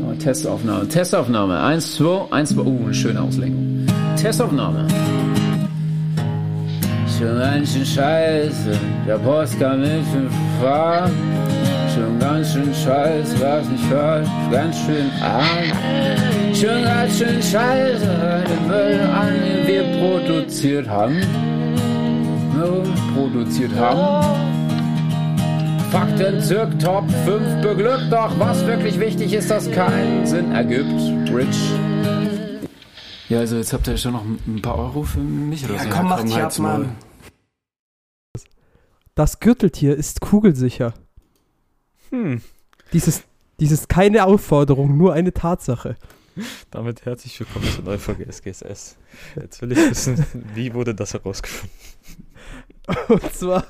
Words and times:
Oh, 0.00 0.14
Testaufnahme, 0.14 0.88
Testaufnahme. 0.88 1.60
Eins, 1.60 1.96
zwei, 1.96 2.26
eins, 2.30 2.50
zwei. 2.50 2.62
Uh, 2.62 2.84
eine 2.84 2.94
schöne 2.94 3.20
Auslenkung. 3.20 3.86
Testaufnahme. 4.16 4.86
Schon 7.18 7.38
ganz 7.38 7.72
schön 7.72 7.84
scheiße, 7.84 8.78
der 9.06 9.18
Post 9.18 9.60
kam 9.60 9.80
nicht 9.80 10.14
in 10.14 10.28
Fahr. 10.60 11.10
Schon 11.94 12.18
ganz 12.18 12.52
schön 12.52 12.72
scheiße, 12.74 13.40
was 13.40 13.68
nicht 13.68 13.84
falsch, 13.84 14.28
ganz 14.50 14.76
schön 14.78 15.10
arm. 15.20 16.54
Schon 16.54 16.82
ganz 16.84 17.18
schön 17.18 17.42
scheiße, 17.42 18.44
den 18.48 18.66
Müll 18.66 19.00
an, 19.00 19.34
den 19.44 19.66
wir 19.66 19.84
produziert 20.00 20.88
haben. 20.88 21.20
No, 22.56 22.82
produziert 23.14 23.72
haben. 23.76 24.41
Fakten 25.92 26.40
zirk 26.40 26.78
Top 26.78 27.04
5 27.26 27.60
beglückt, 27.60 28.10
doch 28.10 28.38
was 28.38 28.64
wirklich 28.64 28.98
wichtig 28.98 29.34
ist, 29.34 29.50
dass 29.50 29.70
keinen 29.70 30.26
Sinn 30.26 30.50
ergibt. 30.50 30.88
Rich. 31.30 31.70
Ja, 33.28 33.40
also 33.40 33.56
jetzt 33.56 33.74
habt 33.74 33.86
ihr 33.88 33.98
schon 33.98 34.12
noch 34.14 34.24
ein 34.24 34.62
paar 34.62 34.78
Euro 34.78 35.02
für 35.02 35.20
mich 35.20 35.66
oder 35.66 35.74
Ja, 35.74 35.82
so. 35.82 35.88
komm, 35.90 36.08
mach 36.08 36.22
dich 36.22 36.34
ab. 36.34 36.58
Mann. 36.60 36.96
Das 39.14 39.38
Gürteltier 39.38 39.94
ist 39.94 40.22
kugelsicher. 40.22 40.94
Hm. 42.08 42.40
Dies 42.94 43.06
ist, 43.06 43.24
dies 43.60 43.70
ist 43.70 43.90
keine 43.90 44.24
Aufforderung, 44.24 44.96
nur 44.96 45.12
eine 45.12 45.34
Tatsache. 45.34 45.96
Damit 46.70 47.04
herzlich 47.04 47.38
willkommen 47.38 47.66
zur 47.66 47.84
neuen 47.84 47.98
Folge 47.98 48.24
SGSS. 48.32 48.96
Jetzt 49.36 49.60
will 49.60 49.72
ich 49.72 49.90
wissen, 49.90 50.24
wie 50.54 50.72
wurde 50.72 50.94
das 50.94 51.12
herausgefunden? 51.12 51.76
Und 53.08 53.34
zwar 53.34 53.66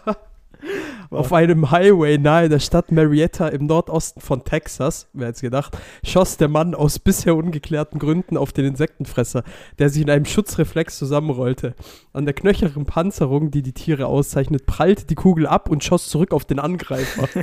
auf 1.11 1.33
einem 1.33 1.71
Highway 1.71 2.19
nahe 2.19 2.49
der 2.49 2.61
Stadt 2.61 2.93
Marietta 2.93 3.49
im 3.49 3.67
Nordosten 3.67 4.21
von 4.21 4.45
Texas, 4.45 5.09
wer 5.13 5.29
hätte 5.29 5.37
es 5.37 5.41
gedacht, 5.43 5.77
schoss 6.05 6.37
der 6.37 6.49
Mann 6.49 6.75
aus 6.75 6.99
bisher 6.99 7.37
ungeklärten 7.37 7.99
Gründen 7.99 8.37
auf 8.37 8.53
den 8.53 8.65
Insektenfresser, 8.65 9.45
der 9.79 9.89
sich 9.89 10.03
in 10.03 10.11
einem 10.11 10.25
Schutzreflex 10.25 10.99
zusammenrollte. 10.99 11.75
An 12.13 12.25
der 12.25 12.35
knöchernen 12.35 12.87
Panzerung, 12.87 13.51
die 13.51 13.63
die 13.63 13.73
Tiere 13.73 14.07
auszeichnet, 14.07 14.67
prallte 14.67 15.07
die 15.07 15.15
Kugel 15.15 15.47
ab 15.47 15.69
und 15.69 15.85
schoss 15.85 16.09
zurück 16.09 16.33
auf 16.33 16.45
den 16.45 16.59
Angreifer. 16.59 17.29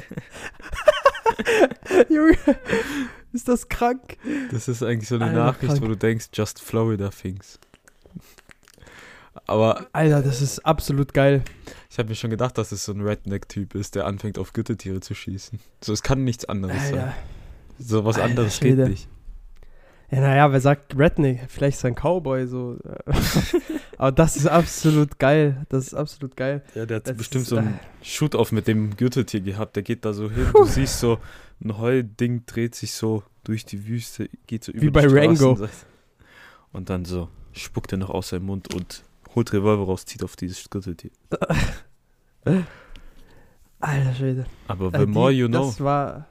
Junge, 2.09 2.37
ist 3.33 3.47
das 3.47 3.69
krank? 3.69 4.17
Das 4.51 4.67
ist 4.67 4.83
eigentlich 4.83 5.09
so 5.09 5.15
eine 5.15 5.25
Alter, 5.25 5.37
Nachricht, 5.37 5.67
krank. 5.67 5.81
wo 5.81 5.87
du 5.87 5.95
denkst, 5.95 6.29
just 6.33 6.61
Florida 6.61 7.09
things. 7.09 7.59
Aber 9.49 9.87
Alter, 9.93 10.21
das 10.21 10.41
ist 10.41 10.59
absolut 10.65 11.13
geil. 11.13 11.43
ich 11.89 11.97
habe 11.97 12.09
mir 12.09 12.15
schon 12.15 12.29
gedacht, 12.29 12.57
dass 12.57 12.71
es 12.71 12.85
so 12.85 12.91
ein 12.93 13.01
Redneck-Typ 13.01 13.75
ist, 13.75 13.95
der 13.95 14.05
anfängt 14.05 14.37
auf 14.37 14.53
Gürteltiere 14.53 14.99
zu 14.99 15.15
schießen. 15.15 15.59
So, 15.81 15.91
es 15.93 16.03
kann 16.03 16.23
nichts 16.23 16.45
anderes 16.45 16.77
Alter. 16.77 16.95
sein. 16.95 17.13
So 17.79 18.05
was 18.05 18.17
Alter 18.17 18.29
anderes 18.29 18.59
geht 18.59 18.73
Schwede. 18.75 18.89
nicht. 18.89 19.07
Ja, 20.11 20.21
naja, 20.21 20.51
wer 20.51 20.59
sagt 20.61 20.97
Redneck? 20.97 21.45
Vielleicht 21.49 21.77
ist 21.77 21.83
er 21.83 21.89
ein 21.89 21.95
Cowboy 21.95 22.47
so. 22.47 22.77
Aber 23.97 24.11
das 24.11 24.37
ist 24.37 24.47
absolut 24.47 25.19
geil. 25.19 25.65
Das 25.69 25.87
ist 25.87 25.93
absolut 25.93 26.35
geil. 26.35 26.63
Ja, 26.73 26.85
der 26.85 26.97
hat 26.97 27.07
Das 27.07 27.17
bestimmt 27.17 27.43
ist, 27.43 27.49
so 27.49 27.57
einen 27.57 27.79
Shoot-Off 28.01 28.51
mit 28.51 28.67
dem 28.67 28.95
Gürteltier 28.97 29.41
gehabt. 29.41 29.75
Der 29.75 29.83
geht 29.83 30.05
da 30.05 30.13
so 30.13 30.29
hin. 30.31 30.47
Du 30.53 30.63
siehst 30.65 30.99
so, 30.99 31.19
ein 31.63 31.77
Heulding 31.77 32.43
dreht 32.45 32.73
sich 32.75 32.93
so 32.93 33.23
durch 33.43 33.65
die 33.65 33.87
Wüste, 33.87 34.29
geht 34.47 34.63
so 34.63 34.71
über 34.71 34.81
Wie 34.81 34.85
die 34.87 34.91
bei 34.91 35.07
Rango. 35.07 35.67
Und 36.71 36.89
dann 36.89 37.05
so 37.05 37.29
spuckt 37.51 37.91
er 37.91 37.97
noch 37.97 38.09
aus 38.09 38.29
seinem 38.29 38.45
Mund 38.45 38.73
und 38.73 39.03
holt 39.35 39.53
Revolver 39.53 39.85
raus, 39.85 40.05
zieht 40.05 40.23
auf 40.23 40.35
dieses 40.35 40.69
Gürteltier. 40.69 41.11
Alter 43.79 44.13
Schwede. 44.13 44.45
Aber 44.67 44.87
Äh, 44.93 44.99
the 44.99 45.05
die- 45.05 45.11
more 45.11 45.31
you 45.31 45.47
know. 45.47 45.65
Das 45.67 45.79
war. 45.81 46.27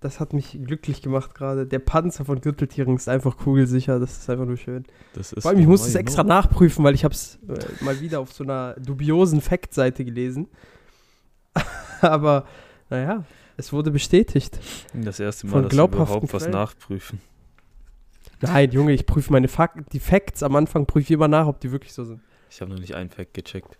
Das 0.00 0.18
hat 0.18 0.32
mich 0.32 0.58
glücklich 0.64 1.00
gemacht 1.00 1.32
gerade. 1.32 1.64
Der 1.64 1.78
Panzer 1.78 2.24
von 2.24 2.40
Gürteltieren 2.40 2.96
ist 2.96 3.08
einfach 3.08 3.36
kugelsicher. 3.36 4.00
Das 4.00 4.18
ist 4.18 4.28
einfach 4.28 4.46
nur 4.46 4.56
schön. 4.56 4.84
Das 5.14 5.32
ist 5.32 5.42
Vor 5.42 5.52
allem, 5.52 5.60
ich 5.60 5.66
musste 5.68 5.86
es 5.88 5.94
extra 5.94 6.24
know. 6.24 6.30
nachprüfen, 6.34 6.84
weil 6.84 6.94
ich 6.96 7.04
habe 7.04 7.14
es 7.14 7.38
äh, 7.48 7.84
mal 7.84 8.00
wieder 8.00 8.18
auf 8.18 8.32
so 8.32 8.42
einer 8.42 8.74
dubiosen 8.80 9.40
Fact-Seite 9.40 10.04
gelesen. 10.04 10.48
Aber, 12.00 12.46
naja, 12.90 13.24
es 13.56 13.72
wurde 13.72 13.92
bestätigt. 13.92 14.58
Das 14.92 15.20
erste 15.20 15.46
Mal, 15.46 15.52
von 15.52 15.62
dass 15.68 15.72
wir 15.76 15.84
überhaupt 15.84 16.32
was 16.32 16.42
Quellen. 16.42 16.50
nachprüfen. 16.52 17.20
Nein, 18.40 18.72
Junge, 18.72 18.90
ich 18.94 19.06
prüfe 19.06 19.30
meine 19.30 19.46
Fak 19.46 19.88
die 19.92 20.00
Facts 20.00 20.42
am 20.42 20.56
Anfang, 20.56 20.84
prüfe 20.86 21.04
ich 21.04 21.10
immer 21.12 21.28
nach, 21.28 21.46
ob 21.46 21.60
die 21.60 21.70
wirklich 21.70 21.92
so 21.92 22.02
sind. 22.04 22.20
Ich 22.54 22.60
habe 22.60 22.70
noch 22.70 22.78
nicht 22.78 22.94
einen 22.94 23.08
Fact 23.08 23.32
gecheckt. 23.32 23.78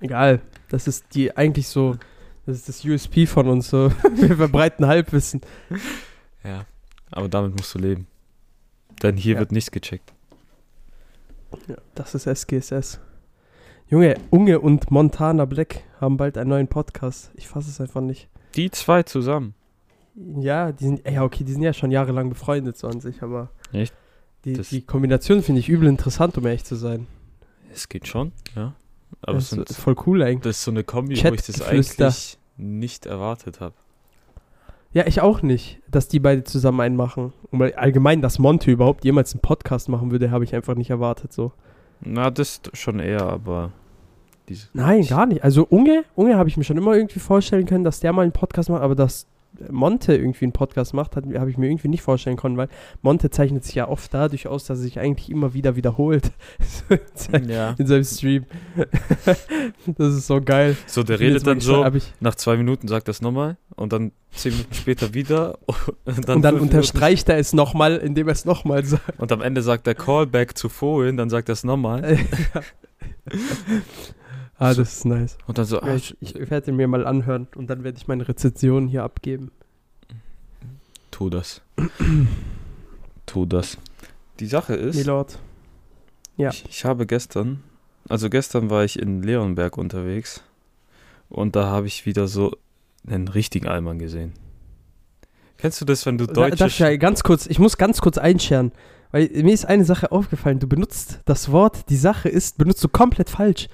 Egal. 0.00 0.42
Das 0.68 0.86
ist 0.86 1.14
die 1.14 1.34
eigentlich 1.34 1.68
so, 1.68 1.96
das 2.44 2.58
ist 2.58 2.68
das 2.68 2.84
USP 2.84 3.26
von 3.26 3.48
uns. 3.48 3.70
So. 3.70 3.90
Wir 4.14 4.36
verbreiten 4.36 4.86
Halbwissen. 4.86 5.40
Ja. 6.44 6.66
Aber 7.10 7.28
damit 7.28 7.56
musst 7.56 7.74
du 7.74 7.78
leben. 7.78 8.06
Denn 9.02 9.16
hier 9.16 9.34
Ja. 9.34 9.40
wird 9.40 9.52
nichts 9.52 9.70
gecheckt. 9.70 10.12
Ja, 11.66 11.76
das 11.94 12.14
ist 12.14 12.26
SGSS. 12.26 13.00
Junge, 13.88 14.16
Unge 14.30 14.60
und 14.60 14.90
Montana 14.90 15.46
Black 15.46 15.82
haben 16.00 16.18
bald 16.18 16.36
einen 16.36 16.50
neuen 16.50 16.68
Podcast. 16.68 17.30
Ich 17.34 17.48
fasse 17.48 17.70
es 17.70 17.80
einfach 17.80 18.02
nicht. 18.02 18.28
Die 18.54 18.70
zwei 18.70 19.02
zusammen. 19.04 19.54
Ja, 20.14 20.72
die 20.72 20.84
sind, 20.84 21.08
ja, 21.08 21.22
okay, 21.22 21.44
die 21.44 21.52
sind 21.52 21.62
ja 21.62 21.72
schon 21.72 21.90
jahrelang 21.90 22.28
befreundet 22.28 22.76
so 22.76 22.88
an 22.88 23.00
sich, 23.00 23.22
aber 23.22 23.50
Echt? 23.72 23.94
Die, 24.46 24.62
die 24.62 24.82
Kombination 24.82 25.42
finde 25.42 25.60
ich 25.60 25.68
übel 25.68 25.88
interessant, 25.88 26.38
um 26.38 26.46
ehrlich 26.46 26.64
zu 26.64 26.76
sein. 26.76 27.06
Es 27.72 27.88
geht 27.88 28.06
schon, 28.06 28.32
ja. 28.54 28.74
Aber 29.22 29.38
es 29.38 29.44
das 29.44 29.50
sind, 29.50 29.70
ist 29.70 29.78
voll 29.78 29.96
cool 30.06 30.22
eigentlich. 30.22 30.40
das 30.42 30.58
ist 30.58 30.64
so 30.64 30.70
eine 30.70 30.84
Kombi, 30.84 31.22
wo 31.22 31.34
ich 31.34 31.42
das 31.42 31.62
eigentlich 31.62 32.38
nicht 32.56 33.06
erwartet 33.06 33.60
habe. 33.60 33.74
Ja, 34.92 35.06
ich 35.06 35.20
auch 35.20 35.42
nicht, 35.42 35.80
dass 35.90 36.08
die 36.08 36.20
beide 36.20 36.44
zusammen 36.44 36.80
einen 36.80 36.96
machen. 36.96 37.32
Und 37.50 37.60
allgemein, 37.76 38.22
dass 38.22 38.38
Monte 38.38 38.70
überhaupt 38.70 39.04
jemals 39.04 39.34
einen 39.34 39.42
Podcast 39.42 39.88
machen 39.88 40.10
würde, 40.10 40.30
habe 40.30 40.44
ich 40.44 40.54
einfach 40.54 40.74
nicht 40.74 40.90
erwartet 40.90 41.32
so. 41.32 41.52
Na, 42.00 42.30
das 42.30 42.60
schon 42.72 43.00
eher, 43.00 43.22
aber 43.22 43.72
diese, 44.48 44.68
Nein, 44.72 45.06
gar 45.06 45.26
nicht. 45.26 45.42
Also 45.44 45.66
Unge, 45.68 46.04
Unge 46.14 46.36
habe 46.36 46.48
ich 46.48 46.56
mir 46.56 46.64
schon 46.64 46.76
immer 46.76 46.94
irgendwie 46.94 47.18
vorstellen 47.18 47.66
können, 47.66 47.84
dass 47.84 48.00
der 48.00 48.12
mal 48.12 48.22
einen 48.22 48.32
Podcast 48.32 48.70
macht, 48.70 48.82
aber 48.82 48.94
dass 48.94 49.26
Monte 49.70 50.14
irgendwie 50.16 50.44
einen 50.44 50.52
Podcast 50.52 50.94
macht, 50.94 51.16
hat- 51.16 51.24
habe 51.36 51.50
ich 51.50 51.56
mir 51.58 51.68
irgendwie 51.68 51.88
nicht 51.88 52.02
vorstellen 52.02 52.36
können, 52.36 52.56
weil 52.56 52.68
Monte 53.02 53.30
zeichnet 53.30 53.64
sich 53.64 53.74
ja 53.76 53.88
oft 53.88 54.12
dadurch 54.14 54.46
aus, 54.46 54.64
dass 54.64 54.78
er 54.78 54.82
sich 54.82 54.98
eigentlich 54.98 55.30
immer 55.30 55.54
wieder 55.54 55.76
wiederholt 55.76 56.30
So 56.60 56.84
in 56.94 57.00
seinem- 57.14 57.50
Ja. 57.50 57.74
in 57.78 57.86
seinem 57.86 58.04
Stream. 58.04 58.44
das 59.86 60.14
ist 60.14 60.26
so 60.26 60.40
geil. 60.40 60.76
So, 60.86 61.02
der 61.02 61.20
redet 61.20 61.46
dann 61.46 61.60
so, 61.60 61.84
ich, 61.94 62.12
nach 62.20 62.34
zwei 62.34 62.56
Minuten 62.56 62.88
sagt 62.88 63.08
das 63.08 63.20
nochmal 63.22 63.56
und 63.76 63.92
dann 63.92 64.12
zehn 64.32 64.52
Minuten 64.52 64.74
später 64.74 65.14
wieder 65.14 65.58
und 66.04 66.28
dann, 66.28 66.36
und 66.36 66.42
dann 66.42 66.60
unterstreicht 66.60 67.28
er 67.28 67.38
es 67.38 67.52
nochmal, 67.52 67.96
indem 67.96 68.28
er 68.28 68.32
es 68.32 68.44
nochmal 68.44 68.84
sagt. 68.84 69.18
Und 69.18 69.32
am 69.32 69.40
Ende 69.42 69.62
sagt 69.62 69.86
er 69.86 69.94
Callback 69.94 70.56
zu 70.58 70.68
vorhin, 70.68 71.16
dann 71.16 71.30
sagt 71.30 71.48
er 71.48 71.54
es 71.54 71.64
nochmal 71.64 72.18
ah, 74.58 74.74
das 74.74 74.96
ist 74.96 75.04
nice. 75.04 75.38
und 75.46 75.58
dann 75.58 75.64
so, 75.64 75.76
Ja, 75.76 75.82
ah, 75.82 75.94
ich, 75.94 76.16
ich 76.20 76.50
werde 76.50 76.70
ihn 76.70 76.76
mir 76.76 76.88
mal 76.88 77.06
anhören 77.06 77.48
und 77.56 77.68
dann 77.68 77.84
werde 77.84 77.98
ich 77.98 78.08
meine 78.08 78.26
Rezension 78.26 78.88
hier 78.88 79.04
abgeben. 79.04 79.50
tu 81.10 81.30
das. 81.30 81.62
tu 83.26 83.46
das. 83.46 83.78
Die 84.40 84.46
Sache 84.46 84.74
ist, 84.74 84.96
Milord. 84.96 85.38
Ja. 86.36 86.50
Ich, 86.50 86.64
ich 86.68 86.84
habe 86.84 87.06
gestern, 87.06 87.62
also 88.08 88.28
gestern 88.28 88.70
war 88.70 88.84
ich 88.84 88.98
in 88.98 89.22
Leonberg 89.22 89.78
unterwegs 89.78 90.42
und 91.28 91.56
da 91.56 91.66
habe 91.66 91.86
ich 91.86 92.06
wieder 92.06 92.28
so 92.28 92.56
einen 93.06 93.28
richtigen 93.28 93.66
Allmann 93.66 93.98
gesehen. 93.98 94.32
Kennst 95.58 95.80
du 95.80 95.84
das, 95.84 96.04
wenn 96.04 96.18
du 96.18 96.26
Da, 96.26 96.34
deutsche... 96.34 96.56
darf 96.56 96.68
ich 96.68 96.78
ja 96.78 96.94
ganz 96.96 97.22
kurz, 97.22 97.46
ich 97.46 97.58
muss 97.58 97.78
ganz 97.78 98.00
kurz 98.00 98.18
einscheren, 98.18 98.72
weil 99.10 99.28
mir 99.28 99.54
ist 99.54 99.64
eine 99.64 99.84
Sache 99.84 100.12
aufgefallen. 100.12 100.58
Du 100.58 100.66
benutzt 100.66 101.20
das 101.24 101.50
Wort, 101.50 101.88
die 101.88 101.96
Sache 101.96 102.28
ist, 102.28 102.58
benutzt 102.58 102.84
du 102.84 102.88
komplett 102.88 103.30
falsch. 103.30 103.68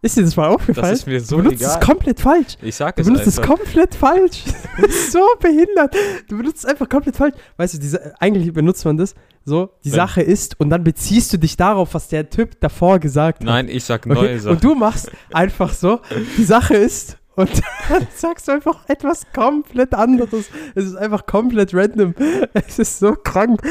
Ist 0.00 0.16
dir 0.16 0.22
das 0.22 0.36
mal 0.36 0.48
aufgefallen? 0.48 0.90
das 0.90 1.00
ist 1.00 1.06
mir 1.06 1.20
so 1.20 1.38
du 1.38 1.42
benutzt 1.44 1.60
egal. 1.62 1.78
es 1.80 1.86
komplett 1.86 2.20
falsch. 2.20 2.56
Ich 2.62 2.76
sag 2.76 2.94
Du 2.96 3.02
es 3.02 3.08
benutzt 3.08 3.26
es 3.26 3.38
einfach. 3.40 3.56
komplett 3.56 3.94
falsch. 3.94 4.44
Du 4.76 4.82
bist 4.86 5.10
so 5.10 5.18
behindert. 5.40 5.92
Du 6.28 6.36
benutzt 6.38 6.58
es 6.58 6.64
einfach 6.66 6.88
komplett 6.88 7.16
falsch. 7.16 7.34
Weißt 7.56 7.74
du, 7.74 7.78
diese, 7.78 8.14
eigentlich 8.20 8.52
benutzt 8.52 8.84
man 8.84 8.96
das 8.96 9.14
so, 9.44 9.70
die 9.84 9.90
Wenn- 9.90 9.96
Sache 9.96 10.22
ist, 10.22 10.60
und 10.60 10.70
dann 10.70 10.84
beziehst 10.84 11.32
du 11.32 11.36
dich 11.38 11.56
darauf, 11.56 11.94
was 11.94 12.06
der 12.06 12.30
Typ 12.30 12.60
davor 12.60 13.00
gesagt 13.00 13.40
hat. 13.40 13.44
Nein, 13.46 13.68
ich 13.68 13.82
sag 13.84 14.06
Okay? 14.06 14.14
neue 14.14 14.38
Sachen. 14.38 14.54
Und 14.54 14.62
du 14.62 14.74
machst 14.76 15.10
einfach 15.32 15.72
so, 15.72 15.98
die 16.36 16.44
Sache 16.44 16.76
ist, 16.76 17.16
und 17.38 17.48
dann 17.88 18.04
sagst 18.16 18.48
du 18.48 18.52
einfach 18.52 18.80
etwas 18.88 19.22
komplett 19.32 19.94
anderes. 19.94 20.46
Es 20.74 20.84
ist 20.86 20.96
einfach 20.96 21.24
komplett 21.24 21.72
random. 21.72 22.12
Es 22.52 22.80
ist 22.80 22.98
so 22.98 23.12
krank. 23.12 23.62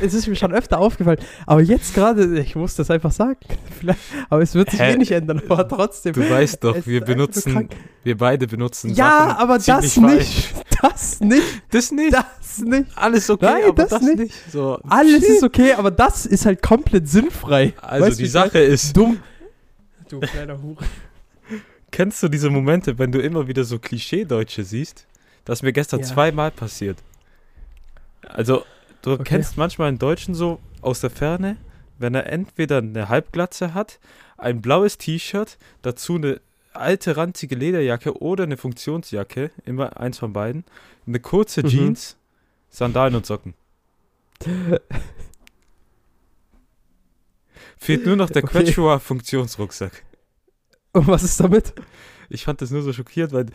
Es 0.00 0.12
ist 0.12 0.26
mir 0.26 0.34
schon 0.34 0.52
öfter 0.52 0.80
aufgefallen. 0.80 1.20
Aber 1.46 1.60
jetzt 1.60 1.94
gerade, 1.94 2.40
ich 2.40 2.56
muss 2.56 2.74
das 2.74 2.90
einfach 2.90 3.12
sagen. 3.12 3.38
Vielleicht, 3.78 4.00
aber 4.28 4.42
es 4.42 4.56
wird 4.56 4.70
sich 4.72 4.80
Hä? 4.80 4.94
eh 4.94 4.96
nicht 4.96 5.12
ändern. 5.12 5.40
Aber 5.48 5.68
trotzdem. 5.68 6.14
Du 6.14 6.28
weißt 6.28 6.64
doch, 6.64 6.76
wir 6.84 7.00
benutzen, 7.00 7.68
wir 8.02 8.16
beide 8.16 8.48
benutzen 8.48 8.92
Ja, 8.92 9.28
Sachen 9.28 9.36
aber 9.36 9.58
das 9.58 9.96
nicht. 9.96 10.54
Das 10.82 11.20
nicht. 11.20 11.62
Das 11.70 11.92
nicht. 11.92 12.12
Das 12.12 12.58
nicht. 12.58 12.86
Alles 12.96 13.30
okay, 13.30 13.44
Nein, 13.46 13.62
aber 13.68 13.82
das 13.82 13.90
das, 13.90 14.02
nicht. 14.02 14.18
nicht. 14.18 14.34
So, 14.50 14.80
Alles 14.88 15.22
ist 15.28 15.44
okay, 15.44 15.74
aber 15.74 15.92
das 15.92 16.26
ist 16.26 16.44
halt 16.44 16.60
komplett 16.60 17.08
sinnfrei. 17.08 17.72
Also 17.80 18.06
Weißt 18.06 18.18
die 18.18 18.26
Sache 18.26 18.58
ist, 18.58 18.96
Dumm. 18.96 19.18
Du 20.08 20.18
kleiner 20.18 20.60
Hure. 20.60 20.84
Kennst 21.92 22.20
du 22.22 22.28
diese 22.28 22.50
Momente, 22.50 22.98
wenn 22.98 23.12
du 23.12 23.20
immer 23.20 23.46
wieder 23.46 23.62
so 23.64 23.78
Klischee-Deutsche 23.78 24.64
siehst? 24.64 25.06
Das 25.44 25.60
ist 25.60 25.62
mir 25.62 25.72
gestern 25.72 26.00
Ja. 26.00 26.06
zweimal 26.06 26.50
passiert. 26.50 26.98
Also, 28.22 28.64
du 29.02 29.12
Okay. 29.12 29.22
kennst 29.24 29.56
manchmal 29.56 29.88
einen 29.88 29.98
Deutschen 29.98 30.34
so 30.34 30.58
aus 30.80 31.00
der 31.00 31.10
Ferne, 31.10 31.56
wenn 31.98 32.14
er 32.14 32.26
entweder 32.26 32.78
eine 32.78 33.08
Halbglatze 33.08 33.74
hat, 33.74 34.00
ein 34.36 34.60
blaues 34.60 34.98
T-Shirt, 34.98 35.56
dazu 35.82 36.16
eine 36.16 36.40
alte 36.72 37.16
ranzige 37.16 37.54
Lederjacke 37.54 38.20
oder 38.20 38.44
eine 38.44 38.56
Funktionsjacke, 38.56 39.50
immer 39.64 40.00
eins 40.00 40.18
von 40.18 40.32
beiden, 40.32 40.64
eine 41.06 41.20
kurze 41.20 41.62
Mhm. 41.62 41.68
Jeans, 41.68 42.16
Sandalen 42.70 43.14
und 43.14 43.26
Socken. 43.26 43.54
Fehlt 47.76 48.06
nur 48.06 48.16
noch 48.16 48.30
der 48.30 48.44
Okay. 48.44 48.64
Quechua 48.64 48.98
Funktionsrucksack. 48.98 50.02
Und 50.92 51.06
was 51.06 51.22
ist 51.22 51.40
damit? 51.40 51.72
Ich 52.28 52.44
fand 52.44 52.60
das 52.60 52.70
nur 52.70 52.82
so 52.82 52.92
schockiert, 52.92 53.32
weil 53.32 53.46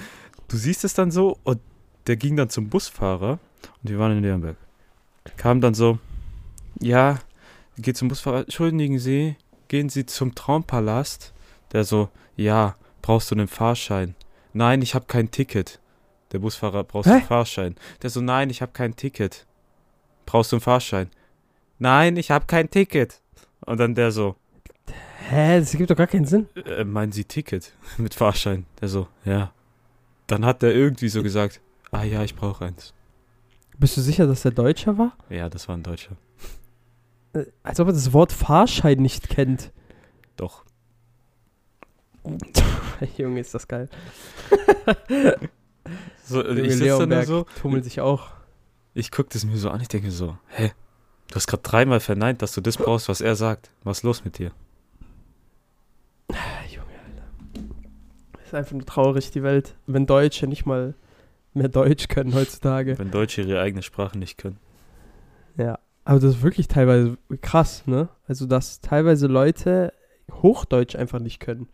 du 0.47 0.57
siehst 0.57 0.83
es 0.83 0.93
dann 0.93 1.11
so 1.11 1.37
und 1.43 1.59
der 2.07 2.15
ging 2.15 2.35
dann 2.35 2.49
zum 2.49 2.69
Busfahrer 2.69 3.39
und 3.61 3.89
wir 3.89 3.99
waren 3.99 4.17
in 4.17 4.23
Leonberg. 4.23 4.57
Kam 5.35 5.61
dann 5.61 5.73
so, 5.73 5.99
ja, 6.79 7.19
geht 7.77 7.97
zum 7.97 8.07
Busfahrer, 8.07 8.39
entschuldigen 8.39 8.99
Sie, 8.99 9.35
gehen 9.67 9.89
Sie 9.89 10.05
zum 10.05 10.35
Traumpalast? 10.35 11.33
Der 11.73 11.83
so, 11.83 12.09
ja, 12.35 12.75
brauchst 13.01 13.29
du 13.29 13.35
einen 13.35 13.47
Fahrschein? 13.47 14.15
Nein, 14.53 14.81
ich 14.81 14.95
habe 14.95 15.05
kein 15.05 15.31
Ticket. 15.31 15.79
Der 16.31 16.39
Busfahrer, 16.39 16.83
brauchst 16.83 17.09
du 17.09 17.13
einen 17.13 17.23
Fahrschein? 17.23 17.75
Der 18.01 18.09
so, 18.09 18.21
nein, 18.21 18.49
ich 18.49 18.61
habe 18.61 18.71
kein 18.71 18.95
Ticket. 18.95 19.45
Brauchst 20.25 20.51
du 20.51 20.55
einen 20.55 20.61
Fahrschein? 20.61 21.09
Nein, 21.77 22.17
ich 22.17 22.31
habe 22.31 22.45
kein 22.45 22.69
Ticket. 22.69 23.21
Und 23.61 23.79
dann 23.79 23.95
der 23.95 24.11
so, 24.11 24.35
Hä, 25.29 25.59
das 25.59 25.71
gibt 25.71 25.89
doch 25.89 25.95
gar 25.95 26.07
keinen 26.07 26.25
Sinn. 26.25 26.47
äh, 26.65 26.83
meinen 26.83 27.11
Sie 27.11 27.25
Ticket 27.25 27.73
mit 27.97 28.13
Fahrschein? 28.13 28.65
Der 28.81 28.87
so, 28.87 29.07
ja. 29.25 29.51
Dann 30.27 30.45
hat 30.45 30.63
er 30.63 30.73
irgendwie 30.73 31.09
so 31.09 31.23
gesagt, 31.23 31.61
ah 31.91 32.03
ja, 32.03 32.23
ich 32.23 32.35
brauche 32.35 32.65
eins. 32.65 32.93
Bist 33.77 33.95
du 33.97 34.01
sicher, 34.01 34.25
dass 34.27 34.41
der 34.41 34.51
Deutscher 34.51 34.97
war? 34.97 35.15
Ja, 35.29 35.49
das 35.49 35.67
war 35.67 35.75
ein 35.77 35.83
Deutscher. 35.83 36.15
Äh, 37.33 37.45
Als 37.63 37.79
ob 37.79 37.87
er 37.87 37.93
das 37.93 38.11
Wort 38.13 38.31
Fahrschein 38.31 38.97
nicht 38.99 39.29
kennt. 39.29 39.71
Doch. 40.35 40.65
Junge, 43.17 43.39
ist 43.39 43.53
das 43.53 43.67
geil. 43.67 43.89
So, 46.25 46.45
ich 46.45 46.73
sitze 46.75 47.07
da 47.07 47.15
nur 47.15 47.23
so, 47.23 47.45
tummelt 47.61 47.85
sich 47.85 48.01
auch. 48.01 48.31
ich 48.93 49.09
gucke 49.09 49.29
das 49.31 49.45
mir 49.45 49.55
so 49.55 49.69
an, 49.69 49.79
ich 49.79 49.87
denke 49.87 50.11
so, 50.11 50.37
hä? 50.49 50.73
Du 51.29 51.35
hast 51.35 51.47
gerade 51.47 51.63
dreimal 51.63 52.01
verneint, 52.01 52.41
dass 52.41 52.51
du 52.51 52.59
das 52.59 52.75
brauchst, 52.75 53.07
was 53.07 53.21
er 53.21 53.37
sagt. 53.37 53.69
Was 53.85 53.99
ist 53.99 54.03
los 54.03 54.25
mit 54.25 54.37
dir? 54.37 54.51
Ah, 56.33 56.35
Junge, 56.69 56.91
Alter. 57.05 57.63
Ist 58.47 58.53
einfach 58.53 58.71
nur 58.71 58.85
traurig, 58.85 59.29
die 59.31 59.43
Welt. 59.43 59.75
Wenn 59.87 60.05
Deutsche 60.05 60.47
nicht 60.47 60.65
mal 60.65 60.95
mehr 61.53 61.67
Deutsch 61.67 62.07
können 62.07 62.33
heutzutage. 62.33 62.97
Wenn 62.97 63.11
Deutsche 63.11 63.41
ihre 63.41 63.59
eigene 63.59 63.81
Sprache 63.81 64.17
nicht 64.17 64.37
können. 64.37 64.57
Ja. 65.57 65.79
Aber 66.05 66.21
das 66.21 66.35
ist 66.35 66.41
wirklich 66.41 66.69
teilweise 66.69 67.17
krass, 67.41 67.85
ne? 67.87 68.07
Also, 68.25 68.45
dass 68.45 68.79
teilweise 68.79 69.27
Leute 69.27 69.91
Hochdeutsch 70.31 70.95
einfach 70.95 71.19
nicht 71.19 71.41
können. 71.41 71.67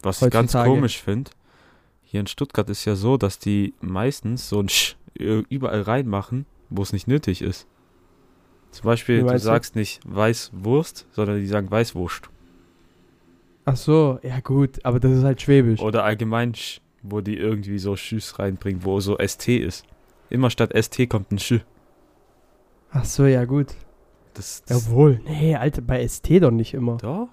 Was 0.00 0.22
ich 0.22 0.30
ganz 0.30 0.54
komisch 0.54 1.02
finde, 1.02 1.30
hier 2.00 2.20
in 2.20 2.26
Stuttgart 2.26 2.70
ist 2.70 2.86
ja 2.86 2.94
so, 2.94 3.18
dass 3.18 3.38
die 3.38 3.74
meistens 3.82 4.48
so 4.48 4.58
ein 4.58 4.70
Sch 4.70 4.96
überall 5.18 5.82
reinmachen, 5.82 6.46
wo 6.70 6.80
es 6.80 6.94
nicht 6.94 7.08
nötig 7.08 7.42
ist. 7.42 7.66
Zum 8.70 8.86
Beispiel, 8.86 9.20
du 9.20 9.26
meinst 9.26 9.44
du? 9.44 9.48
sagst 9.48 9.76
nicht 9.76 10.00
Weißwurst, 10.06 11.08
sondern 11.12 11.36
die 11.36 11.46
sagen 11.46 11.70
Weißwurst. 11.70 12.30
Ach 13.64 13.76
so, 13.76 14.18
ja 14.22 14.40
gut, 14.40 14.84
aber 14.84 14.98
das 14.98 15.12
ist 15.12 15.24
halt 15.24 15.40
Schwäbisch. 15.40 15.80
Oder 15.80 16.04
allgemein 16.04 16.54
Sch, 16.54 16.80
wo 17.02 17.20
die 17.20 17.36
irgendwie 17.36 17.78
so 17.78 17.96
Schüss 17.96 18.38
reinbringen, 18.38 18.84
wo 18.84 19.00
so 19.00 19.16
ST 19.24 19.48
ist. 19.48 19.84
Immer 20.30 20.50
statt 20.50 20.72
ST 20.76 21.08
kommt 21.08 21.30
ein 21.30 21.38
Sch. 21.38 21.60
Ach 22.90 23.04
so, 23.04 23.26
ja 23.26 23.44
gut. 23.44 23.68
Das, 24.34 24.62
das 24.64 24.86
Jawohl. 24.86 25.20
Nee, 25.24 25.56
Alter, 25.56 25.82
bei 25.82 26.06
ST 26.06 26.42
doch 26.42 26.50
nicht 26.50 26.74
immer. 26.74 26.96
Doch? 26.96 27.28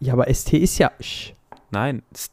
Ja, 0.00 0.14
aber 0.14 0.32
ST 0.32 0.54
ist 0.54 0.78
ja 0.78 0.90
Sch. 1.00 1.32
Nein. 1.70 2.02
St. 2.16 2.32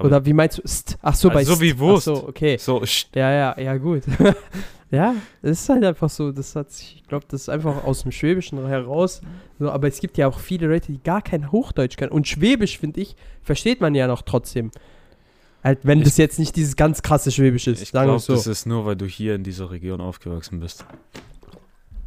Oder 0.00 0.24
wie 0.26 0.32
meinst 0.32 0.58
du? 0.58 0.68
St? 0.68 0.98
Ach 1.02 1.14
so, 1.14 1.28
bei 1.28 1.36
Also 1.36 1.54
so 1.54 1.60
wie 1.60 1.70
St. 1.70 1.78
Wurst. 1.78 2.08
Ach 2.08 2.16
so, 2.16 2.28
okay. 2.28 2.56
so 2.58 2.84
Sch. 2.86 3.06
Ja, 3.14 3.30
ja, 3.30 3.60
ja, 3.60 3.76
gut. 3.76 4.02
ja, 4.90 5.14
es 5.42 5.62
ist 5.62 5.68
halt 5.68 5.84
einfach 5.84 6.08
so, 6.10 6.30
das 6.32 6.54
hat 6.54 6.70
sich, 6.70 6.96
ich 6.96 7.08
glaube, 7.08 7.26
das 7.28 7.42
ist 7.42 7.48
einfach 7.48 7.84
aus 7.84 8.02
dem 8.02 8.12
Schwäbischen 8.12 8.64
heraus. 8.66 9.20
So, 9.58 9.70
aber 9.70 9.88
es 9.88 10.00
gibt 10.00 10.16
ja 10.18 10.28
auch 10.28 10.38
viele 10.38 10.68
Leute, 10.68 10.92
die 10.92 11.02
gar 11.02 11.22
kein 11.22 11.50
Hochdeutsch 11.50 11.96
können. 11.96 12.12
Und 12.12 12.28
Schwäbisch, 12.28 12.78
finde 12.78 13.00
ich, 13.00 13.16
versteht 13.42 13.80
man 13.80 13.94
ja 13.94 14.06
noch 14.06 14.22
trotzdem. 14.22 14.70
Halt, 15.64 15.80
wenn 15.82 15.98
Ich- 15.98 16.04
das 16.04 16.16
jetzt 16.18 16.38
nicht 16.38 16.54
dieses 16.54 16.76
ganz 16.76 17.02
krasse 17.02 17.32
Schwäbisch 17.32 17.66
ist, 17.66 17.82
Ich 17.82 17.90
glaube, 17.90 18.18
so. 18.20 18.32
das 18.34 18.46
ist 18.46 18.66
nur, 18.66 18.86
weil 18.86 18.94
du 18.96 19.06
hier 19.06 19.34
in 19.34 19.42
dieser 19.42 19.70
Region 19.72 20.00
aufgewachsen 20.00 20.60
bist. 20.60 20.84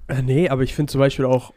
Äh, 0.07 0.21
nee, 0.21 0.47
aber 0.49 0.63
ich 0.63 0.73
finde 0.73 0.91
zum 0.91 0.99
Beispiel 0.99 1.25
auch 1.25 1.53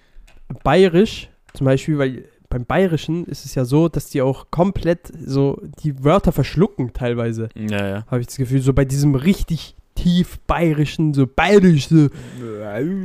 Bayerisch, 0.64 1.30
zum 1.54 1.64
Beispiel, 1.66 1.98
weil 1.98 2.25
beim 2.50 2.66
Bayerischen 2.66 3.25
ist 3.26 3.46
es 3.46 3.54
ja 3.54 3.64
so, 3.64 3.88
dass 3.88 4.10
die 4.10 4.20
auch 4.20 4.50
komplett 4.50 5.10
so 5.25 5.62
die 5.82 6.04
Wörter 6.04 6.32
verschlucken 6.32 6.92
teilweise. 6.92 7.48
Ja, 7.54 7.86
ja. 7.88 8.06
Habe 8.08 8.20
ich 8.20 8.26
das 8.26 8.36
Gefühl, 8.36 8.60
so 8.60 8.75
bei 8.75 8.84
diesem 8.84 9.14
richtig 9.14 9.75
tief 10.02 10.38
bayerischen, 10.46 11.14
so 11.14 11.26
bayerisch, 11.26 11.88
so, 11.88 12.08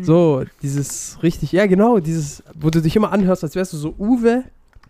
so 0.01 0.43
dieses 0.61 1.21
richtig, 1.21 1.51
ja 1.51 1.67
genau, 1.67 1.99
dieses, 1.99 2.43
wo 2.55 2.69
du 2.69 2.81
dich 2.81 2.95
immer 2.95 3.11
anhörst, 3.11 3.43
als 3.43 3.55
wärst 3.55 3.73
du 3.73 3.77
so 3.77 3.93
Uwe, 3.99 4.43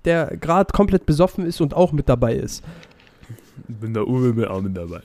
der 0.06 0.38
gerade 0.38 0.71
komplett 0.71 1.06
besoffen 1.06 1.45
ist 1.45 1.59
und 1.59 1.74
auch 1.74 1.92
mit 1.92 2.07
dabei 2.07 2.36
ist. 2.36 2.63
Ich 3.68 3.75
bin 3.75 3.94
der 3.94 4.07
Uwe 4.07 4.33
mit 4.33 4.48
auch 4.48 4.62
mit 4.62 4.77
dabei. 4.77 5.01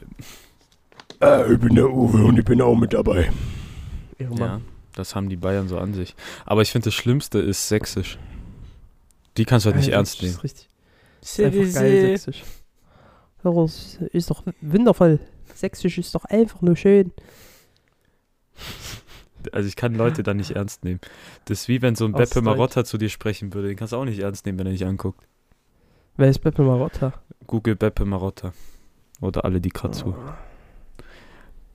Äh, 1.21 1.55
ich 1.55 1.59
bin 1.59 1.75
der 1.75 1.91
Uwe 1.91 2.25
und 2.25 2.39
ich 2.39 2.45
bin 2.45 2.61
auch 2.61 2.77
mit 2.77 2.93
dabei. 2.93 3.33
Ja, 4.19 4.61
das 4.95 5.17
haben 5.17 5.29
die 5.29 5.37
Bayern 5.37 5.67
so 5.67 5.79
an 5.79 5.95
sich. 5.95 6.15
Aber 6.45 6.63
ich 6.63 6.71
finde, 6.71 6.85
das 6.87 6.95
Schlimmste 6.95 7.41
ist 7.41 7.69
Sächsisch. 7.69 8.19
Die 9.37 9.45
kannst 9.45 9.67
du 9.67 9.71
halt 9.71 9.77
nicht 9.79 9.89
Alter, 9.89 9.97
ernst 9.97 10.15
das 10.17 10.23
nehmen. 10.23 10.35
Ist 10.35 10.45
richtig. 10.45 10.69
Das 11.21 11.39
ist 11.39 11.45
einfach 11.45 11.81
geil, 11.81 12.01
Sächsisch. 12.03 12.43
Das 13.43 13.99
ist 14.13 14.31
doch 14.31 14.45
wundervoll. 14.61 15.19
Sächsisch 15.63 15.97
ist 15.99 16.13
doch 16.17 16.25
einfach 16.25 16.61
nur 16.61 16.75
schön. 16.75 17.13
Also 19.53 19.69
ich 19.69 19.77
kann 19.77 19.95
Leute 19.95 20.25
da 20.25 20.35
nicht 20.35 20.51
ernst 20.51 20.83
nehmen. 20.83 20.99
Das 21.45 21.61
ist 21.61 21.69
wie 21.69 21.81
wenn 21.83 21.95
so 21.95 22.05
ein 22.05 22.13
Beppe. 22.13 22.43
Marotta 22.43 22.85
zu 22.85 22.99
dir 22.99 23.09
sprechen 23.09 23.55
würde. 23.55 23.69
Den 23.69 23.77
kannst 23.77 23.93
du 23.93 23.97
auch 23.97 24.05
nicht 24.05 24.19
ernst 24.19 24.45
nehmen, 24.45 24.59
wenn 24.59 24.67
er 24.67 24.73
dich 24.73 24.85
anguckt. 24.85 25.25
Wer 26.17 26.29
ist 26.31 26.41
Beppe 26.41 26.63
Marotta? 26.63 27.13
Google 27.47 27.77
Beppe 27.77 28.05
Marotta. 28.05 28.53
Oder 29.21 29.45
alle, 29.45 29.61
die 29.61 29.69
gerade 29.69 29.95
zu. 29.95 30.17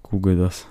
Google 0.03 0.35
das. 0.37 0.67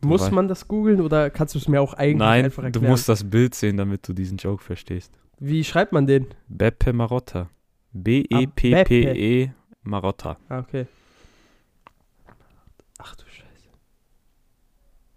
Muss 0.00 0.22
Wei- 0.22 0.30
man 0.30 0.48
das 0.48 0.66
googeln 0.66 1.00
oder 1.00 1.30
kannst 1.30 1.54
du 1.54 1.58
es 1.60 1.68
mir 1.68 1.80
auch 1.80 1.94
eigentlich 1.94 2.18
Nein, 2.18 2.44
einfach 2.46 2.62
du 2.62 2.66
erklären? 2.66 2.90
musst 2.90 3.08
das 3.08 3.30
Bild 3.30 3.54
sehen, 3.54 3.76
damit 3.76 4.06
du 4.08 4.12
diesen 4.12 4.38
Joke 4.38 4.62
verstehst. 4.62 5.12
Wie 5.38 5.62
schreibt 5.62 5.92
man 5.92 6.06
den? 6.08 6.26
Beppe 6.48 6.92
Marotta. 6.92 7.42
Ah, 7.42 7.48
B-E-P-P-E 7.92 9.50
Marotta. 9.84 10.36
Ah, 10.48 10.58
okay. 10.58 10.86
Ach 12.98 13.14
du 13.16 13.24
Scheiße. 13.26 13.68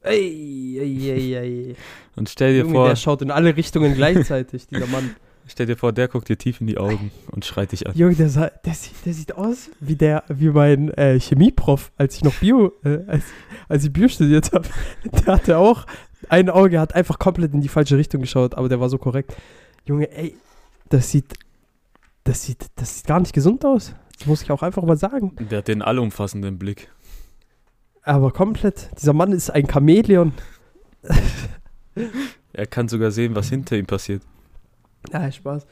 Ey, 0.02 0.78
ey, 0.80 1.12
ey, 1.12 1.36
ey. 1.36 1.76
Und 2.16 2.30
stell 2.30 2.54
dir 2.54 2.60
Junge, 2.62 2.74
vor, 2.74 2.88
der 2.88 2.96
schaut 2.96 3.22
in 3.22 3.32
alle 3.32 3.56
Richtungen 3.56 3.96
gleichzeitig, 3.96 4.68
dieser 4.68 4.88
Mann. 4.88 5.16
stell 5.48 5.66
dir 5.66 5.76
vor, 5.76 5.92
der 5.92 6.08
guckt 6.08 6.30
dir 6.30 6.38
tief 6.38 6.62
in 6.62 6.68
die 6.68 6.78
Augen 6.78 7.12
und 7.32 7.44
schreit 7.44 7.74
dich 7.74 7.86
an. 7.86 7.96
Junge, 7.96 8.16
der, 8.16 8.30
sah, 8.30 8.48
der, 8.48 8.74
sieht, 8.74 9.06
der 9.06 9.14
sieht 9.14 9.36
aus 9.36 9.70
wie 9.80 9.96
der, 9.96 10.24
wie 10.30 10.50
mein 10.50 10.90
äh, 10.92 11.20
Chemieprof, 11.20 11.92
als 11.98 12.16
ich 12.16 12.24
noch 12.24 12.36
Bio, 12.36 12.72
äh, 12.84 13.00
als, 13.08 13.24
als 13.68 13.84
ich 13.84 13.92
Bio 13.92 14.08
studiert 14.08 14.52
habe. 14.54 14.68
Der 15.12 15.34
hatte 15.34 15.58
auch 15.58 15.86
ein 16.28 16.50
Auge, 16.50 16.80
hat 16.80 16.96
einfach 16.96 17.20
komplett 17.20 17.54
in 17.54 17.62
die 17.62 17.70
falsche 17.70 17.98
Richtung 17.98 18.22
geschaut, 18.22 18.56
aber 18.56 18.68
der 18.68 18.80
war 18.80 18.90
so 18.90 18.98
korrekt. 18.98 19.36
Junge, 19.86 20.12
ey, 20.12 20.36
das 20.90 21.12
sieht, 21.12 21.34
das 22.24 22.44
sieht, 22.44 22.66
das 22.76 22.98
sieht 22.98 23.08
gar 23.08 23.20
nicht 23.20 23.34
gesund 23.34 23.64
aus. 23.66 23.96
Das 24.18 24.28
muss 24.28 24.42
ich 24.42 24.52
auch 24.52 24.62
einfach 24.62 24.84
mal 24.84 24.98
sagen. 24.98 25.36
Der 25.50 25.60
hat 25.60 25.70
den 25.70 25.82
allumfassenden 25.82 26.60
Blick. 26.60 26.90
Aber 28.04 28.32
komplett, 28.32 28.90
dieser 29.00 29.14
Mann 29.14 29.32
ist 29.32 29.50
ein 29.50 29.68
Chamäleon. 29.70 30.34
Er 32.54 32.66
kann 32.66 32.88
sogar 32.88 33.12
sehen, 33.12 33.36
was 33.36 33.50
hinter 33.50 33.78
ihm 33.78 33.86
passiert. 33.86 34.24
Ja, 35.14 35.32
Spaß. 35.32 35.66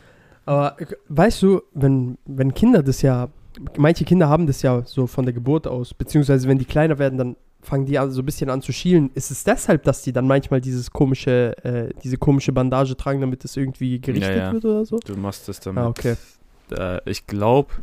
Aber 0.46 0.78
weißt 1.10 1.42
du, 1.42 1.62
wenn, 1.74 2.18
wenn 2.26 2.54
Kinder 2.54 2.84
das 2.84 3.02
ja, 3.02 3.30
manche 3.76 4.06
Kinder 4.06 4.30
haben 4.30 4.48
das 4.48 4.62
ja 4.62 4.84
so 4.86 5.08
von 5.08 5.26
der 5.26 5.34
Geburt 5.34 5.68
aus, 5.68 5.94
beziehungsweise 5.94 6.48
wenn 6.48 6.58
die 6.58 6.66
kleiner 6.66 7.00
werden, 7.00 7.18
dann 7.18 7.36
fangen 7.62 7.86
die 7.86 7.98
an, 7.98 8.12
so 8.12 8.22
ein 8.22 8.26
bisschen 8.26 8.50
an 8.50 8.62
zu 8.62 8.72
schielen. 8.72 9.10
Ist 9.14 9.32
es 9.32 9.44
deshalb, 9.44 9.84
dass 9.84 10.04
die 10.04 10.14
dann 10.14 10.28
manchmal 10.28 10.62
dieses 10.62 10.92
komische, 10.92 11.58
äh, 11.64 11.90
diese 12.04 12.18
komische 12.18 12.54
Bandage 12.54 12.96
tragen, 12.96 13.20
damit 13.20 13.44
das 13.44 13.58
irgendwie 13.58 14.00
gerichtet 14.00 14.36
Ja, 14.36 14.46
ja. 14.48 14.54
wird 14.54 14.66
oder 14.66 14.86
so? 14.86 15.00
Du 15.00 15.18
machst 15.18 15.48
das 15.48 15.60
damit. 15.60 15.84
Ah, 15.84 15.88
okay. 15.88 16.16
Äh, 16.72 17.00
ich 17.10 17.28
glaube, 17.28 17.74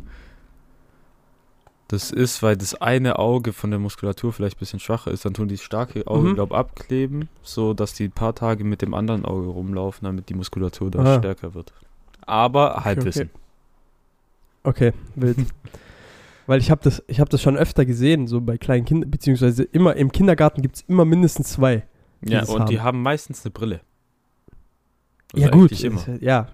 das 1.95 2.11
ist, 2.11 2.43
weil 2.43 2.57
das 2.57 2.75
eine 2.75 3.19
Auge 3.19 3.53
von 3.53 3.71
der 3.71 3.79
Muskulatur 3.79 4.33
vielleicht 4.33 4.57
ein 4.57 4.61
bisschen 4.61 4.81
schwacher 4.81 5.11
ist. 5.11 5.25
Dann 5.25 5.35
tun 5.35 5.49
die 5.49 5.59
starke 5.59 6.07
Auge, 6.07 6.29
Mhm. 6.31 6.35
glaube 6.35 6.57
abkleben, 6.57 7.29
so 7.43 7.73
dass 7.75 7.95
die 7.95 8.05
ein 8.05 8.13
paar 8.13 8.35
Tage 8.35 8.65
mit 8.65 8.83
dem 8.83 8.93
anderen 8.95 9.25
Auge 9.25 9.47
rumlaufen, 9.49 10.05
damit 10.05 10.29
die 10.29 10.35
Muskulatur 10.35 10.91
da 10.91 10.99
Ah. 11.01 11.19
stärker 11.19 11.55
wird. 11.55 11.73
Aber 12.27 12.85
Halbwissen. 12.85 13.31
Okay, 14.63 14.93
wild. 15.15 15.39
Weil 16.47 16.61
ich 16.61 16.71
habe 16.71 16.83
das, 16.85 17.03
ich 17.07 17.21
hab 17.21 17.31
das 17.31 17.41
schon 17.41 17.57
öfter 17.57 17.87
gesehen, 17.87 18.27
so 18.27 18.41
bei 18.41 18.59
kleinen 18.59 18.85
Kindern, 18.85 19.11
beziehungsweise 19.11 19.63
immer 19.65 19.97
im 19.97 20.13
Kindergarten 20.13 20.61
gibt 20.61 20.77
es 20.77 20.83
immer 20.89 21.05
mindestens 21.07 21.49
zwei. 21.53 21.85
Ja, 22.23 22.45
und 22.45 22.69
die 22.69 22.79
haben. 22.81 22.85
haben 22.87 23.03
meistens 23.03 23.45
eine 23.45 23.51
Brille. 23.53 23.81
ja, 25.35 25.47
Also 25.49 25.59
gut. 25.59 25.71
eigentlich 25.73 25.85
Immer. 25.85 26.03
Ja, 26.21 26.49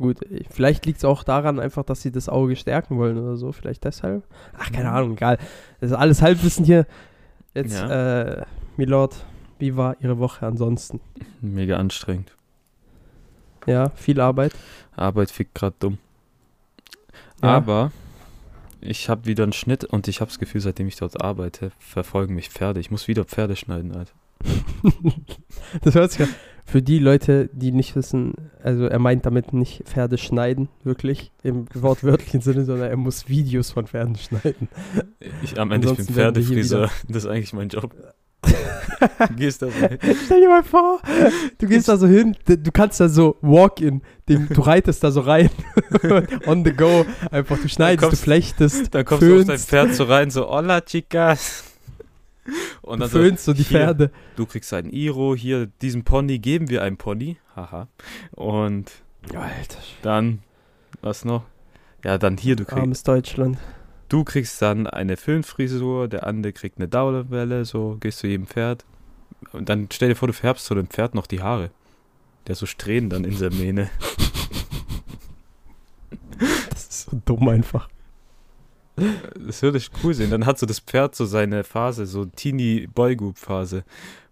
gut. 0.00 0.18
Vielleicht 0.50 0.84
liegt 0.86 0.98
es 0.98 1.04
auch 1.04 1.22
daran 1.22 1.60
einfach, 1.60 1.84
dass 1.84 2.02
sie 2.02 2.10
das 2.10 2.28
Auge 2.28 2.56
stärken 2.56 2.96
wollen 2.98 3.16
oder 3.18 3.36
so. 3.36 3.52
Vielleicht 3.52 3.84
deshalb. 3.84 4.24
Ach, 4.58 4.72
keine 4.72 4.88
Mhm. 4.90 4.94
Ahnung, 4.96 5.12
egal. 5.12 5.38
Das 5.80 5.90
ist 5.92 5.96
alles 5.96 6.20
Halbwissen 6.22 6.64
hier. 6.64 6.86
Jetzt, 7.54 7.78
Ja. 7.78 8.22
äh, 8.40 8.44
Milord, 8.76 9.24
wie 9.58 9.76
war 9.76 9.96
Ihre 10.00 10.18
Woche 10.18 10.46
ansonsten? 10.46 11.00
Mega 11.40 11.76
anstrengend. 11.76 12.34
Ja, 13.66 13.90
viel 13.90 14.20
Arbeit. 14.20 14.52
Arbeit 14.96 15.30
fickt 15.30 15.54
gerade 15.54 15.76
dumm. 15.78 15.98
Ja. 17.42 17.48
Aber 17.56 17.92
ich 18.80 19.08
habe 19.10 19.26
wieder 19.26 19.42
einen 19.44 19.52
Schnitt 19.52 19.84
und 19.84 20.08
ich 20.08 20.20
habe 20.20 20.30
das 20.30 20.38
Gefühl, 20.38 20.60
seitdem 20.62 20.88
ich 20.88 20.96
dort 20.96 21.20
arbeite, 21.22 21.72
verfolgen 21.78 22.34
mich 22.34 22.48
Pferde. 22.48 22.80
Ich 22.80 22.90
muss 22.90 23.06
wieder 23.08 23.24
Pferde 23.24 23.56
schneiden, 23.56 23.94
Alter. 23.94 24.12
Das 25.82 25.94
hört 25.94 26.10
sich 26.12 26.20
ja. 26.20 26.28
Für 26.66 26.82
die 26.82 26.98
Leute, 27.00 27.50
die 27.52 27.72
nicht 27.72 27.96
wissen, 27.96 28.34
also 28.62 28.84
er 28.86 28.98
meint 29.00 29.26
damit 29.26 29.52
nicht 29.52 29.82
Pferde 29.88 30.18
schneiden, 30.18 30.68
wirklich 30.84 31.32
im 31.42 31.66
wortwörtlichen 31.74 32.40
Sinne, 32.40 32.64
sondern 32.64 32.90
er 32.90 32.96
muss 32.96 33.28
Videos 33.28 33.72
von 33.72 33.86
Pferden 33.88 34.14
schneiden. 34.16 34.68
Ich, 35.42 35.58
am 35.58 35.72
Ende 35.72 35.88
ich 35.88 35.96
bin 35.96 36.00
Ansonsten 36.06 36.16
wir 36.16 36.22
hier 36.22 36.32
Pferdefriseur. 36.32 36.90
Das 37.08 37.24
ist 37.24 37.30
eigentlich 37.30 37.52
mein 37.52 37.68
Job. 37.70 37.92
Gehst 39.36 39.62
da 39.62 39.66
so 39.66 39.72
hin. 39.86 39.98
Stell 40.24 40.40
dir 40.40 40.48
mal 40.48 40.62
vor, 40.62 41.00
du 41.58 41.66
gehst 41.66 41.88
da 41.88 41.96
so 41.96 42.06
hin, 42.06 42.36
du 42.46 42.70
kannst 42.72 43.00
da 43.00 43.08
so 43.08 43.36
Walk-in, 43.40 44.02
du 44.26 44.60
reitest 44.60 45.02
da 45.04 45.10
so 45.10 45.20
rein, 45.20 45.50
on 46.46 46.64
the 46.64 46.72
go, 46.72 47.04
einfach 47.30 47.58
du 47.58 47.68
schneidest, 47.68 48.02
kommst- 48.08 48.22
du 48.22 48.24
flechtest, 48.24 48.94
Dann 48.94 49.04
kommst 49.04 49.22
du 49.22 49.32
auf 49.32 49.38
dein 49.38 49.46
föhnst, 49.46 49.68
Pferd 49.68 49.94
so 49.94 50.04
rein, 50.04 50.30
so, 50.30 50.48
hola 50.48 50.80
chicas. 50.82 51.64
Und 52.82 52.98
du 52.98 53.04
dann 53.04 53.10
föhnst 53.10 53.44
so 53.44 53.52
die 53.52 53.62
hier, 53.62 53.78
Pferde. 53.80 54.10
du 54.36 54.46
kriegst 54.46 54.72
einen 54.72 54.90
Iro, 54.90 55.34
hier, 55.34 55.66
diesem 55.82 56.04
Pony 56.04 56.38
geben 56.38 56.68
wir 56.70 56.82
einen 56.82 56.96
Pony. 56.96 57.36
Haha. 57.54 57.88
Und 58.32 58.90
Alter, 59.34 59.78
dann, 60.02 60.40
was 61.02 61.24
noch? 61.24 61.44
Ja, 62.04 62.18
dann 62.18 62.36
hier, 62.36 62.56
du 62.56 62.64
kriegst, 62.64 62.80
armes 62.80 63.02
Deutschland. 63.02 63.58
du 64.08 64.24
kriegst 64.24 64.60
dann 64.62 64.86
eine 64.86 65.16
Föhnfrisur, 65.16 66.08
der 66.08 66.26
andere 66.26 66.52
kriegt 66.52 66.78
eine 66.78 66.88
Dauerwelle, 66.88 67.64
so 67.64 67.98
gehst 68.00 68.20
zu 68.20 68.26
jedem 68.26 68.46
Pferd. 68.46 68.84
Und 69.52 69.68
dann 69.68 69.88
stell 69.92 70.08
dir 70.08 70.16
vor, 70.16 70.28
du 70.28 70.34
färbst 70.34 70.66
so 70.66 70.74
dem 70.74 70.88
Pferd 70.88 71.14
noch 71.14 71.26
die 71.26 71.42
Haare. 71.42 71.70
Der 72.46 72.54
so 72.54 72.66
Strähnen 72.66 73.10
dann 73.10 73.24
in 73.24 73.38
der 73.38 73.52
Mähne. 73.52 73.90
Das 76.70 76.86
ist 76.86 77.10
so 77.10 77.20
dumm 77.26 77.48
einfach. 77.48 77.90
Das 79.46 79.62
würde 79.62 79.78
ich 79.78 79.90
cool 80.02 80.14
sehen. 80.14 80.30
Dann 80.30 80.46
hat 80.46 80.58
so 80.58 80.66
das 80.66 80.80
Pferd 80.80 81.14
so 81.14 81.24
seine 81.24 81.64
Phase, 81.64 82.06
so 82.06 82.24
Teenie 82.24 82.86
Boygroup 82.86 83.38
Phase, 83.38 83.84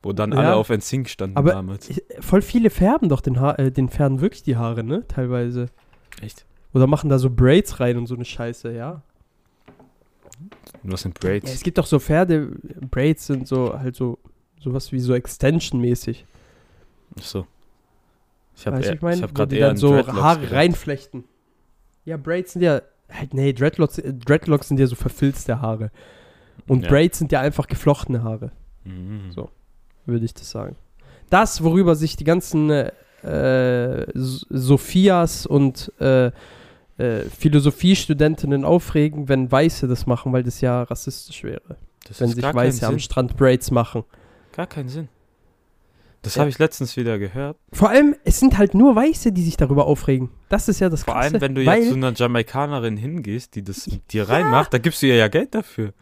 wo 0.02 0.12
dann 0.12 0.32
alle 0.32 0.48
Ja. 0.48 0.54
auf 0.54 0.70
NSYNC 0.70 1.08
standen 1.08 1.36
Aber- 1.36 1.52
damals. 1.52 1.88
Ich, 1.90 2.02
voll 2.20 2.42
viele 2.42 2.70
färben 2.70 3.08
doch 3.08 3.20
den, 3.20 3.40
Haar, 3.40 3.58
äh, 3.58 3.70
den 3.70 3.88
Pferden 3.88 4.20
wirklich 4.20 4.42
die 4.42 4.56
Haare, 4.56 4.84
ne? 4.84 5.06
Teilweise. 5.08 5.66
Echt? 6.20 6.44
Oder 6.74 6.86
machen 6.86 7.08
da 7.10 7.18
so 7.18 7.30
Braids 7.30 7.80
rein 7.80 7.96
und 7.96 8.06
so 8.06 8.14
eine 8.14 8.24
Scheiße, 8.24 8.72
ja. 8.72 9.02
Was 10.82 11.02
sind 11.02 11.22
Ja, 11.22 11.28
Braids? 11.30 11.52
es 11.52 11.62
gibt 11.62 11.78
doch 11.78 11.86
so 11.86 11.98
Pferde, 11.98 12.50
Braids 12.90 13.26
sind 13.26 13.48
so 13.48 13.76
halt 13.78 13.96
so 13.96 14.18
sowas 14.60 14.92
wie 14.92 15.00
so 15.00 15.14
Extension-mäßig. 15.14 16.24
Ach 17.18 17.22
so. 17.22 17.46
Ich 18.56 18.66
habe 18.66 18.80
ich 18.80 19.00
meine, 19.02 19.16
ich 19.16 19.22
hab 19.22 19.34
gerade 19.34 19.50
die 19.50 19.56
eher 19.60 19.66
dann 19.68 19.70
an 19.72 19.76
so 19.76 19.90
Dreadlocks 19.90 20.20
Haare 20.20 20.38
gedacht. 20.40 20.52
reinflechten. 20.54 21.24
Ja, 22.04 22.16
Braids 22.16 22.52
sind 22.54 22.62
ja, 22.62 22.82
halt, 23.10 23.34
nee, 23.34 23.52
Dreadlocks, 23.52 23.98
äh, 23.98 24.12
Dreadlocks 24.14 24.68
sind 24.68 24.78
ja 24.80 24.86
so 24.86 24.96
verfilzte 24.96 25.60
Haare. 25.60 25.90
Und 26.66 26.82
Ja. 26.84 26.88
Braids 26.90 27.18
sind 27.18 27.32
ja 27.32 27.40
einfach 27.40 27.66
geflochtene 27.66 28.22
Haare, 28.22 28.50
Mhm. 28.84 29.30
So. 29.30 29.50
würde 30.06 30.24
ich 30.24 30.34
das 30.34 30.50
sagen. 30.50 30.76
Das, 31.30 31.62
worüber 31.62 31.94
sich 31.94 32.16
die 32.16 32.24
ganzen 32.24 32.70
äh, 32.70 34.06
Sophias 34.14 35.44
und 35.46 35.92
äh, 36.00 36.30
äh, 36.98 37.20
Philosophiestudentinnen 37.36 38.64
aufregen, 38.64 39.28
wenn 39.28 39.50
Weiße 39.50 39.88
das 39.88 40.06
machen, 40.06 40.32
weil 40.32 40.42
das 40.42 40.60
ja 40.60 40.82
rassistisch 40.84 41.42
wäre. 41.44 41.76
Das 42.06 42.20
Wenn 42.20 42.28
sich 42.30 42.42
Weiße 42.42 42.86
am 42.86 42.92
Sinn. 42.94 43.00
Strand 43.00 43.36
Braids 43.36 43.70
machen. 43.70 44.04
Gar 44.52 44.66
keinen 44.66 44.88
Sinn. 44.88 45.08
Das 46.22 46.34
Ja. 46.34 46.40
habe 46.40 46.50
ich 46.50 46.58
letztens 46.58 46.96
wieder 46.96 47.18
gehört. 47.18 47.56
Vor 47.72 47.90
allem, 47.90 48.16
es 48.24 48.40
sind 48.40 48.58
halt 48.58 48.74
nur 48.74 48.96
Weiße, 48.96 49.30
die 49.32 49.42
sich 49.42 49.56
darüber 49.56 49.86
aufregen. 49.86 50.30
Das 50.48 50.68
ist 50.68 50.80
ja 50.80 50.88
das 50.88 51.04
Vor 51.04 51.14
Krasse. 51.14 51.32
allem, 51.34 51.40
wenn 51.40 51.54
du 51.54 51.62
jetzt 51.62 51.88
zu 51.88 51.94
einer 51.94 52.12
Jamaikanerin 52.12 52.96
hingehst, 52.96 53.54
die 53.54 53.62
das 53.62 53.86
mit 53.86 54.12
dir 54.12 54.28
reinmacht, 54.28 54.72
da 54.74 54.78
gibst 54.78 55.00
du 55.02 55.06
ihr 55.06 55.14
ja 55.16 55.28
Geld 55.28 55.54
dafür. 55.54 55.92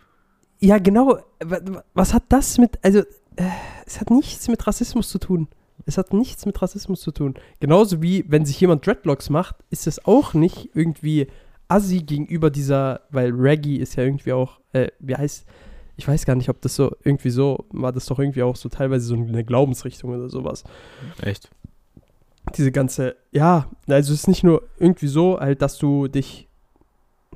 Ja, 0.58 0.78
genau. 0.78 1.18
Wa- 1.44 1.60
wa- 1.62 1.84
Was 1.94 2.14
hat 2.14 2.24
das 2.30 2.56
mit, 2.58 2.78
also, 2.82 3.00
äh, 3.00 3.44
es 3.84 4.00
hat 4.00 4.10
nichts 4.10 4.48
mit 4.48 4.66
Rassismus 4.66 5.10
zu 5.10 5.18
tun. 5.18 5.48
Es 5.84 5.98
hat 5.98 6.14
nichts 6.14 6.46
mit 6.46 6.60
Rassismus 6.62 7.02
zu 7.02 7.12
tun. 7.12 7.34
Genauso 7.60 8.00
wie, 8.00 8.24
wenn 8.28 8.46
sich 8.46 8.58
jemand 8.60 8.86
Dreadlocks 8.86 9.28
macht, 9.28 9.56
ist 9.70 9.86
es 9.86 10.04
auch 10.06 10.32
nicht 10.32 10.70
irgendwie 10.74 11.26
assi 11.68 12.00
gegenüber 12.02 12.48
dieser, 12.50 13.02
weil 13.10 13.32
Reggae 13.32 13.76
ist 13.76 13.96
ja 13.96 14.04
irgendwie 14.04 14.32
auch, 14.32 14.60
äh, 14.72 14.88
wie 14.98 15.14
heißt, 15.14 15.44
ich 15.96 16.06
weiß 16.06 16.26
gar 16.26 16.34
nicht, 16.34 16.48
ob 16.48 16.60
das 16.60 16.76
so, 16.76 16.94
irgendwie 17.04 17.30
so, 17.30 17.64
war 17.70 17.92
das 17.92 18.06
doch 18.06 18.18
irgendwie 18.18 18.42
auch 18.42 18.56
so 18.56 18.68
teilweise 18.68 19.06
so 19.06 19.14
eine 19.14 19.44
Glaubensrichtung 19.44 20.10
oder 20.14 20.28
sowas. 20.28 20.64
Echt? 21.22 21.50
Diese 22.56 22.70
ganze, 22.70 23.16
ja, 23.32 23.68
also 23.88 24.12
es 24.12 24.20
ist 24.20 24.28
nicht 24.28 24.44
nur 24.44 24.62
irgendwie 24.78 25.08
so, 25.08 25.40
halt, 25.40 25.62
dass 25.62 25.78
du 25.78 26.06
dich, 26.06 26.48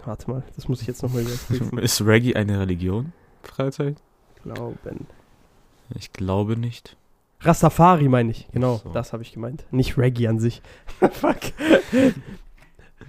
warte 0.04 0.30
mal, 0.30 0.42
das 0.56 0.68
muss 0.68 0.82
ich 0.82 0.86
jetzt 0.86 1.02
nochmal 1.02 1.22
überprüfen. 1.22 1.78
Ist 1.78 2.04
Reggae 2.04 2.34
eine 2.34 2.60
Religion? 2.60 3.12
Freizeit? 3.42 3.96
Glauben. 4.42 5.06
Ich 5.94 6.12
glaube 6.12 6.56
nicht. 6.56 6.96
Rastafari 7.40 8.08
meine 8.08 8.30
ich, 8.30 8.48
genau, 8.52 8.76
so. 8.84 8.90
das 8.90 9.12
habe 9.12 9.22
ich 9.22 9.32
gemeint. 9.32 9.64
Nicht 9.70 9.96
Reggae 9.96 10.28
an 10.28 10.38
sich. 10.38 10.60
Fuck. 11.12 11.40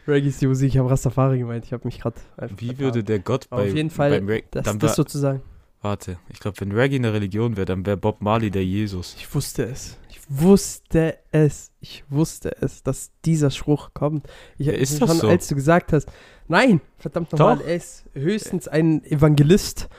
Reggae 0.08 0.28
ist 0.30 0.42
die 0.42 0.48
Musik, 0.48 0.70
ich 0.70 0.78
habe 0.78 0.90
Rastafari 0.90 1.38
gemeint. 1.40 1.66
Ich 1.66 1.74
habe 1.74 1.86
mich 1.86 2.00
gerade 2.00 2.20
einfach. 2.38 2.58
Wie 2.60 2.68
vertan. 2.68 2.84
würde 2.86 3.04
der 3.04 3.20
Gott 3.20 3.50
bei 3.50 3.70
Auf 3.70 3.76
jeden 3.76 3.90
Fall, 3.90 4.12
beim 4.12 4.28
Reg- 4.28 4.50
das, 4.52 4.64
dann 4.66 4.80
das 4.80 4.92
wär- 4.92 4.96
sozusagen. 4.96 5.42
Warte, 5.84 6.18
ich 6.30 6.40
glaube, 6.40 6.60
wenn 6.62 6.72
Reggae 6.72 6.98
eine 6.98 7.12
Religion 7.12 7.58
wäre, 7.58 7.66
dann 7.66 7.86
wäre 7.86 7.98
Bob 7.98 8.22
Marley 8.22 8.52
der 8.52 8.64
Jesus. 8.64 9.16
Ich 9.18 9.34
wusste 9.34 9.64
es. 9.66 9.98
Ich 10.10 10.20
wusste 10.30 11.18
es. 11.32 11.72
Ich 11.80 12.04
wusste 12.10 12.56
es, 12.62 12.84
dass 12.84 13.12
dieser 13.26 13.50
Spruch 13.50 13.90
kommt. 13.96 14.28
Ich, 14.60 14.68
Ja, 14.68 14.74
ist 14.74 15.00
schon, 15.00 15.08
das 15.08 15.18
so? 15.20 15.28
als 15.28 15.48
du 15.48 15.56
gesagt 15.56 15.92
hast, 15.92 16.08
nein, 16.48 16.82
verdammt 17.00 17.32
nochmal, 17.32 17.62
er 17.62 17.76
ist 17.76 18.06
höchstens 18.14 18.68
ein 18.68 19.04
Evangelist. 19.06 19.90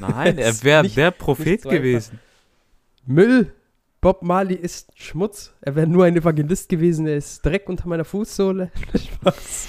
Nein, 0.00 0.38
er 0.38 0.62
wäre 0.62 0.88
der 0.88 1.10
Prophet 1.10 1.62
gewesen. 1.62 2.18
Müll. 3.06 3.52
Bob 4.02 4.20
Marley 4.22 4.56
ist 4.56 4.90
Schmutz. 4.96 5.54
Er 5.60 5.76
wäre 5.76 5.86
nur 5.86 6.04
ein 6.04 6.16
Evangelist 6.16 6.68
gewesen. 6.68 7.06
Er 7.06 7.18
ist 7.18 7.46
Dreck 7.46 7.68
unter 7.68 7.88
meiner 7.88 8.04
Fußsohle. 8.04 8.72
Spaß. 8.94 9.68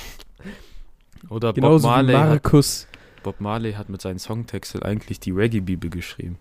Oder 1.29 1.49
Bob 1.49 1.55
Genauso 1.55 1.87
wie 1.87 1.91
Marley, 1.91 2.13
hat, 2.15 2.29
Markus. 2.29 2.87
Bob 3.21 3.39
Marley 3.39 3.73
hat 3.73 3.89
mit 3.89 4.01
seinen 4.01 4.17
Songtexten 4.17 4.81
eigentlich 4.81 5.19
die 5.19 5.29
Reggae-Bibel 5.29 5.91
geschrieben. 5.91 6.39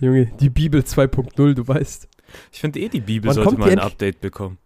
Junge, 0.00 0.26
die 0.40 0.50
Bibel 0.50 0.80
2.0, 0.80 1.54
du 1.54 1.68
weißt. 1.68 2.08
Ich 2.50 2.60
finde 2.60 2.80
eh, 2.80 2.88
die 2.88 3.00
Bibel 3.00 3.28
Wann 3.28 3.34
sollte 3.36 3.56
mal 3.56 3.70
ein 3.70 3.78
Update 3.78 4.20
bekommen. 4.20 4.58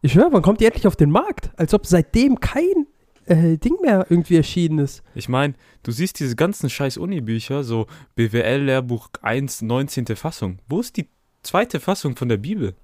Ich 0.00 0.14
höre, 0.14 0.32
wann 0.32 0.42
kommt 0.42 0.60
die 0.60 0.66
endlich 0.66 0.86
auf 0.86 0.94
den 0.94 1.10
Markt? 1.10 1.50
Als 1.56 1.74
ob 1.74 1.86
seitdem 1.86 2.38
kein 2.38 2.86
äh, 3.26 3.56
Ding 3.56 3.76
mehr 3.82 4.06
irgendwie 4.08 4.36
erschienen 4.36 4.78
ist. 4.78 5.02
Ich 5.14 5.28
meine, 5.28 5.54
du 5.82 5.92
siehst 5.92 6.20
diese 6.20 6.36
ganzen 6.36 6.70
scheiß 6.70 6.96
Uni-Bücher, 6.96 7.64
so 7.64 7.86
BWL-Lehrbuch 8.16 9.08
1, 9.22 9.62
19. 9.62 10.06
Fassung. 10.16 10.58
Wo 10.68 10.80
ist 10.80 10.96
die 10.96 11.08
zweite 11.42 11.80
Fassung 11.80 12.16
von 12.16 12.28
der 12.28 12.36
Bibel? 12.38 12.74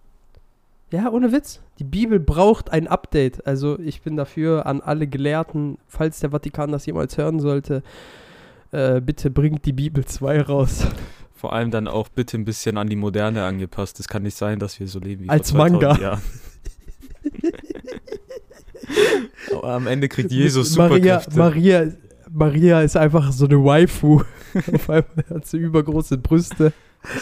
Ja, 0.90 1.10
ohne 1.10 1.30
Witz. 1.32 1.60
Die 1.78 1.84
Bibel 1.84 2.18
braucht 2.18 2.72
ein 2.72 2.88
Update. 2.88 3.46
Also 3.46 3.78
ich 3.78 4.02
bin 4.02 4.16
dafür 4.16 4.66
an 4.66 4.80
alle 4.80 5.06
Gelehrten, 5.06 5.78
falls 5.86 6.20
der 6.20 6.30
Vatikan 6.30 6.72
das 6.72 6.86
jemals 6.86 7.16
hören 7.16 7.38
sollte, 7.38 7.82
äh, 8.72 9.00
bitte 9.00 9.30
bringt 9.30 9.64
die 9.66 9.72
Bibel 9.72 10.04
2 10.04 10.42
raus. 10.42 10.86
Vor 11.34 11.52
allem 11.54 11.70
dann 11.70 11.88
auch 11.88 12.08
bitte 12.08 12.36
ein 12.36 12.44
bisschen 12.44 12.76
an 12.76 12.88
die 12.88 12.96
Moderne 12.96 13.44
angepasst. 13.44 13.98
Es 13.98 14.08
kann 14.08 14.24
nicht 14.24 14.36
sein, 14.36 14.58
dass 14.58 14.78
wir 14.78 14.88
so 14.88 14.98
leben 14.98 15.24
wie 15.24 15.28
Als 15.30 15.52
vor 15.52 15.66
2000 15.68 15.82
Manga. 15.82 16.02
Jahren. 16.02 16.22
Aber 19.52 19.72
am 19.74 19.86
Ende 19.86 20.08
kriegt 20.08 20.30
Jesus 20.30 20.76
Maria, 20.76 21.20
Superkräfte. 21.20 21.38
Maria, 21.38 21.92
Maria 22.30 22.80
ist 22.82 22.96
einfach 22.96 23.32
so 23.32 23.46
eine 23.46 23.62
Waifu. 23.64 24.22
Auf 24.72 24.90
einmal 24.90 25.24
hat 25.28 25.46
sie 25.46 25.58
übergroße 25.58 26.18
Brüste. 26.18 26.72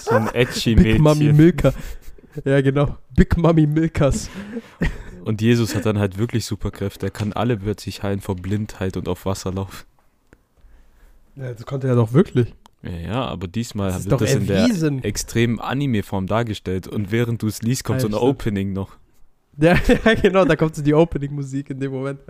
so 0.02 0.10
ein 0.10 0.28
edgy 0.34 0.74
Big 0.74 0.98
Mami 1.00 1.24
Mädchen. 1.24 1.36
Milka. 1.36 1.72
Ja, 2.44 2.60
genau. 2.60 2.96
Big 3.16 3.36
Mami 3.36 3.66
Milkas. 3.66 4.30
Und 5.24 5.40
Jesus 5.42 5.74
hat 5.74 5.84
dann 5.86 5.98
halt 5.98 6.18
wirklich 6.18 6.44
Superkräfte. 6.46 7.06
Er 7.06 7.10
kann 7.10 7.32
alle 7.32 7.56
plötzlich 7.56 8.02
heilen 8.02 8.20
vor 8.20 8.36
Blindheit 8.36 8.96
und 8.96 9.08
auf 9.08 9.26
Wasser 9.26 9.52
laufen. 9.52 9.84
Ja, 11.36 11.52
das 11.52 11.66
konnte 11.66 11.86
er 11.88 11.94
doch 11.94 12.12
wirklich. 12.12 12.54
Ja, 12.82 12.90
ja, 12.90 13.24
aber 13.24 13.48
diesmal 13.48 13.90
Das 13.90 14.08
wird 14.08 14.20
das 14.20 14.34
in 14.34 14.46
der 14.46 14.58
erwiesen. 14.60 15.02
extremen 15.02 15.60
Anime-Form 15.60 16.26
dargestellt. 16.26 16.86
Und 16.86 17.10
während 17.12 17.42
du 17.42 17.48
es 17.48 17.62
liest, 17.62 17.84
kommt 17.84 18.00
so 18.00 18.06
ein 18.08 18.14
Alter. 18.14 18.24
Opening 18.24 18.72
noch. 18.72 18.96
Der, 19.60 19.76
ja, 20.04 20.14
genau, 20.14 20.44
da 20.44 20.54
kommt 20.54 20.76
so 20.76 20.82
die 20.82 20.94
Opening-Musik 20.94 21.70
in 21.70 21.80
dem 21.80 21.90
Moment. 21.90 22.20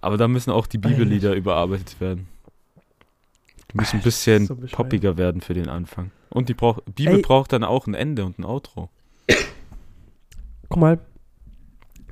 Aber 0.00 0.16
da 0.16 0.28
müssen 0.28 0.52
auch 0.52 0.68
die 0.68 0.78
Bibellieder 0.78 1.34
überarbeitet 1.34 2.00
werden. 2.00 2.28
Die 3.72 3.78
müssen 3.78 3.96
ein 3.96 4.02
bisschen 4.02 4.46
so 4.46 4.54
poppiger 4.54 5.16
werden 5.16 5.40
für 5.40 5.54
den 5.54 5.68
Anfang. 5.68 6.12
Und 6.30 6.48
die 6.48 6.54
braucht, 6.54 6.84
Bibel 6.94 7.16
Ey. 7.16 7.22
braucht 7.22 7.52
dann 7.52 7.64
auch 7.64 7.88
ein 7.88 7.94
Ende 7.94 8.24
und 8.24 8.38
ein 8.38 8.44
Outro. 8.44 8.90
Guck 10.68 10.78
mal, 10.78 11.00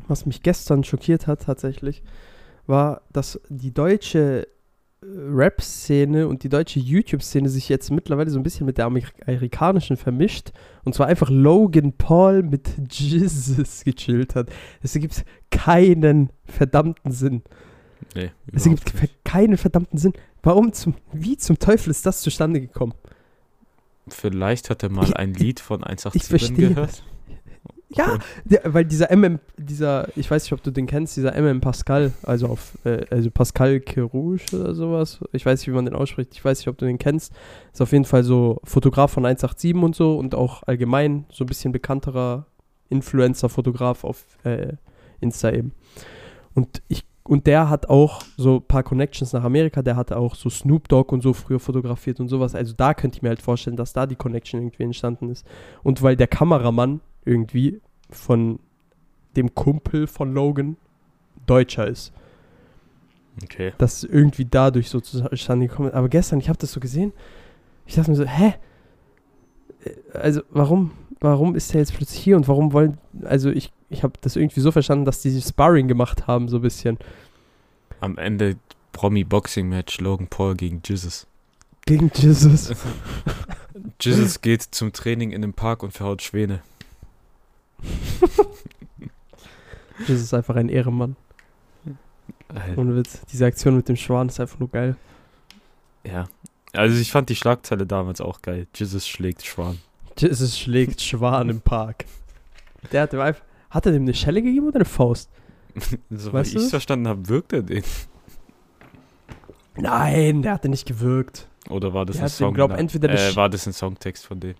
was 0.09 0.26
mich 0.26 0.42
gestern 0.42 0.82
schockiert 0.82 1.28
hat 1.28 1.42
tatsächlich, 1.42 2.02
war, 2.66 3.02
dass 3.12 3.40
die 3.50 3.73
deutsche 3.73 4.49
Rap-Szene 5.02 6.28
und 6.28 6.42
die 6.44 6.49
deutsche 6.49 6.78
YouTube-Szene 6.80 7.49
sich 7.49 7.68
jetzt 7.68 7.90
mittlerweile 7.90 8.30
so 8.30 8.38
ein 8.38 8.42
bisschen 8.42 8.66
mit 8.66 8.78
der 8.78 8.87
Amer 8.87 9.00
amerikanischen 9.26 9.97
vermischt. 9.97 10.52
Und 10.85 10.94
zwar 10.94 11.06
einfach 11.09 11.28
Logan 11.30 11.92
Paul 11.92 12.42
mit 12.42 12.68
Jesus 12.90 13.85
gechillt 13.85 14.35
hat. 14.35 14.50
Es 14.82 14.94
ergibt 14.94 15.25
keinen 15.50 16.30
verdammten 16.44 17.11
Sinn. 17.11 17.42
Nee, 18.14 18.30
Es 18.52 18.66
ergibt 18.66 19.00
nicht. 19.00 19.25
keinen 19.25 19.56
verdammten 19.56 19.99
Sinn. 19.99 20.12
Warum 20.42 20.73
zum, 20.73 20.94
wie 21.12 21.37
zum 21.37 21.59
Teufel 21.59 21.90
ist 21.90 22.04
das 22.06 22.21
zustande 22.21 22.61
gekommen? 22.61 22.94
Vielleicht 24.09 24.71
hat 24.71 24.82
er 24.82 24.90
mal 24.90 25.04
Ich- 25.04 25.16
ein 25.16 25.35
Lied 25.35 25.61
von 25.61 25.85
187 25.85 26.23
Ich 26.23 26.28
verstehe 26.28 26.68
gehört. 26.71 26.88
das. 26.90 27.02
Ja, 27.95 28.19
der, 28.45 28.63
weil 28.73 28.85
dieser 28.85 29.11
MM, 29.15 29.39
dieser, 29.59 30.09
ich 30.17 30.31
weiß 30.31 30.45
nicht, 30.45 30.53
ob 30.53 30.63
du 30.63 30.71
den 30.71 30.87
kennst, 30.87 31.17
dieser 31.17 31.35
MM 31.35 31.61
Pascal, 31.61 32.13
also 32.23 32.47
auf, 32.47 32.79
äh, 32.85 33.05
also 33.11 33.31
Pascal 33.31 33.81
Kerouche 33.81 34.59
oder 34.59 34.75
sowas, 34.75 35.21
ich 35.33 35.45
weiß 35.45 35.61
nicht, 35.61 35.69
wie 35.69 35.75
man 35.75 35.85
den 35.85 35.95
ausspricht, 35.95 36.33
ich 36.33 36.45
weiß 36.45 36.59
nicht, 36.59 36.69
ob 36.69 36.79
du 36.79 36.87
den 36.87 36.99
kennst, 36.99 37.33
ist 37.73 37.83
auf 37.83 37.93
jeden 37.93 38.05
Fall 38.05 38.25
so 38.25 38.61
Fotograf 38.65 39.13
von 39.13 39.25
187 39.27 39.75
und 39.75 39.95
so 39.95 40.17
und 40.19 40.35
auch 40.35 40.63
allgemein 40.65 41.27
so 41.31 41.45
ein 41.45 41.47
bisschen 41.47 41.73
bekannterer 41.73 42.47
Influencer-Fotograf 42.89 44.05
auf 44.05 44.25
äh, 44.45 44.75
Insta 45.21 45.51
eben. 45.51 45.73
Und 46.55 46.83
ich, 46.89 47.05
und 47.25 47.47
der 47.47 47.69
hat 47.69 47.89
auch 47.89 48.23
so 48.37 48.57
ein 48.57 48.67
paar 48.67 48.83
Connections 48.83 49.33
nach 49.33 49.45
Amerika, 49.45 49.83
der 49.83 49.97
hatte 49.97 50.17
auch 50.17 50.35
so 50.35 50.51
Snoop 50.51 50.89
Dogg 50.89 51.13
und 51.13 51.23
so 51.23 51.33
früher 51.33 51.61
fotografiert 51.61 52.21
und 52.21 52.29
sowas, 52.29 52.55
also 52.55 52.75
da 52.77 52.95
könnte 52.95 53.17
ich 53.17 53.23
mir 53.23 53.29
halt 53.29 53.43
vorstellen, 53.43 53.77
dass 53.77 53.93
da 53.93 54.07
die 54.07 54.17
Connection 54.17 54.61
irgendwie 54.61 54.83
entstanden 54.83 55.31
ist. 55.31 55.47
Und 55.83 56.03
weil 56.03 56.17
der 56.17 56.27
Kameramann 56.27 57.01
irgendwie 57.25 57.81
von 58.11 58.59
dem 59.37 59.55
Kumpel 59.55 60.07
von 60.07 60.33
Logan 60.33 60.76
Deutscher 61.47 61.87
ist. 61.87 62.12
Okay. 63.43 63.73
Das 63.79 64.02
ist 64.02 64.12
irgendwie 64.12 64.45
dadurch 64.45 64.91
so 64.91 65.00
zustande 65.00 65.67
gekommen. 65.67 65.88
ist. 65.88 65.95
Aber 65.95 66.09
gestern, 66.09 66.38
ich 66.38 66.49
habe 66.49 66.59
das 66.59 66.73
so 66.73 66.81
gesehen, 66.81 67.12
ich 67.87 67.95
dachte 67.95 68.11
mir 68.11 68.17
so, 68.17 68.25
hä? 68.25 68.55
Äh, 69.85 70.19
Also 70.19 70.43
warum, 70.50 70.93
warum 71.21 71.55
ist 71.55 71.73
der 71.73 71.81
jetzt 71.81 71.95
plötzlich 71.95 72.21
hier 72.21 72.37
und 72.37 72.47
warum 72.49 72.73
wollen, 72.73 72.99
also 73.25 73.50
ich, 73.50 73.73
ich 73.88 74.02
habe 74.02 74.14
das 74.21 74.37
irgendwie 74.37 74.61
so 74.61 74.71
verstanden, 74.71 75.05
dass 75.05 75.23
die 75.23 75.41
Sparring 75.41 75.88
gemacht 75.88 76.26
haben, 76.26 76.49
so 76.49 76.57
ein 76.57 76.62
bisschen. 76.62 76.99
Am 78.00 78.19
Ende 78.19 78.57
Promi-Boxing-Match 78.93 80.00
Logan 80.00 80.29
Paul 80.29 80.55
gegen 80.55 80.83
Jesus. 80.85 81.26
Gegen 81.87 82.11
Jesus. 82.14 82.73
Jesus 84.00 84.41
geht 84.41 84.62
zum 84.62 84.93
Training 84.93 85.31
in 85.31 85.43
den 85.43 85.55
Park 85.55 85.83
und 85.83 85.93
verhaut 85.93 86.23
Schwäne. 86.23 86.62
Jesus 90.07 90.23
ist 90.23 90.35
einfach 90.35 90.57
ein 90.57 90.69
Ehrenmann. 90.69 91.17
Äh, 92.55 92.77
Ohne 92.77 92.97
Witz. 92.97 93.21
Diese 93.33 93.47
Aktion 93.47 93.77
mit 93.77 93.89
dem 93.89 93.97
Schwan 93.97 94.29
ist 94.29 94.41
einfach 94.41 94.59
nur 94.59 94.71
geil. 94.71 94.97
Ja. 96.05 96.27
Also 96.73 96.99
ich 96.99 97.12
fand 97.12 97.29
die 97.29 97.37
Schlagzeile 97.37 97.87
damals 97.87 98.21
auch 98.21 98.43
geil. 98.43 98.67
Jesus 98.75 99.07
schlägt 99.07 99.45
Schwan. 99.45 99.79
Jesus 100.19 100.59
schlägt 100.59 101.01
Schwan 101.01 101.49
im 101.49 101.61
Park. 101.61 102.05
Der 102.91 103.03
hat 103.03 103.15
einfach, 103.15 103.43
hat 103.71 103.87
er 103.87 103.93
dem 103.93 104.03
eine 104.03 104.15
Schelle 104.15 104.43
gegeben 104.43 104.67
oder 104.69 104.77
eine 104.77 104.85
Faust? 104.85 105.31
So 106.11 106.33
Weißt 106.33 106.51
wie 106.51 106.55
du 106.55 106.59
ich 106.61 106.65
das? 106.67 106.71
verstanden 106.71 107.09
habe, 107.09 107.29
wirkt 107.29 107.53
er 107.53 107.62
den. 107.62 107.83
Nein, 109.77 110.43
der 110.43 110.53
hatte 110.53 110.69
nicht 110.69 110.87
gewirkt. 110.87 111.49
Oder 111.71 111.95
war 111.95 112.05
das 112.05 112.17
Der 112.17 112.25
ein 112.25 112.27
hat 112.27 112.33
Song? 112.33 112.55
glaub, 112.55 112.73
entweder 112.73 113.09
äh, 113.11 113.37
war 113.37 113.49
das 113.49 113.67
ein 113.67 113.73
Songtext 113.73 114.26
von 114.26 114.41
dem? 114.41 114.54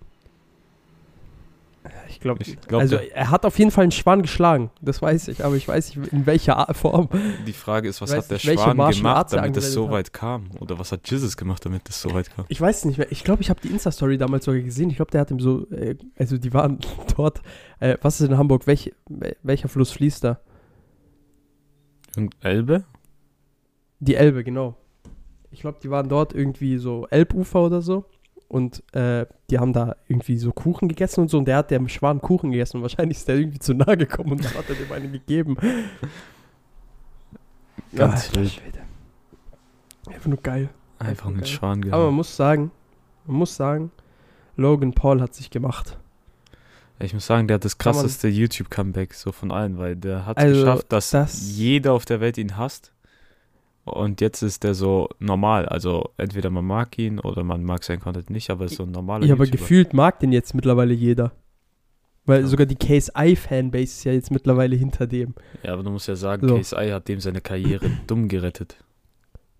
Ich 2.09 2.21
glaube, 2.21 2.45
glaub, 2.69 2.81
also 2.81 2.95
er 2.97 3.31
hat 3.31 3.45
auf 3.45 3.59
jeden 3.59 3.73
Fall 3.73 3.83
einen 3.83 3.91
Schwan 3.91 4.23
geschlagen. 4.23 4.71
Das 4.81 5.03
weiß 5.03 5.27
ich, 5.29 5.45
aber 5.45 5.57
ich 5.57 5.67
weiß 5.67 5.97
nicht 5.97 6.13
in 6.13 6.27
welcher 6.27 6.57
Art- 6.57 6.77
Form. 6.77 7.09
Die 7.47 7.53
Frage 7.53 7.89
ist, 7.89 8.01
was 8.01 8.11
Weiß 8.13 8.19
hat 8.25 8.31
der 8.31 8.35
nicht, 8.53 8.61
Schwan 8.63 8.77
gemacht, 8.77 9.33
damit 9.33 9.57
es 9.57 9.73
so 9.73 9.83
angewendet 9.87 10.07
weit 10.09 10.13
kam? 10.13 10.51
Oder 10.61 10.79
was 10.79 10.93
hat 10.93 11.11
Jesus 11.11 11.37
gemacht, 11.37 11.65
damit 11.65 11.89
es 11.89 12.01
so 12.01 12.15
weit 12.15 12.31
kam? 12.35 12.45
Ich 12.49 12.61
weiß 12.61 12.85
nicht 12.85 12.99
mehr. 12.99 13.11
Ich 13.11 13.25
glaube, 13.25 13.43
ich 13.43 13.51
habe 13.51 13.61
die 13.61 13.69
Insta-Story 13.69 14.17
damals 14.17 14.45
sogar 14.45 14.61
gesehen. 14.61 14.91
Ich 14.91 14.97
glaube, 14.97 15.11
der 15.11 15.23
hat 15.23 15.31
ihm 15.33 15.41
so, 15.41 15.69
äh, 15.71 15.97
also 16.17 16.39
die 16.39 16.55
waren 16.55 16.79
dort. 17.17 17.43
Äh, 17.81 17.97
was 18.01 18.21
ist 18.21 18.29
in 18.31 18.39
Hamburg? 18.39 18.67
Welch, 18.69 18.93
wel- 19.09 19.37
welcher 19.43 19.69
Fluss 19.69 19.91
fließt 19.91 20.23
da? 20.23 20.41
Und 22.17 22.37
Elbe? 22.41 22.85
Die 24.01 24.15
Elbe, 24.15 24.45
genau. 24.45 24.77
Ich 25.51 25.61
glaube, 25.63 25.79
die 25.83 25.91
waren 25.91 26.09
dort 26.09 26.33
irgendwie 26.35 26.79
so 26.79 27.07
Elbufer 27.11 27.63
oder 27.63 27.83
so. 27.83 28.05
Und 28.53 28.83
äh, 28.95 29.25
die 29.49 29.59
haben 29.59 29.73
da 29.73 29.97
irgendwie 30.09 30.37
so 30.37 30.53
Kuchen 30.53 30.87
gegessen 30.87 31.21
und 31.23 31.29
so. 31.31 31.39
Und 31.39 31.47
der 31.47 31.57
hat 31.57 31.71
dem 31.71 31.89
Schwan 31.89 32.21
Kuchen 32.21 32.51
gegessen. 32.53 32.77
Und 32.77 32.83
wahrscheinlich 32.83 33.17
ist 33.17 33.27
der 33.27 33.37
irgendwie 33.37 33.59
zu 33.59 33.73
nahe 33.73 33.97
gekommen 33.97 34.33
und 34.33 34.45
dann 34.45 34.53
hat 34.53 34.69
er 34.69 34.75
dem 34.75 34.93
einen 34.93 35.11
gegeben. 35.11 35.57
Ganz 37.95 38.29
Alter. 38.29 38.45
Schwede. 38.49 38.79
Einfach 40.07 40.27
nur 40.27 40.39
geil. 40.43 40.69
Einfach 40.99 41.27
einen 41.29 41.39
geil. 41.39 41.47
Schwan 41.47 41.79
Aber 41.85 41.91
man 41.91 42.01
gehabt. 42.01 42.13
muss 42.15 42.37
sagen, 42.37 42.71
man 43.27 43.37
muss 43.37 43.57
sagen, 43.57 43.91
Logan 44.57 44.93
Paul 44.93 45.21
hat 45.21 45.35
sich 45.35 45.51
gemacht. 45.51 45.99
Ich 46.99 47.15
muss 47.15 47.27
sagen, 47.27 47.49
der 47.49 47.55
hat 47.57 47.65
das 47.65 47.79
krasseste 47.79 48.29
YouTube-Comeback 48.29 49.15
so 49.15 49.33
von 49.33 49.51
allen, 49.51 49.79
weil 49.79 49.97
der 49.97 50.25
hat 50.27 50.37
es 50.39 50.45
Also, 50.45 50.61
geschafft, 50.61 50.93
dass 50.93 51.11
das- 51.11 51.57
jeder 51.57 51.95
auf 51.95 52.05
der 52.05 52.21
Welt 52.21 52.39
ihn 52.39 52.57
hasst. 52.57 52.93
Und 53.85 54.21
jetzt 54.21 54.43
ist 54.43 54.63
der 54.63 54.75
so 54.75 55.09
normal. 55.19 55.67
Also 55.67 56.11
entweder 56.17 56.51
man 56.51 56.65
mag 56.65 56.97
ihn 56.99 57.19
oder 57.19 57.43
man 57.43 57.65
mag 57.65 57.83
sein 57.83 57.99
Content 58.01 58.31
nicht, 58.31 58.49
aber 58.51 58.67
ist 58.67 58.77
so 58.77 58.85
ein 58.85 58.93
normaler 58.93 59.27
Ja, 59.27 59.35
aber 59.35 59.45
YouTuber. 59.45 59.59
gefühlt 59.59 59.93
mag 59.93 60.21
den 60.21 60.33
jetzt 60.33 60.55
mittlerweile 60.55 60.95
jeder. 60.95 61.33
Weil 62.25 62.43
Ja. 62.43 62.47
sogar 62.47 62.67
die 62.67 62.77
KSI-Fanbase 62.77 63.83
ist 63.83 64.05
ja 64.05 64.13
jetzt 64.13 64.31
mittlerweile 64.31 64.77
hinter 64.77 65.09
dem. 65.09 65.35
Ja, 65.65 65.73
aber 65.73 65.83
du 65.83 65.91
musst 65.91 66.07
ja 66.07 66.15
sagen, 66.15 66.47
So. 66.47 66.57
KSI 66.59 66.91
hat 66.91 67.09
dem 67.09 67.19
seine 67.19 67.41
Karriere 67.41 67.91
dumm 68.07 68.29
gerettet. 68.29 68.77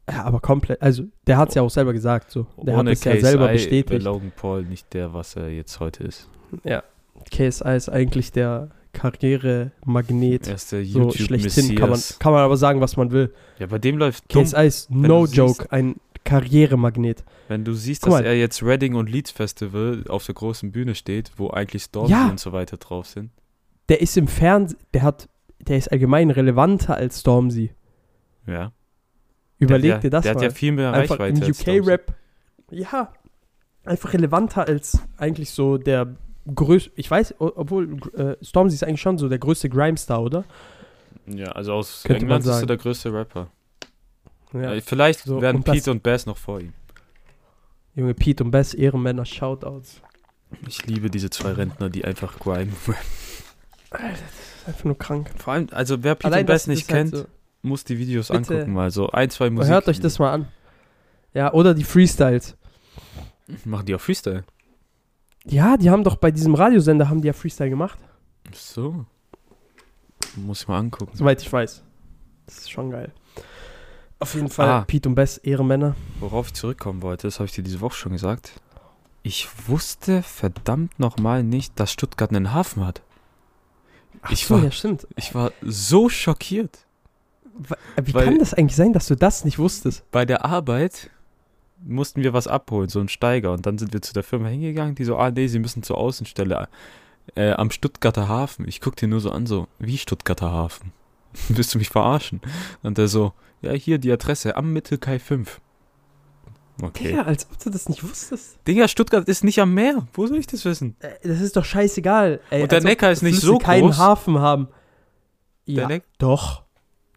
Ja, 0.09 0.23
aber 0.25 0.39
komplett. 0.41 0.81
Also, 0.83 1.05
der 1.27 1.37
hat 1.39 1.49
es 1.51 1.55
ja 1.57 1.63
auch 1.63 1.71
selber 1.71 1.93
gesagt. 1.93 2.31
So. 2.31 2.47
Der 2.63 2.75
Ohne 2.79 2.91
hat 2.91 2.99
es 2.99 3.05
ja 3.05 3.13
KSI 3.15 3.21
selber 3.23 3.49
bestätigt. 3.49 4.03
Logan 4.05 4.33
Paul 4.37 4.63
nicht 4.65 4.93
der, 4.95 5.13
was 5.13 5.35
er 5.35 5.49
jetzt 5.49 5.81
heute 5.81 6.05
ist. 6.05 6.29
Ja. 6.63 6.85
KSI 7.33 7.75
ist 7.77 7.89
eigentlich 7.89 8.31
der 8.31 8.71
Karrieremagnet. 8.93 10.47
Er 10.49 10.55
ist 10.55 10.73
der 10.73 10.85
so 10.85 11.11
schlechthin. 11.13 11.75
Kann 11.77 11.91
man, 11.91 12.01
kann 12.19 12.33
man 12.33 12.43
aber 12.43 12.57
sagen, 12.57 12.81
was 12.81 12.97
man 12.97 13.11
will. 13.11 13.33
Ja, 13.59 13.67
bei 13.67 13.79
dem 13.79 13.99
läuft. 13.99 14.29
KSI 14.29 14.67
ist 14.67 14.91
wenn 14.91 15.03
no 15.03 15.21
du 15.21 15.27
siehst- 15.27 15.37
joke 15.37 15.73
ein 15.73 15.97
Karrieremagnet. 16.25 17.25
Wenn 17.49 17.65
du 17.65 17.75
siehst, 17.75 18.07
dass 18.07 18.21
er 18.21 18.37
jetzt 18.37 18.63
Reading 18.63 18.95
und 18.95 19.11
Leeds 19.11 19.31
Festival 19.31 20.05
auf 20.09 20.25
der 20.27 20.35
großen 20.35 20.71
Bühne 20.73 20.95
steht, 20.95 21.33
wo 21.37 21.51
eigentlich 21.51 21.83
Stormy 21.85 22.11
Ja. 22.11 22.29
und 22.29 22.39
so 22.41 22.53
weiter 22.53 22.77
drauf 22.77 23.07
sind. 23.07 23.31
Der 23.89 24.01
ist 24.01 24.17
im 24.17 24.29
Fernsehen, 24.29 24.79
der 24.95 25.03
hat, 25.03 25.29
der 25.61 25.77
ist 25.77 25.91
allgemein 25.91 26.31
relevanter 26.31 26.95
als 26.97 27.21
Stormzy. 27.21 27.73
Ja. 28.47 28.73
Überleg 29.59 29.91
der 29.93 29.99
dir 30.01 30.11
das 30.11 30.23
Der 30.23 30.35
mal. 30.35 30.45
hat 30.45 30.51
ja 30.51 30.55
viel 30.55 30.73
mehr 30.73 30.93
einfach 30.93 31.19
Reichweite. 31.19 31.39
im 31.41 31.49
als 31.49 31.61
Stormzy. 31.61 31.81
UK-Rap. 31.81 32.15
Ja, 32.71 33.13
einfach 33.85 34.13
relevanter 34.15 34.67
als 34.67 34.99
eigentlich 35.19 35.51
so 35.51 35.77
der 35.77 36.15
größte, 36.55 36.91
ich 36.97 37.11
weiß, 37.11 37.35
obwohl 37.39 37.99
äh, 38.15 38.37
Stormzy 38.45 38.75
ist 38.75 38.85
eigentlich 38.85 39.01
schon 39.01 39.19
so 39.19 39.29
der 39.29 39.39
größte 39.39 39.69
Grime-Star, 39.69 40.23
oder? 40.23 40.45
Ja, 41.27 41.53
also 41.53 41.75
aus 41.75 42.03
Könnte 42.05 42.27
man 42.27 42.39
England 42.41 42.57
ist 42.57 42.63
er 42.63 42.67
der 42.67 42.77
größte 42.77 43.13
Rapper. 43.13 43.49
Ja. 44.53 44.75
Äh, 44.75 44.81
Vielleicht 44.81 45.21
So, 45.21 45.41
werden 45.41 45.59
und 45.59 45.65
Pete 45.65 45.91
und 45.91 46.03
Bass 46.03 46.27
noch 46.27 46.37
vor 46.37 46.61
ihm. 46.61 46.73
Junge, 47.95 48.15
Pete 48.15 48.43
und 48.45 48.51
Bess, 48.51 48.75
Ehrenmänner, 48.75 49.25
Shoutouts. 49.25 50.01
Ich 50.67 50.85
liebe 50.87 51.11
diese 51.11 51.31
zwei 51.31 51.53
Rentner, 51.53 51.89
die 51.91 52.05
einfach 52.05 52.39
Grime. 52.39 52.73
Alter, 53.91 54.09
das 54.09 54.21
ist 54.21 54.69
einfach 54.69 54.85
nur 54.85 54.99
krank. 54.99 55.31
Vor 55.37 55.53
allem, 55.55 55.69
also 55.73 56.03
wer 56.03 56.15
Pete 56.15 56.27
Allein 56.27 56.41
und 56.41 56.47
Bass 56.47 56.67
nicht 56.67 56.89
halt 56.91 57.11
kennt, 57.11 57.17
so- 57.17 57.27
muss 57.63 57.85
die 57.85 57.99
Videos 57.99 58.29
Bitte. 58.29 58.55
angucken 58.55 58.73
mal. 58.73 58.91
So 58.91 59.11
ein, 59.11 59.31
zwei 59.31 59.49
Musik. 59.51 59.71
Hört 59.73 59.87
euch 59.89 60.01
das 60.01 60.19
mal 60.19 60.33
an. 60.33 60.49
Ja, 61.35 61.53
oder 61.53 61.75
die 61.75 61.85
Freestyles. 61.85 62.57
Machen 63.65 63.87
die 63.87 63.95
auch 63.95 64.01
Freestyle? 64.01 64.45
Ja, 65.47 65.77
die 65.77 65.91
haben 65.91 66.05
doch 66.05 66.17
bei 66.17 66.31
diesem 66.31 66.55
Radiosender, 66.55 67.09
haben 67.09 67.21
die 67.21 67.27
ja 67.27 67.33
Freestyle 67.33 67.71
gemacht. 67.71 67.99
Ach 68.51 68.55
So. 68.55 69.05
Muss 70.37 70.63
ich 70.63 70.69
mal 70.69 70.79
angucken. 70.79 71.13
Soweit 71.17 71.43
ich 71.43 71.53
weiß. 71.53 71.83
Das 72.47 72.59
ist 72.59 72.71
schon 72.71 72.91
geil. 72.91 73.13
Auf 74.19 74.35
jeden 74.35 74.49
Fall, 74.49 74.69
Ah. 74.69 74.85
Pete 74.87 75.09
und 75.09 75.15
Bess, 75.17 75.37
Ehrenmänner. 75.39 75.97
Worauf 76.21 76.47
ich 76.49 76.55
zurückkommen 76.55 77.03
wollte, 77.03 77.27
das 77.27 77.39
habe 77.41 77.47
ich 77.47 77.53
dir 77.53 77.65
diese 77.65 77.81
Woche 77.81 77.95
schon 77.97 78.13
gesagt. 78.13 78.53
Ich 79.25 79.49
wusste 79.69 80.23
verdammt 80.23 80.99
nochmal 80.99 81.43
nicht, 81.43 81.79
dass 81.79 81.93
Stuttgart 81.93 82.31
einen 82.31 82.53
Hafen 82.53 82.87
hat. 82.87 83.03
Ach 84.23 84.31
Ich 84.31 84.47
so, 84.47 84.55
war- 84.57 84.63
ja, 84.65 84.71
stimmt. 84.71 85.07
Ich 85.17 85.35
war 85.35 85.53
so 85.61 86.09
schockiert. 86.09 86.87
Wie 88.03 88.15
Weil- 88.15 88.25
kann 88.25 88.39
das 88.39 88.55
eigentlich 88.55 88.77
sein, 88.77 88.93
dass 88.93 89.07
du 89.07 89.17
das 89.17 89.45
nicht 89.45 89.59
wusstest? 89.59 90.05
Bei 90.13 90.25
der 90.25 90.45
Arbeit 90.45 91.11
mussten 91.85 92.23
wir 92.23 92.33
was 92.33 92.47
abholen, 92.47 92.89
so 92.89 93.01
ein 93.01 93.09
Steiger. 93.09 93.53
Und 93.53 93.67
dann 93.67 93.79
sind 93.79 93.93
wir 93.93 94.03
zu 94.03 94.13
der 94.13 94.23
Firma 94.23 94.49
hingegangen, 94.49 94.95
die 94.95 95.05
so, 95.05 95.17
ah 95.17 95.31
nee, 95.31 95.47
sie 95.49 95.59
müssen 95.59 95.83
zur 95.83 95.99
Außenstelle 95.99 96.69
äh, 97.37 97.53
am 97.53 97.71
Stuttgarter 97.71 98.29
Hafen. 98.29 98.67
Ich 98.69 98.81
guck 98.81 98.97
dir 98.97 99.09
nur 99.09 99.21
so 99.21 99.31
an, 99.31 99.47
so, 99.47 99.69
wie 99.79 99.99
Stuttgarter 99.99 100.51
Hafen? 100.53 100.93
Willst 101.49 101.75
du 101.75 101.79
mich 101.79 101.89
verarschen? 101.91 102.41
Und 102.83 102.99
der 102.99 103.09
so, 103.09 103.33
ja, 103.61 103.73
hier 103.73 103.99
die 103.99 104.13
Adresse 104.13 104.57
am 104.57 104.73
Mittelkai 104.73 105.19
5. 105.19 105.61
Okay. 106.83 107.09
Digga, 107.09 107.23
als 107.23 107.47
ob 107.51 107.59
du 107.63 107.71
das 107.71 107.89
nicht 107.89 108.03
wusstest. 108.03 108.59
Digga, 108.67 108.89
Stuttgart 108.89 109.29
ist 109.29 109.45
nicht 109.45 109.61
am 109.61 109.75
Meer. 109.75 110.07
Wo 110.15 110.27
soll 110.27 110.39
ich 110.39 110.47
das 110.47 110.65
wissen? 110.65 110.97
Äh, 111.01 111.11
Das 111.29 111.41
ist 111.41 111.57
doch 111.57 111.65
scheißegal. 111.65 112.41
Ey, 112.51 112.63
Und 112.63 112.73
der 112.73 112.81
Neckar 112.83 113.13
ist 113.13 113.23
nicht 113.23 113.41
so 113.41 113.59
keinen 113.59 113.89
groß. 113.89 113.99
Hafen 113.99 114.39
haben. 114.41 114.69
Der 115.67 115.75
Ja, 115.83 115.87
Neck- 115.89 116.05
doch. 116.19 116.63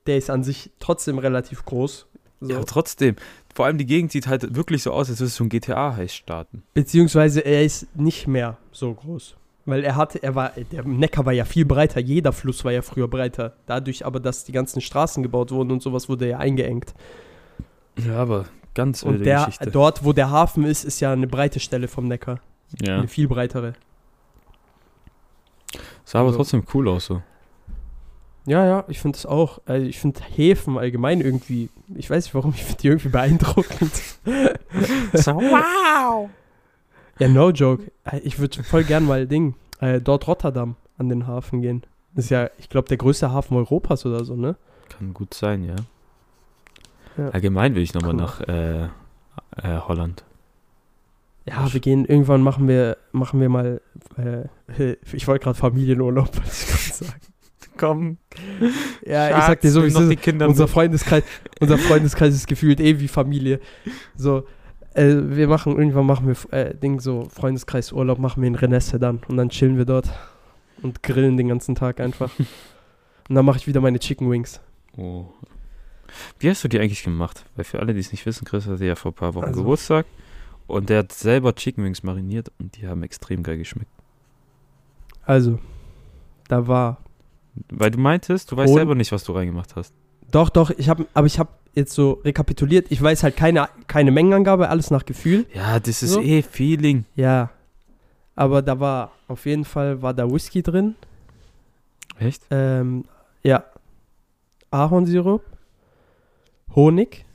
Der 0.06 0.17
ist 0.17 0.30
an 0.30 0.43
sich 0.43 0.71
trotzdem 0.80 1.17
relativ 1.17 1.65
groß. 1.65 2.06
So. 2.41 2.50
Ja, 2.54 2.63
trotzdem. 2.63 3.15
Vor 3.54 3.65
allem 3.65 3.78
die 3.78 3.86
Gegend 3.86 4.12
sieht 4.12 4.28
halt 4.28 4.56
wirklich 4.56 4.84
so 4.84 4.91
aus, 4.91 5.10
als 5.10 5.19
würde 5.19 5.28
es 5.28 5.36
so 5.36 5.43
ein 5.45 5.50
GTA 5.50 5.95
heiß 5.95 6.13
starten. 6.13 6.63
Beziehungsweise 6.74 7.39
er 7.41 7.63
ist 7.63 7.88
nicht 7.95 8.28
mehr 8.28 8.58
so 8.71 8.93
groß. 8.93 9.36
Weil 9.67 9.84
er 9.84 9.95
hatte, 9.95 10.21
er 10.21 10.36
war, 10.36 10.52
der 10.71 10.84
Neckar 10.86 11.26
war 11.26 11.34
ja 11.34 11.43
viel 11.45 11.65
breiter, 11.65 12.00
jeder 12.00 12.34
Fluss 12.34 12.63
war 12.65 12.71
ja 12.71 12.82
früher 12.84 13.08
breiter. 13.08 13.54
Dadurch 13.65 14.06
aber, 14.06 14.19
dass 14.19 14.43
die 14.43 14.52
ganzen 14.52 14.80
Straßen 14.82 15.24
gebaut 15.24 15.52
wurden 15.52 15.71
und 15.71 15.82
sowas, 15.82 16.08
wurde 16.10 16.26
er 16.26 16.32
ja 16.32 16.38
eingeengt. 16.38 16.93
Ja, 18.06 18.17
aber 18.17 18.45
ganz 18.76 19.02
Und 19.02 19.26
der, 19.26 19.50
dort, 19.71 20.04
wo 20.04 20.13
der 20.13 20.30
Hafen 20.30 20.65
ist, 20.65 20.84
ist 20.84 21.00
ja 21.00 21.13
eine 21.13 21.26
breite 21.28 21.60
Stelle 21.60 21.88
vom 21.88 22.08
Neckar. 22.08 22.41
Ja. 22.86 22.98
Eine 23.00 23.08
viel 23.08 23.28
breitere. 23.28 23.74
Sah 26.04 26.19
aber 26.19 26.28
Also- 26.28 26.38
trotzdem 26.38 26.63
cool 26.74 26.88
aus 26.89 27.06
so. 27.06 27.21
Ja, 28.45 28.65
ja, 28.65 28.84
ich 28.88 28.99
finde 28.99 29.17
es 29.17 29.25
auch. 29.25 29.60
Also 29.65 29.86
ich 29.88 29.99
finde 29.99 30.21
Häfen 30.21 30.77
allgemein 30.77 31.21
irgendwie, 31.21 31.69
ich 31.95 32.10
weiß 32.10 32.25
nicht 32.25 32.36
warum, 32.36 32.53
ich 32.55 32.63
finde 32.63 32.81
die 32.81 32.88
irgendwie 32.88 33.10
beeindruckend. 33.10 33.91
wow! 35.13 36.29
Ja, 37.19 37.27
no 37.27 37.49
joke. 37.49 37.91
Äh, 38.03 38.19
Ich 38.19 38.39
würde 38.39 38.63
voll 38.63 38.84
gern 38.84 39.05
mal 39.05 39.27
Ding, 39.27 39.55
äh, 39.79 40.01
dort 40.01 40.27
Rotterdam 40.27 40.75
an 40.97 41.10
den 41.10 41.27
Hafen 41.27 41.62
gehen. 41.62 41.84
Das 42.13 42.25
ist 42.25 42.29
ja, 42.29 42.49
ich 42.60 42.69
glaube, 42.69 42.88
der 42.88 42.97
größte 42.97 43.31
Hafen 43.31 43.58
Europas 43.58 44.05
oder 44.05 44.23
so, 44.23 44.36
ne? 44.36 44.55
Kann 44.89 45.13
gut 45.13 45.34
sein, 45.34 45.63
ja. 45.63 45.75
Ja. 47.17 47.29
Allgemein 47.29 47.75
will 47.75 47.81
ich 47.81 47.93
nochmal 47.93 48.12
Cool. 48.12 48.17
nach 48.17 48.41
äh, 48.41 48.84
äh, 48.84 48.88
Holland. 49.88 50.23
Ja, 51.47 51.71
wir 51.71 51.79
gehen 51.79 52.05
irgendwann 52.05 52.41
machen 52.41 52.67
wir 52.67 52.97
machen 53.12 53.39
wir 53.39 53.49
mal 53.49 53.79
äh, 54.17 54.95
ich 55.13 55.27
wollte 55.27 55.43
gerade 55.43 55.58
Familienurlaub, 55.58 56.36
wollte 56.36 56.49
ich 56.51 56.67
gerade 56.67 57.05
sagen. 57.05 57.21
Komm. 57.78 58.18
Ja, 59.06 59.38
ich 59.38 59.44
sag 59.46 59.62
dir 59.62 59.72
so, 59.72 59.84
wie 59.84 59.88
es 59.88 59.94
noch 59.94 60.02
ist. 60.02 60.10
die 60.12 60.16
Kinder 60.16 60.48
unser. 60.48 60.68
Freundeskreis, 60.68 61.24
unser 61.60 61.78
Freundeskreis 61.78 62.34
ist 62.34 62.48
gefühlt 62.48 62.80
eh 62.80 63.00
wie 63.00 63.08
Familie. 63.08 63.60
So, 64.16 64.48
äh, 64.94 65.14
wir 65.22 65.48
machen 65.48 65.78
irgendwann 65.78 66.06
machen 66.06 66.28
wir 66.28 66.54
äh, 66.54 66.74
Ding 66.76 67.00
so 67.00 67.28
Freundeskreisurlaub 67.30 68.18
machen 68.20 68.42
wir 68.42 68.48
in 68.48 68.56
Renesse 68.56 68.98
dann 69.00 69.20
und 69.28 69.38
dann 69.38 69.50
chillen 69.50 69.78
wir 69.78 69.86
dort 69.86 70.10
und 70.82 71.04
grillen 71.04 71.38
den 71.38 71.50
ganzen 71.50 71.76
Tag 71.76 72.00
einfach. 72.00 72.32
und 73.30 73.36
dann 73.36 73.46
mache 73.46 73.58
ich 73.58 73.68
wieder 73.68 73.82
meine 73.82 74.00
Chicken 74.00 74.30
Wings. 74.32 74.62
Oh. 74.98 75.26
Wie 76.40 76.50
hast 76.50 76.64
du 76.64 76.68
die 76.70 76.80
eigentlich 76.80 77.04
gemacht? 77.04 77.44
Weil 77.56 77.66
für 77.66 77.80
alle, 77.80 77.94
die 77.94 78.00
es 78.00 78.12
nicht 78.12 78.26
wissen, 78.26 78.46
Chris 78.46 78.68
hatte 78.68 78.86
ja 78.86 78.96
vor 78.96 79.12
ein 79.12 79.16
paar 79.16 79.34
Wochen 79.36 79.46
Also- 79.46 79.62
Geburtstag 79.62 80.06
und 80.68 80.90
der 80.90 81.00
hat 81.00 81.12
selber 81.12 81.54
Chicken 81.54 81.84
Wings 81.84 82.04
mariniert 82.04 82.52
und 82.60 82.78
die 82.78 82.88
haben 82.88 83.04
extrem 83.04 83.44
geil 83.44 83.58
geschmeckt. 83.58 83.92
Also, 85.26 85.60
da 86.48 86.68
war 86.68 87.00
Weil 87.70 87.91
du 87.91 88.00
meintest, 88.00 88.52
du 88.52 88.58
weißt 88.58 88.70
Und- 88.72 88.76
selber 88.78 88.96
nicht, 88.96 89.12
was 89.12 89.24
du 89.24 89.32
reingemacht 89.34 89.76
hast. 89.76 89.94
doch 90.32 90.50
doch, 90.50 90.72
ich 90.72 90.89
habe 90.89 91.06
aber 91.13 91.28
ich 91.28 91.39
habe 91.39 91.50
jetzt 91.74 91.94
so 91.94 92.13
rekapituliert, 92.26 92.88
ich 92.89 93.02
weiß 93.02 93.24
halt 93.24 93.36
keine 93.38 93.70
keine 93.88 94.12
Mengenangabe, 94.12 94.70
alles 94.70 94.91
nach 94.91 95.06
Gefühl. 95.06 95.46
Ja, 95.54 95.80
das 95.80 96.02
ist 96.04 96.12
So? 96.12 96.22
eh 96.22 96.41
Feeling. 96.41 97.06
Ja. 97.15 97.50
Aber 98.36 98.62
da 98.62 98.80
war 98.80 99.12
auf 99.28 99.46
jeden 99.46 99.63
Fall 99.65 100.02
war 100.02 100.13
da 100.13 100.30
Whisky 100.30 100.62
drin. 100.62 100.96
Echt? 102.20 102.44
Ähm, 102.52 103.06
ja. 103.44 103.63
Ahornsirup, 104.72 105.44
Honig, 106.76 107.26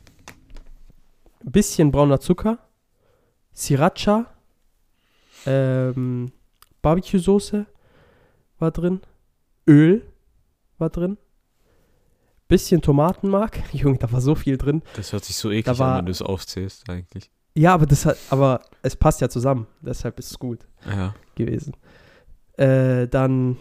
bisschen 1.42 1.90
brauner 1.90 2.20
Zucker, 2.20 2.58
Sriracha, 3.54 4.26
ähm, 5.46 6.32
Barbecue-Soße 6.82 7.64
war 8.58 8.70
drin, 8.70 9.00
Öl 9.68 10.02
war 10.78 10.90
drin, 10.90 11.16
bisschen 12.48 12.80
Tomatenmark. 12.82 13.60
Junge, 13.72 13.98
da 13.98 14.10
war 14.12 14.20
so 14.20 14.34
viel 14.34 14.56
drin. 14.58 14.82
Das 14.96 15.12
hört 15.12 15.24
sich 15.24 15.36
so 15.36 15.50
eklig 15.50 15.78
war- 15.78 15.92
an, 15.92 15.98
wenn 15.98 16.06
du 16.06 16.12
es 16.12 16.22
aufzählst, 16.22 16.88
eigentlich. 16.90 17.30
Ja, 17.56 17.74
aber 17.74 17.86
das 17.86 18.06
hat, 18.06 18.16
aber 18.30 18.62
es 18.82 18.94
passt 18.96 19.20
ja 19.20 19.28
zusammen. 19.28 19.66
Deshalb 19.80 20.18
ist 20.18 20.30
es 20.30 20.38
gut. 20.38 20.66
Ja. 20.86 21.14
gewesen. 21.34 21.74
Äh, 22.56 23.08
dann 23.08 23.56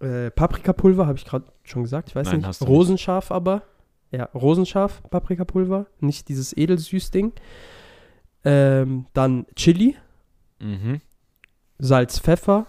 äh, 0.00 0.30
Paprikapulver, 0.30 1.06
habe 1.06 1.18
ich 1.18 1.24
gerade 1.24 1.46
schon 1.64 1.82
gesagt, 1.82 2.08
ich 2.10 2.14
weiß 2.14 2.26
Nein, 2.28 2.40
nicht. 2.40 2.60
du 2.60 2.64
nicht. 2.64 2.70
Rosenscharf 2.70 3.30
aber. 3.32 3.62
Ja, 4.12 4.24
Rosenscharf 4.34 5.02
Paprikapulver, 5.08 5.86
nicht 6.00 6.28
dieses 6.28 6.52
edelsüß-Ding. 6.56 7.32
Ähm, 8.44 9.06
dann 9.12 9.46
Chili, 9.54 9.96
Mhm. 10.58 11.00
Salz, 11.78 12.18
Pfeffer, 12.18 12.66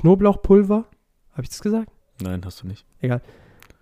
Knoblauchpulver, 0.00 0.84
habe 1.32 1.42
ich 1.42 1.48
das 1.50 1.60
gesagt? 1.60 1.90
Nein, 2.22 2.40
hast 2.44 2.62
du 2.62 2.66
nicht. 2.66 2.84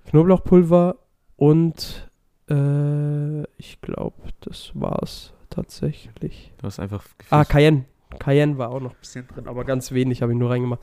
Knoblauchpulver 0.06 0.96
und 1.36 2.10
äh, 2.50 3.42
ich 3.56 3.80
glaube, 3.80 4.16
das 4.40 4.72
war's 4.74 5.32
tatsächlich. 5.50 6.52
Du 6.58 6.64
hast 6.66 6.78
einfach 6.80 7.04
Ah, 7.30 7.42
gefühlt- 7.42 7.48
Cayenne. 7.48 7.84
Cayenne 8.18 8.56
war 8.58 8.70
auch 8.70 8.80
noch 8.80 8.92
ein 8.92 9.00
bisschen 9.00 9.26
drin, 9.28 9.46
aber 9.48 9.64
ganz 9.64 9.92
wenig 9.92 10.22
habe 10.22 10.32
ich 10.32 10.38
nur 10.38 10.50
reingemacht. 10.50 10.80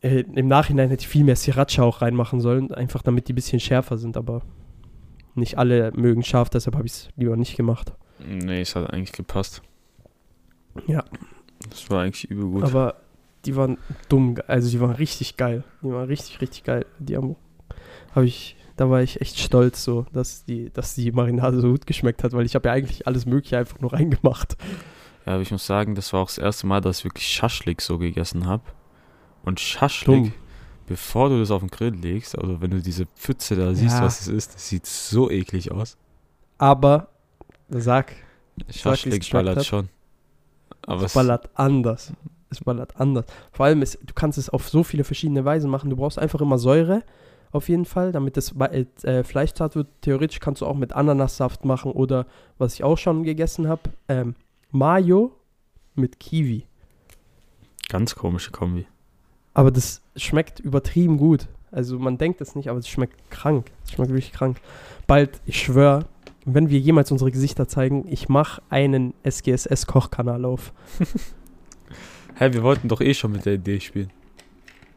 Äh, 0.00 0.20
Im 0.20 0.46
Nachhinein 0.46 0.88
hätte 0.90 1.02
ich 1.02 1.08
viel 1.08 1.24
mehr 1.24 1.36
Sriracha 1.36 1.82
auch 1.82 2.02
reinmachen 2.02 2.40
sollen, 2.40 2.72
einfach 2.72 3.02
damit 3.02 3.28
die 3.28 3.32
ein 3.32 3.36
bisschen 3.36 3.60
schärfer 3.60 3.98
sind, 3.98 4.16
aber 4.16 4.42
nicht 5.34 5.58
alle 5.58 5.92
mögen 5.92 6.22
scharf, 6.22 6.50
deshalb 6.50 6.76
habe 6.76 6.86
ich 6.86 6.92
es 6.92 7.08
lieber 7.16 7.36
nicht 7.36 7.56
gemacht. 7.56 7.92
Nee, 8.24 8.60
es 8.60 8.76
hat 8.76 8.92
eigentlich 8.92 9.12
gepasst. 9.12 9.62
Ja. 10.86 11.04
Das 11.68 11.90
war 11.90 12.02
eigentlich 12.02 12.30
übel 12.30 12.46
gut. 12.46 12.62
Aber 12.64 12.96
die 13.44 13.56
waren 13.56 13.78
dumm, 14.08 14.36
also 14.46 14.70
die 14.70 14.80
waren 14.80 14.92
richtig 14.92 15.36
geil. 15.36 15.64
Die 15.82 15.90
waren 15.90 16.06
richtig, 16.06 16.40
richtig 16.40 16.64
geil. 16.64 16.86
Die 16.98 17.16
haben, 17.16 17.36
habe 18.14 18.26
ich, 18.26 18.56
da 18.76 18.88
war 18.88 19.02
ich 19.02 19.20
echt 19.20 19.38
stolz 19.38 19.82
so, 19.84 20.06
dass 20.12 20.44
die, 20.44 20.70
dass 20.70 20.94
die 20.94 21.10
Marinade 21.12 21.60
so 21.60 21.70
gut 21.70 21.86
geschmeckt 21.86 22.22
hat, 22.24 22.32
weil 22.32 22.46
ich 22.46 22.54
habe 22.54 22.68
ja 22.68 22.74
eigentlich 22.74 23.06
alles 23.06 23.26
Mögliche 23.26 23.58
einfach 23.58 23.80
nur 23.80 23.92
reingemacht. 23.92 24.56
Ja, 25.26 25.34
aber 25.34 25.42
ich 25.42 25.50
muss 25.50 25.66
sagen, 25.66 25.94
das 25.94 26.12
war 26.12 26.20
auch 26.20 26.26
das 26.28 26.38
erste 26.38 26.66
Mal, 26.66 26.80
dass 26.80 26.98
ich 27.00 27.04
wirklich 27.04 27.26
Schaschlik 27.28 27.80
so 27.80 27.98
gegessen 27.98 28.46
habe. 28.46 28.64
Und 29.44 29.58
Dumm. 29.58 29.64
Schaschlik, 29.64 30.32
bevor 30.86 31.28
du 31.28 31.38
das 31.38 31.50
auf 31.50 31.60
den 31.60 31.70
Grill 31.70 31.94
legst, 31.94 32.36
also 32.38 32.60
wenn 32.60 32.70
du 32.70 32.80
diese 32.80 33.06
Pfütze 33.06 33.56
da 33.56 33.74
siehst, 33.74 33.96
Ja. 33.96 34.02
was 34.04 34.20
es 34.20 34.28
ist, 34.28 34.54
das 34.54 34.68
sieht 34.68 34.86
so 34.86 35.30
eklig 35.30 35.70
aus. 35.72 35.96
Aber, 36.58 37.08
sag, 37.68 38.14
Schaschlik 38.70 39.20
geschmeckt 39.20 39.32
ballert 39.32 39.58
hat. 39.58 39.66
schon. 39.66 39.88
Aber 40.86 41.04
es, 41.04 41.14
ballert 41.14 41.50
anders. 41.54 42.12
Es 42.52 42.60
ballert 42.60 43.00
anders. 43.00 43.24
Vor 43.50 43.66
allem, 43.66 43.82
ist, 43.82 43.98
du 44.04 44.14
kannst 44.14 44.38
es 44.38 44.48
auf 44.50 44.68
so 44.68 44.84
viele 44.84 45.04
verschiedene 45.04 45.44
Weisen 45.44 45.70
machen. 45.70 45.90
Du 45.90 45.96
brauchst 45.96 46.18
einfach 46.18 46.40
immer 46.40 46.58
Säure, 46.58 47.02
auf 47.50 47.68
jeden 47.68 47.84
Fall, 47.84 48.12
damit 48.12 48.36
das 48.36 48.54
äh, 48.58 48.86
äh, 49.02 49.24
Fleischzart 49.24 49.76
wird. 49.76 49.88
Theoretisch 50.00 50.40
kannst 50.40 50.62
du 50.62 50.66
auch 50.66 50.76
mit 50.76 50.92
Ananassaft 50.94 51.64
machen 51.64 51.92
oder, 51.92 52.26
was 52.58 52.74
ich 52.74 52.84
auch 52.84 52.98
schon 52.98 53.24
gegessen 53.24 53.68
habe, 53.68 53.82
ähm, 54.08 54.34
Mayo 54.70 55.32
mit 55.94 56.18
Kiwi. 56.18 56.66
ganz 57.88 58.14
komische 58.14 58.50
Kombi. 58.52 58.86
Aber 59.52 59.70
das 59.70 60.00
schmeckt 60.16 60.60
übertrieben 60.60 61.18
gut. 61.18 61.48
Also 61.70 61.98
man 61.98 62.16
denkt 62.16 62.40
es 62.40 62.54
nicht, 62.54 62.68
aber 62.68 62.78
es 62.78 62.88
schmeckt 62.88 63.30
krank. 63.30 63.70
Es 63.84 63.92
schmeckt 63.92 64.10
wirklich 64.10 64.32
krank. 64.32 64.58
Bald, 65.06 65.40
ich 65.44 65.60
schwöre, 65.60 66.06
wenn 66.44 66.70
wir 66.70 66.78
jemals 66.78 67.12
unsere 67.12 67.30
Gesichter 67.30 67.68
zeigen, 67.68 68.06
ich 68.08 68.28
mache 68.28 68.62
einen 68.70 69.14
SGSS-Kochkanal 69.24 70.44
auf. 70.44 70.72
Hä, 72.36 72.52
wir 72.52 72.62
wollten 72.62 72.88
doch 72.88 73.00
eh 73.00 73.14
schon 73.14 73.32
mit 73.32 73.44
der 73.46 73.54
Idee 73.54 73.80
spielen. 73.80 74.10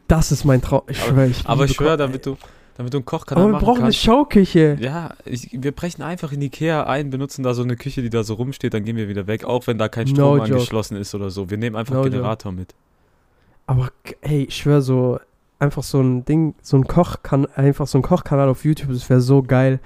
Das 0.08 0.30
ist 0.32 0.44
mein 0.44 0.62
Traum. 0.62 0.82
Ich 0.88 0.98
schwöre, 1.02 1.26
ich 1.28 1.46
Aber 1.46 1.64
ich 1.64 1.72
schwöre, 1.72 1.92
Koch- 1.92 1.96
damit 1.98 2.26
du, 2.26 2.36
damit 2.76 2.92
du 2.94 2.98
einen 2.98 3.04
Kochkanal 3.04 3.44
Aber 3.44 3.52
wir 3.54 3.58
brauchen 3.58 3.76
eine 3.78 3.82
kannst. 3.86 3.98
Schauküche. 4.02 4.76
Ja, 4.80 5.14
ich, 5.24 5.48
wir 5.52 5.72
brechen 5.72 6.02
einfach 6.02 6.32
in 6.32 6.40
Ikea 6.42 6.84
ein, 6.84 7.10
benutzen 7.10 7.42
da 7.42 7.54
so 7.54 7.62
eine 7.62 7.76
Küche, 7.76 8.02
die 8.02 8.10
da 8.10 8.22
so 8.22 8.34
rumsteht, 8.34 8.72
dann 8.74 8.84
gehen 8.84 8.96
wir 8.96 9.08
wieder 9.08 9.26
weg, 9.26 9.44
auch 9.44 9.66
wenn 9.66 9.78
da 9.78 9.88
kein 9.88 10.06
No 10.06 10.14
Strom 10.14 10.38
joke. 10.38 10.44
angeschlossen 10.52 10.96
ist 10.96 11.14
oder 11.14 11.30
so. 11.30 11.50
Wir 11.50 11.58
nehmen 11.58 11.74
einfach 11.76 11.94
No 11.94 12.00
einen 12.02 12.12
joke. 12.12 12.18
Generator 12.18 12.52
mit. 12.52 12.74
Aber 13.66 13.90
hey, 14.20 14.44
ich 14.44 14.56
schwöre 14.56 14.80
so, 14.82 15.18
einfach 15.58 15.82
so 15.82 16.00
ein 16.00 16.24
Ding, 16.24 16.54
so 16.62 16.76
ein 16.76 16.86
Kochkan 16.86 17.46
einfach 17.56 17.86
so 17.88 17.98
ein 17.98 18.02
Kochkanal 18.02 18.48
auf 18.48 18.64
YouTube, 18.64 18.90
das 18.92 19.08
wäre 19.10 19.20
so 19.20 19.42
geil. 19.42 19.80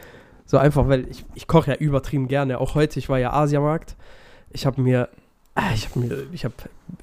So 0.44 0.58
einfach, 0.58 0.88
weil 0.88 1.08
ich, 1.08 1.24
ich 1.36 1.46
koche 1.46 1.70
ja 1.70 1.76
übertrieben 1.76 2.26
gerne. 2.28 2.58
Auch 2.58 2.74
heute, 2.74 2.98
ich 2.98 3.08
war 3.08 3.18
ja 3.20 3.32
Asiamarkt. 3.32 3.94
Ich 4.50 4.66
habe 4.66 4.82
mir, 4.82 5.08
ich 5.74 5.88
habe 5.88 6.00
mir, 6.00 6.26
ich 6.32 6.44
habe 6.44 6.54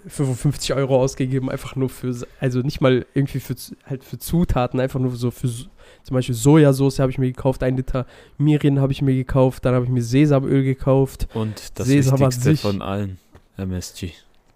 55 0.07 0.73
Euro 0.73 1.01
ausgegeben, 1.01 1.49
einfach 1.51 1.75
nur 1.75 1.89
für, 1.89 2.15
also 2.39 2.61
nicht 2.61 2.81
mal 2.81 3.05
irgendwie 3.13 3.39
für, 3.39 3.55
halt 3.85 4.03
für 4.03 4.17
Zutaten, 4.17 4.79
einfach 4.79 4.99
nur 4.99 5.15
so 5.15 5.29
für, 5.31 5.47
zum 5.47 5.69
Beispiel 6.09 6.33
Sojasauce 6.33 6.99
habe 6.99 7.11
ich 7.11 7.17
mir 7.19 7.27
gekauft, 7.27 7.61
ein 7.61 7.77
Liter 7.77 8.05
Mirin 8.37 8.79
habe 8.79 8.91
ich 8.93 9.01
mir 9.01 9.13
gekauft, 9.15 9.65
dann 9.65 9.75
habe 9.75 9.85
ich 9.85 9.91
mir 9.91 10.01
Sesamöl 10.01 10.63
gekauft. 10.63 11.27
Und 11.33 11.77
das 11.77 11.87
Sesam 11.87 12.19
Wichtigste 12.19 12.41
sich. 12.51 12.61
von 12.61 12.81
allen, 12.81 13.19
MSG. 13.57 14.11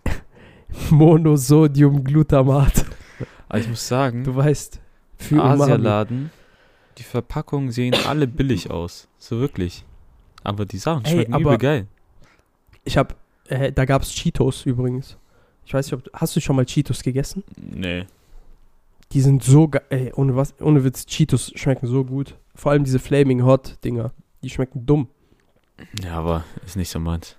Monosodiumglutamat. 0.89 2.85
Ich 3.55 3.67
muss 3.67 3.87
sagen, 3.87 4.23
Du 4.23 4.35
weißt, 4.35 4.79
für. 5.17 5.43
Asialaden, 5.43 6.31
die 6.97 7.03
Verpackungen 7.03 7.71
sehen 7.71 7.93
alle 8.07 8.27
billig 8.27 8.71
aus. 8.71 9.07
So 9.17 9.39
wirklich. 9.39 9.83
Aber 10.43 10.65
die 10.65 10.77
Sachen 10.77 11.05
Ey, 11.05 11.11
schmecken 11.11 11.33
aber- 11.33 11.43
übel 11.43 11.57
geil. 11.57 11.87
Ich 12.83 12.97
hab, 12.97 13.15
äh, 13.51 13.71
da 13.71 13.85
gab's 13.85 14.09
Cheetos 14.11 14.65
übrigens. 14.65 15.17
Ich 15.65 15.73
weiß 15.73 15.91
nicht, 15.91 15.93
ob, 15.93 16.09
hast 16.13 16.35
du 16.35 16.39
schon 16.39 16.55
mal 16.55 16.65
Cheetos 16.65 17.03
gegessen? 17.03 17.43
Nee. 17.57 18.05
Die 19.11 19.21
sind 19.21 19.43
so 19.43 19.67
geil, 19.67 19.83
ey, 19.89 20.13
ohne 20.15 20.35
was, 20.35 20.59
ohne 20.61 20.83
Witz, 20.83 21.05
Cheetos 21.05 21.51
schmecken 21.55 21.87
so 21.87 22.05
gut. 22.05 22.37
Vor 22.55 22.71
allem 22.71 22.83
diese 22.83 22.99
Flaming 22.99 23.43
Hot 23.43 23.77
Dinger, 23.83 24.13
die 24.41 24.49
schmecken 24.49 24.85
dumm. 24.85 25.07
Ja, 26.03 26.15
aber 26.15 26.45
ist 26.65 26.77
nicht 26.77 26.89
so 26.89 26.99
meins. 26.99 27.37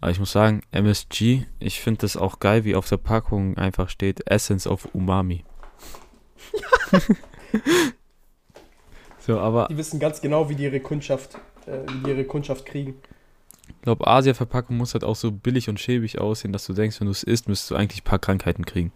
Aber 0.00 0.12
ich 0.12 0.20
muss 0.20 0.30
sagen, 0.30 0.62
MSG, 0.70 1.46
ich 1.58 1.80
finde 1.80 2.02
das 2.02 2.16
auch 2.16 2.38
geil, 2.38 2.64
wie 2.64 2.76
auf 2.76 2.88
der 2.88 2.98
Packung 2.98 3.56
einfach 3.56 3.88
steht 3.88 4.30
Essence 4.30 4.68
of 4.68 4.88
Umami. 4.94 5.44
so, 9.18 9.40
aber 9.40 9.66
Die 9.68 9.76
wissen 9.76 9.98
ganz 9.98 10.20
genau, 10.20 10.48
wie 10.48 10.54
die 10.54 10.64
ihre 10.64 10.78
Kundschaft, 10.80 11.34
äh, 11.66 11.80
wie 11.88 12.04
die 12.04 12.10
ihre 12.10 12.24
Kundschaft 12.24 12.64
kriegen. 12.64 12.94
Ich 13.92 13.96
glaube, 13.98 14.06
Asia-Verpackung 14.06 14.76
muss 14.76 14.92
halt 14.94 15.04
auch 15.04 15.16
so 15.16 15.32
billig 15.32 15.68
und 15.68 15.80
schäbig 15.80 16.20
aussehen, 16.20 16.52
dass 16.52 16.66
du 16.66 16.72
denkst, 16.74 17.00
wenn 17.00 17.06
du 17.06 17.12
es 17.12 17.22
isst, 17.22 17.48
müsstest 17.48 17.70
du 17.70 17.76
eigentlich 17.76 18.02
ein 18.02 18.04
paar 18.04 18.18
Krankheiten 18.18 18.64
kriegen. 18.66 18.92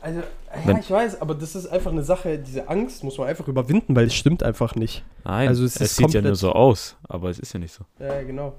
Also, 0.00 0.20
ja, 0.20 0.26
Wenn- 0.64 0.76
ich 0.78 0.90
weiß, 0.90 1.20
aber 1.20 1.34
das 1.34 1.54
ist 1.56 1.66
einfach 1.66 1.90
eine 1.90 2.02
Sache, 2.04 2.38
diese 2.38 2.68
Angst 2.68 3.02
muss 3.02 3.18
man 3.18 3.26
einfach 3.28 3.48
überwinden, 3.48 3.96
weil 3.96 4.06
es 4.06 4.14
stimmt 4.14 4.42
einfach 4.42 4.74
nicht. 4.76 5.04
Nein, 5.24 5.48
Also 5.48 5.64
es 5.64 5.80
es, 5.80 5.96
sieht 5.96 6.14
ja 6.14 6.22
nur 6.22 6.36
so 6.36 6.52
aus, 6.52 6.96
aber 7.08 7.30
es 7.30 7.38
ist 7.38 7.52
ja 7.52 7.58
nicht 7.58 7.72
so. 7.72 7.84
Ja, 7.98 8.22
genau. 8.22 8.54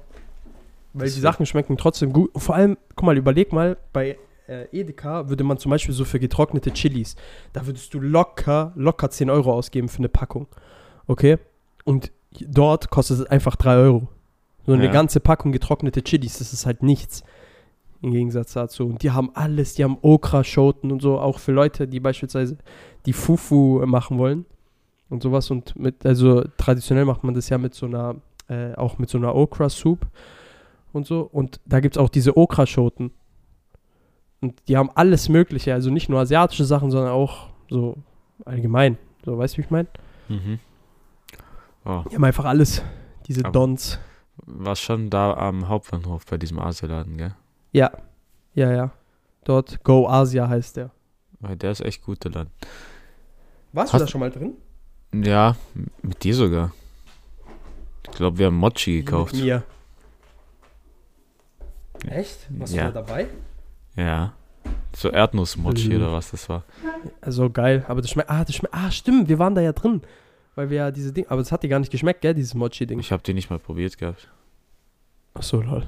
Weil 0.93 1.05
Das 1.05 1.15
die 1.15 1.21
Sachen 1.21 1.45
schmecken 1.45 1.77
trotzdem 1.77 2.11
gut. 2.11 2.31
Vor 2.35 2.55
allem, 2.55 2.77
guck 2.95 3.05
mal, 3.05 3.17
überleg 3.17 3.53
mal, 3.53 3.77
bei 3.93 4.17
äh, 4.47 4.65
Edeka 4.71 5.29
würde 5.29 5.43
man 5.43 5.57
zum 5.57 5.69
Beispiel 5.69 5.93
so 5.93 6.03
für 6.03 6.19
getrocknete 6.19 6.71
Chilis, 6.73 7.15
da 7.53 7.65
würdest 7.65 7.93
du 7.93 7.99
locker, 7.99 8.73
locker 8.75 9.09
10 9.09 9.29
Euro 9.29 9.53
ausgeben 9.53 9.87
für 9.87 9.99
eine 9.99 10.09
Packung. 10.09 10.47
Okay? 11.07 11.37
Und 11.85 12.11
dort 12.41 12.89
kostet 12.89 13.19
es 13.19 13.25
einfach 13.27 13.55
3 13.55 13.75
Euro. 13.75 14.07
So 14.65 14.73
eine 14.73 14.85
Ja. 14.85 14.91
ganze 14.91 15.19
Packung 15.19 15.51
getrocknete 15.51 16.03
Chilis, 16.03 16.37
das 16.39 16.53
ist 16.53 16.65
halt 16.65 16.83
nichts. 16.83 17.23
Im 18.01 18.11
Gegensatz 18.11 18.53
dazu. 18.53 18.85
Und 18.85 19.03
die 19.03 19.11
haben 19.11 19.31
alles, 19.33 19.73
die 19.73 19.83
haben 19.83 19.97
Okra-Schoten 20.01 20.91
und 20.91 21.01
so, 21.01 21.19
auch 21.19 21.37
für 21.39 21.51
Leute, 21.51 21.85
die 21.87 21.99
beispielsweise 21.99 22.57
die 23.05 23.11
Fufu 23.13 23.83
machen 23.85 24.17
wollen 24.17 24.45
und 25.09 25.21
sowas. 25.21 25.51
Und 25.51 25.75
mit, 25.77 26.05
also 26.05 26.43
traditionell 26.57 27.03
macht 27.05 27.23
man 27.25 27.33
das 27.33 27.49
ja 27.49 27.57
mit 27.57 27.73
so 27.73 27.87
einer, 27.87 28.15
äh, 28.47 28.73
auch 28.75 28.99
mit 28.99 29.09
so 29.09 29.17
einer 29.17 29.35
Okra-Soup 29.35 30.07
und 30.93 31.05
so. 31.07 31.21
Und 31.31 31.59
da 31.65 31.81
gibt 31.81 31.95
es 31.95 32.01
auch 32.01 32.07
diese 32.09 32.37
Okra-Schoten. 32.37 33.11
Und 34.41 34.53
die 34.69 34.77
haben 34.77 34.89
alles 34.95 35.27
Mögliche, 35.27 35.73
also 35.73 35.89
nicht 35.89 36.07
nur 36.07 36.21
asiatische 36.21 36.63
Sachen, 36.63 36.91
sondern 36.91 37.11
auch 37.11 37.47
so 37.69 37.97
allgemein. 38.45 38.97
So, 39.25 39.37
weißt 39.37 39.55
du, 39.55 39.57
wie 39.57 39.61
ich 39.65 39.71
meine? 39.71 39.89
Mhm. 40.29 40.59
Oh, 41.83 42.03
Die 42.09 42.15
haben 42.15 42.23
einfach 42.23 42.45
alles, 42.45 42.81
diese 43.27 43.41
Aber- 43.43 43.51
Dons. 43.51 43.99
War 44.45 44.75
schon 44.75 45.09
da 45.09 45.33
am 45.33 45.67
Hauptbahnhof 45.67 46.25
bei 46.25 46.37
diesem 46.37 46.59
Asialaden, 46.59 47.17
gell? 47.17 47.33
Ja, 47.71 47.91
ja, 48.53 48.71
ja. 48.71 48.91
Dort 49.43 49.83
Go 49.83 50.07
Asia 50.07 50.47
heißt 50.47 50.77
der. 50.77 50.91
Weil 51.39 51.55
der 51.55 51.71
ist 51.71 51.81
echt 51.81 52.03
gut, 52.03 52.23
der 52.23 52.31
Laden. 52.31 52.51
Warst 53.73 53.93
Hast- 53.93 54.01
du 54.01 54.05
da 54.05 54.11
schon 54.11 54.19
mal 54.19 54.31
drin? 54.31 54.53
Ja, 55.13 55.55
mit 56.01 56.23
dir 56.23 56.35
sogar. 56.35 56.71
Ich 58.05 58.11
glaube, 58.11 58.37
wir 58.37 58.47
haben 58.47 58.57
Mochi 58.57 59.01
gekauft. 59.01 59.33
Mit 59.33 59.43
mir. 59.43 59.63
Echt? 62.07 62.47
Warst 62.49 62.73
Ja. 62.73 62.87
du 62.87 62.93
da 62.93 63.01
dabei? 63.01 63.27
Ja. 63.95 64.33
So 64.95 65.09
Erdnussmochi 65.09 65.89
Mhm. 65.89 65.95
oder 65.97 66.13
was 66.13 66.31
das 66.31 66.47
war. 66.49 66.63
Also 67.21 67.49
geil, 67.49 67.85
aber 67.87 68.01
das 68.01 68.09
schmeckt, 68.11 68.29
ah, 68.29 68.43
das 68.43 68.55
schmeckt, 68.55 68.73
ah, 68.73 68.89
stimmt, 68.91 69.29
wir 69.29 69.39
waren 69.39 69.55
da 69.55 69.61
ja 69.61 69.71
drin. 69.73 70.01
Weil 70.55 70.69
wir 70.69 70.77
ja 70.77 70.91
diese 70.91 71.13
Ding, 71.13 71.25
aber 71.29 71.41
das 71.41 71.51
hat 71.51 71.63
dir 71.63 71.69
gar 71.69 71.79
nicht 71.79 71.91
geschmeckt, 71.91 72.21
gell, 72.21 72.33
dieses 72.33 72.53
Mochi-Ding. 72.53 72.99
Ich 72.99 73.11
habe 73.11 73.23
die 73.23 73.33
nicht 73.33 73.49
mal 73.49 73.59
probiert 73.59 73.97
gehabt. 73.97 74.27
Achso, 75.33 75.61
lol. 75.61 75.85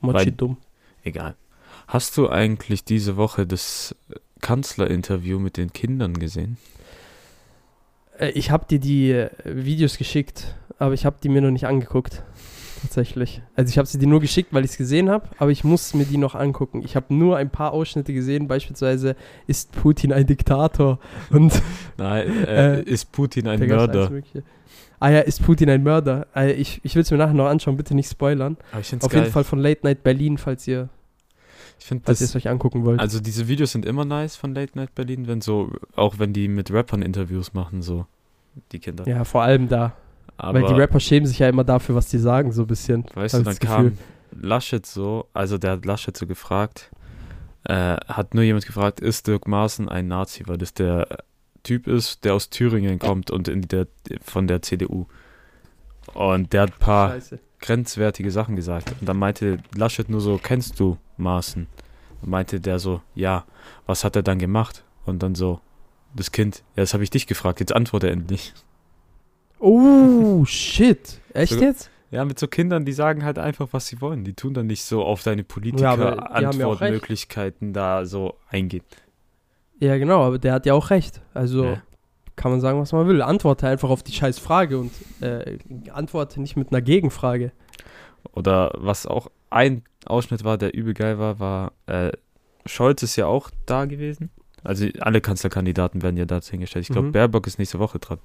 Mochi 0.00 0.14
Weil- 0.14 0.32
dumm. 0.32 0.56
Egal. 1.02 1.34
Hast 1.86 2.16
du 2.16 2.28
eigentlich 2.28 2.84
diese 2.84 3.16
Woche 3.16 3.46
das 3.46 3.94
Kanzlerinterview 4.40 5.38
mit 5.38 5.56
den 5.56 5.72
Kindern 5.72 6.14
gesehen? 6.14 6.56
Äh, 8.18 8.30
ich 8.30 8.50
habe 8.50 8.66
dir 8.66 8.78
die 8.78 9.10
äh, 9.12 9.30
Videos 9.44 9.98
geschickt, 9.98 10.54
aber 10.78 10.94
ich 10.94 11.04
habe 11.04 11.16
die 11.22 11.28
mir 11.28 11.40
noch 11.40 11.50
nicht 11.50 11.66
angeguckt. 11.66 12.22
Tatsächlich. 12.82 13.42
Also 13.56 13.70
ich 13.70 13.78
habe 13.78 13.86
sie 13.86 13.98
dir 13.98 14.06
nur 14.08 14.20
geschickt, 14.20 14.52
weil 14.52 14.64
ich 14.64 14.72
es 14.72 14.76
gesehen 14.78 15.10
habe, 15.10 15.28
aber 15.38 15.50
ich 15.50 15.64
muss 15.64 15.92
mir 15.94 16.04
die 16.04 16.16
noch 16.16 16.34
angucken. 16.34 16.82
Ich 16.84 16.96
habe 16.96 17.14
nur 17.14 17.36
ein 17.36 17.50
paar 17.50 17.72
Ausschnitte 17.72 18.12
gesehen, 18.12 18.48
beispielsweise 18.48 19.16
ist 19.46 19.72
Putin 19.72 20.12
ein 20.12 20.26
Diktator 20.26 20.98
und 21.30 21.60
Nein, 21.98 22.28
äh, 22.46 22.78
Äh, 22.78 22.82
ist 22.82 23.12
Putin 23.12 23.48
ein 23.48 23.60
Mörder. 23.66 24.10
Ah 24.98 25.08
ja, 25.10 25.20
ist 25.20 25.42
Putin 25.42 25.70
ein 25.70 25.82
Mörder? 25.82 26.26
Äh, 26.34 26.52
ich 26.52 26.80
ich 26.84 26.94
will 26.94 27.02
es 27.02 27.10
mir 27.10 27.16
nachher 27.18 27.34
noch 27.34 27.46
anschauen, 27.46 27.76
bitte 27.76 27.94
nicht 27.94 28.10
spoilern. 28.10 28.56
Aber 28.72 28.80
ich 28.80 28.86
finde 28.88 29.06
Auf 29.06 29.12
jeden 29.14 29.30
Fall 29.30 29.44
von 29.44 29.58
Late 29.58 29.80
Night 29.84 30.02
Berlin, 30.02 30.36
falls 30.38 30.66
ihr 30.68 30.88
Ich 31.78 31.86
finde 31.86 32.04
ihr 32.10 32.14
das. 32.14 32.36
euch 32.36 32.48
angucken 32.48 32.84
wollt. 32.84 33.00
Also 33.00 33.20
diese 33.20 33.48
Videos 33.48 33.72
sind 33.72 33.86
immer 33.86 34.04
nice 34.04 34.36
von 34.36 34.54
Late 34.54 34.76
Night 34.76 34.94
Berlin, 34.94 35.26
wenn 35.26 35.40
so, 35.40 35.72
auch 35.96 36.18
wenn 36.18 36.32
die 36.32 36.48
mit 36.48 36.70
Rappern 36.70 37.02
Interviews 37.02 37.54
machen, 37.54 37.82
so. 37.82 38.06
Die 38.72 38.78
Kinder. 38.78 39.06
ja, 39.06 39.24
vor 39.24 39.42
allem 39.42 39.68
da. 39.68 39.92
Aber 40.42 40.62
weil 40.62 40.68
die 40.68 40.80
Rapper 40.80 41.00
schämen 41.00 41.26
sich 41.26 41.38
ja 41.38 41.48
immer 41.48 41.64
dafür, 41.64 41.94
was 41.94 42.08
die 42.08 42.18
sagen, 42.18 42.50
so 42.52 42.62
ein 42.62 42.66
bisschen. 42.66 43.04
Weißt 43.14 43.34
du, 43.34 43.38
dann 43.38 43.44
das 43.46 43.60
kam 43.60 43.98
Laschet 44.32 44.84
so, 44.86 45.26
also 45.34 45.58
der 45.58 45.72
hat 45.72 45.84
Laschet 45.84 46.16
so 46.16 46.26
gefragt, 46.26 46.90
äh, 47.64 47.96
hat 48.08 48.34
nur 48.34 48.42
jemand 48.42 48.64
gefragt, 48.64 49.00
ist 49.00 49.26
Dirk 49.26 49.46
Maaßen 49.46 49.88
ein 49.88 50.08
Nazi, 50.08 50.44
weil 50.46 50.56
das 50.56 50.72
der 50.72 51.06
Typ 51.62 51.86
ist, 51.86 52.24
der 52.24 52.34
aus 52.34 52.48
Thüringen 52.48 52.98
kommt 52.98 53.30
und 53.30 53.48
in 53.48 53.62
der, 53.68 53.86
von 54.22 54.46
der 54.46 54.62
CDU. 54.62 55.06
Und 56.14 56.54
der 56.54 56.62
hat 56.62 56.72
ein 56.72 56.78
paar 56.78 57.10
Scheiße. 57.10 57.38
grenzwertige 57.60 58.30
Sachen 58.30 58.56
gesagt. 58.56 58.94
Und 58.98 59.06
dann 59.06 59.18
meinte 59.18 59.58
Laschet 59.74 60.08
nur 60.08 60.22
so, 60.22 60.40
kennst 60.42 60.80
du 60.80 60.96
Maaßen? 61.18 61.66
Und 62.22 62.30
meinte 62.30 62.60
der 62.60 62.78
so, 62.78 63.02
ja, 63.14 63.44
was 63.84 64.04
hat 64.04 64.16
er 64.16 64.22
dann 64.22 64.38
gemacht? 64.38 64.84
Und 65.04 65.22
dann 65.22 65.34
so, 65.34 65.60
das 66.14 66.32
Kind, 66.32 66.62
ja, 66.76 66.82
das 66.82 66.94
habe 66.94 67.04
ich 67.04 67.10
dich 67.10 67.26
gefragt, 67.26 67.60
jetzt 67.60 67.74
antworte 67.74 68.10
endlich. 68.10 68.54
Oh, 69.60 70.44
shit. 70.46 71.20
Echt 71.34 71.52
Sogar- 71.52 71.68
jetzt? 71.68 71.90
Ja, 72.10 72.24
mit 72.24 72.38
so 72.40 72.48
Kindern, 72.48 72.84
die 72.84 72.92
sagen 72.92 73.24
halt 73.24 73.38
einfach, 73.38 73.68
was 73.70 73.86
sie 73.86 74.00
wollen. 74.00 74.24
Die 74.24 74.34
tun 74.34 74.52
dann 74.52 74.66
nicht 74.66 74.82
so 74.82 75.04
auf 75.04 75.22
deine 75.22 75.42
haben 75.42 76.00
ja. 76.02 76.10
Politiker-Antwortmöglichkeiten 76.16 77.72
da 77.72 78.04
so 78.04 78.34
eingehen. 78.48 78.82
Ja, 79.78 79.96
genau, 79.96 80.22
aber 80.24 80.38
der 80.38 80.54
hat 80.54 80.66
ja 80.66 80.74
auch 80.74 80.90
recht. 80.90 81.20
Also 81.34 81.64
Ja. 81.64 81.82
kann 82.34 82.50
man 82.50 82.60
sagen, 82.60 82.80
was 82.80 82.90
man 82.92 83.06
will. 83.06 83.22
Antworte 83.22 83.68
einfach 83.68 83.90
auf 83.90 84.02
die 84.02 84.12
scheiß 84.12 84.40
Frage 84.40 84.78
und 84.78 84.90
äh, 85.20 85.58
antworte 85.92 86.40
nicht 86.40 86.56
mit 86.56 86.72
einer 86.72 86.82
Gegenfrage. 86.82 87.52
Oder 88.32 88.72
was 88.76 89.06
auch 89.06 89.30
ein 89.50 89.82
Ausschnitt 90.04 90.42
war, 90.42 90.58
der 90.58 90.74
übel 90.74 90.94
geil 90.94 91.18
war, 91.18 91.38
war, 91.38 91.72
äh, 91.86 92.10
Scholz 92.66 93.02
ist 93.04 93.16
ja 93.16 93.26
auch 93.26 93.50
da 93.66 93.84
gewesen. 93.84 94.30
Also 94.64 94.86
alle 95.00 95.20
Kanzlerkandidaten 95.20 96.02
werden 96.02 96.16
ja 96.16 96.24
dazu 96.26 96.50
hingestellt. 96.50 96.84
Ich 96.86 96.92
glaube, 96.92 97.08
Mhm. 97.08 97.12
Baerbock 97.12 97.46
ist 97.46 97.58
nächste 97.58 97.78
Woche 97.78 97.98
dran. 98.00 98.18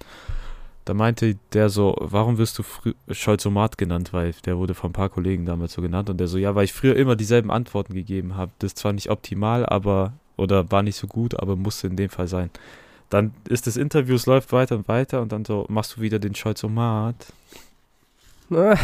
Da 0.86 0.94
meinte 0.94 1.36
der 1.54 1.70
so, 1.70 1.96
warum 2.00 2.38
wirst 2.38 2.60
du 2.60 2.64
Scholzomat 3.12 3.80
genannt? 3.80 4.14
Weil 4.14 4.36
der 4.46 4.58
wurde 4.58 4.76
von 4.76 4.92
ein 4.92 4.94
paar 4.94 5.10
Kollegen 5.10 5.46
damals 5.46 5.74
so 5.74 5.82
genannt. 5.82 6.12
Und 6.12 6.20
der 6.20 6.28
so, 6.28 6.38
ja, 6.38 6.54
weil 6.54 6.66
ich 6.66 6.74
früher 6.74 6.96
immer 6.96 7.16
dieselben 7.16 7.50
Antworten 7.50 7.96
gegeben 7.96 8.38
habe. 8.38 8.52
Das 8.60 8.70
ist 8.72 8.78
zwar 8.78 8.94
nicht 8.94 9.10
optimal, 9.10 9.66
aber, 9.66 10.14
oder 10.38 10.72
war 10.72 10.84
nicht 10.84 10.96
so 10.96 11.08
gut, 11.08 11.40
aber 11.40 11.56
musste 11.56 11.88
in 11.88 11.96
dem 11.96 12.12
Fall 12.12 12.28
sein. 12.28 12.52
Dann 13.10 13.34
ist 13.50 13.66
das 13.66 13.78
Interview, 13.78 14.14
es 14.14 14.28
läuft 14.28 14.52
weiter 14.52 14.76
und 14.76 14.88
weiter 14.88 15.24
und 15.24 15.32
dann 15.32 15.44
so, 15.44 15.66
machst 15.70 15.98
du 15.98 16.02
wieder 16.02 16.20
den 16.20 16.36
Scholzomat. 16.36 17.16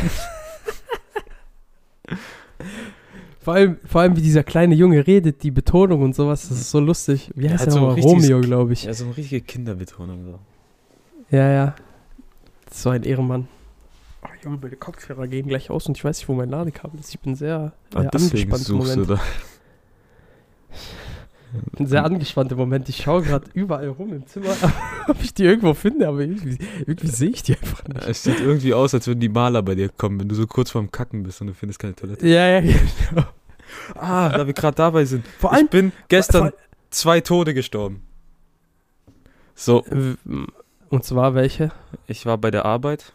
vor, 3.39 3.53
allem, 3.53 3.77
vor 3.85 4.01
allem, 4.01 4.15
wie 4.15 4.21
dieser 4.21 4.43
kleine 4.43 4.73
Junge 4.73 5.05
redet, 5.05 5.43
die 5.43 5.51
Betonung 5.51 6.01
und 6.01 6.15
sowas, 6.15 6.49
das 6.49 6.59
ist 6.59 6.71
so 6.71 6.79
lustig. 6.79 7.29
Wie 7.35 7.47
heißt 7.47 7.67
hat 7.67 7.67
der 7.67 7.73
so 7.73 7.89
Romeo, 7.89 8.41
glaube 8.41 8.73
ich. 8.73 8.85
Ja, 8.85 8.93
so 8.95 9.05
eine 9.05 9.15
richtige 9.17 9.41
Kinderbetonung. 9.41 10.25
So. 10.25 10.39
Ja, 11.29 11.47
ja. 11.51 11.75
So 12.73 12.89
ein 12.89 13.03
Ehrenmann. 13.03 13.47
Oh, 14.23 14.27
Junge, 14.43 14.57
meine 14.61 14.75
Kopfhörer 14.75 15.27
gehen 15.27 15.47
gleich 15.47 15.69
aus 15.69 15.87
und 15.87 15.97
ich 15.97 16.03
weiß 16.03 16.19
nicht, 16.19 16.29
wo 16.29 16.33
mein 16.33 16.49
Ladekabel 16.49 16.99
ist. 16.99 17.09
Ich 17.13 17.19
bin 17.19 17.35
sehr 17.35 17.73
Ah, 17.93 18.03
äh, 18.03 18.09
deswegen 18.13 18.51
angespannt 18.53 18.69
im 18.69 18.81
suchst 18.81 18.95
du 18.95 18.99
Moment. 19.01 19.09
da. 19.09 19.21
Ich 21.53 21.77
bin 21.77 21.85
sehr 21.85 22.05
angespannt 22.05 22.51
im 22.53 22.57
Moment. 22.57 22.87
Ich 22.87 22.97
schaue 22.97 23.23
gerade 23.23 23.45
überall 23.53 23.89
rum 23.89 24.13
im 24.13 24.25
Zimmer, 24.25 24.55
ob 25.09 25.21
ich 25.21 25.33
die 25.33 25.43
irgendwo 25.43 25.73
finde, 25.73 26.07
aber 26.07 26.21
irgendwie, 26.21 26.57
irgendwie 26.79 27.07
sehe 27.07 27.29
ich 27.29 27.43
die 27.43 27.57
einfach 27.57 27.85
nicht. 27.89 28.05
Es 28.07 28.23
sieht 28.23 28.39
irgendwie 28.39 28.73
aus, 28.73 28.93
als 28.93 29.05
würden 29.07 29.19
die 29.19 29.27
Maler 29.27 29.61
bei 29.61 29.75
dir 29.75 29.89
kommen, 29.89 30.19
wenn 30.19 30.29
du 30.29 30.35
so 30.35 30.47
kurz 30.47 30.71
vorm 30.71 30.91
Kacken 30.91 31.23
bist 31.23 31.41
und 31.41 31.47
du 31.47 31.53
findest 31.53 31.79
keine 31.79 31.93
Toilette. 31.95 32.25
Ja, 32.25 32.47
ja, 32.59 32.61
genau. 32.61 33.25
Ah, 33.95 34.29
da 34.29 34.47
wir 34.47 34.53
gerade 34.53 34.75
dabei 34.75 35.03
sind. 35.03 35.25
Vor 35.39 35.51
allem, 35.51 35.65
ich 35.65 35.71
bin 35.71 35.91
gestern 36.07 36.49
vor- 36.51 36.59
zwei 36.89 37.19
Tode 37.19 37.53
gestorben. 37.53 38.01
So, 39.55 39.83
Und 40.91 41.03
zwar 41.05 41.33
welche? 41.35 41.71
ich 42.07 42.25
war 42.25 42.37
bei 42.37 42.51
der 42.51 42.65
Arbeit 42.65 43.13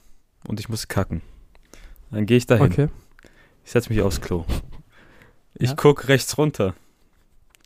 und 0.48 0.58
ich 0.60 0.68
musste 0.68 0.86
kacken. 0.88 1.22
Dann 2.10 2.26
gehe 2.26 2.36
ich 2.38 2.46
dahin. 2.46 2.66
Okay. 2.66 2.88
Ich 3.64 3.72
setze 3.72 3.90
mich 3.92 4.00
aufs 4.02 4.20
Klo. 4.20 4.44
Ich 5.54 5.70
Ja? 5.70 5.76
guck 5.76 6.08
rechts 6.08 6.38
runter. 6.38 6.74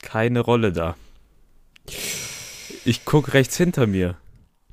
Keine 0.02 0.40
Rolle 0.40 0.72
da. 0.72 0.96
Ich 2.84 3.04
guck 3.04 3.34
rechts 3.34 3.56
hinter 3.56 3.86
mir. 3.86 4.16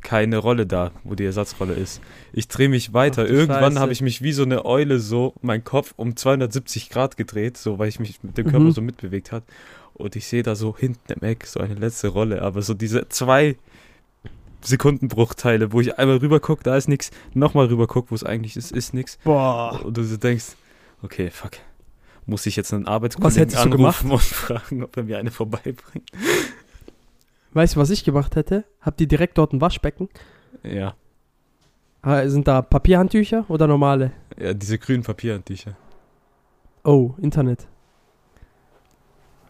Keine 0.02 0.38
Rolle 0.38 0.66
da, 0.66 0.92
wo 1.04 1.16
die 1.16 1.26
Ersatzrolle 1.26 1.74
ist. 1.74 2.00
Ich 2.32 2.48
drehe 2.48 2.70
mich 2.70 2.94
weiter. 2.94 3.24
Ach 3.26 3.30
Irgendwann 3.30 3.78
habe 3.80 3.92
ich 3.92 4.02
mich 4.02 4.22
wie 4.22 4.32
so 4.32 4.44
eine 4.44 4.64
Eule 4.64 5.00
so, 5.00 5.34
mein 5.42 5.64
Kopf 5.64 5.94
um 5.98 6.16
270 6.16 6.90
Grad 6.90 7.18
gedreht, 7.18 7.58
so 7.58 7.78
weil 7.78 7.90
ich 7.90 8.00
mich 8.00 8.24
mit 8.24 8.38
dem 8.38 8.48
Mhm. 8.48 8.52
Körper 8.52 8.72
so 8.72 8.82
mitbewegt 8.82 9.32
hat. 9.32 9.44
Und 9.96 10.16
ich 10.16 10.28
sehe 10.28 10.44
da 10.44 10.56
so 10.56 10.78
hinten 10.78 11.12
im 11.12 11.24
Eck 11.28 11.46
so 11.46 11.60
eine 11.60 11.74
letzte 11.74 12.08
Rolle, 12.10 12.42
aber 12.44 12.62
so 12.62 12.74
diese 12.74 13.10
zwei 13.10 13.58
Sekundenbruchteile, 14.68 15.72
wo 15.74 15.82
ich 15.82 15.98
einmal 15.98 16.18
rüber 16.18 16.40
gucke, 16.40 16.64
da 16.64 16.76
ist 16.78 16.88
nichts, 16.88 17.12
nochmal 17.34 17.68
rüber 17.68 17.88
gucke, 17.88 18.12
wo 18.12 18.16
es 18.16 18.24
eigentlich 18.24 18.56
ist, 18.58 18.72
ist 18.72 18.94
nichts. 18.94 19.18
Boah. 19.24 19.82
Und 19.84 19.98
du 19.98 20.04
denkst, 20.18 20.56
okay, 21.02 21.30
fuck. 21.32 21.52
Muss 22.26 22.46
ich 22.46 22.56
jetzt 22.58 22.74
einen 22.74 22.86
Was 22.86 22.92
Arbeitskollegen 22.92 23.56
anrufen 23.56 24.12
und 24.12 24.22
fragen, 24.22 24.84
ob 24.84 24.98
er 24.98 25.04
mir 25.04 25.18
eine 25.18 25.32
vorbeibringt? 25.32 26.12
Weißt 27.54 27.76
du, 27.76 27.80
was 27.80 27.90
ich 27.90 28.04
gemacht 28.04 28.36
hätte? 28.36 28.66
Habt 28.82 29.00
ihr 29.00 29.08
direkt 29.08 29.38
dort 29.38 29.54
ein 29.54 29.62
Waschbecken? 29.62 30.10
Ja, 30.64 30.96
Ah, 32.02 32.28
Sind 32.30 32.48
da 32.48 32.62
Papierhandtücher 32.62 33.46
oder 33.50 33.66
normale? 33.68 34.12
ja 34.40 34.54
diese 34.54 34.78
grünen 34.78 35.04
Papierhandtücher. 35.04 35.76
Oh, 36.84 37.16
Internet. 37.18 37.68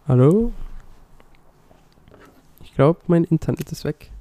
Hallo? 0.08 0.52
Ich 2.64 2.74
glaube, 2.74 3.00
mein 3.08 3.24
Internet 3.26 3.72
ist 3.72 3.84
weg. 3.84 4.12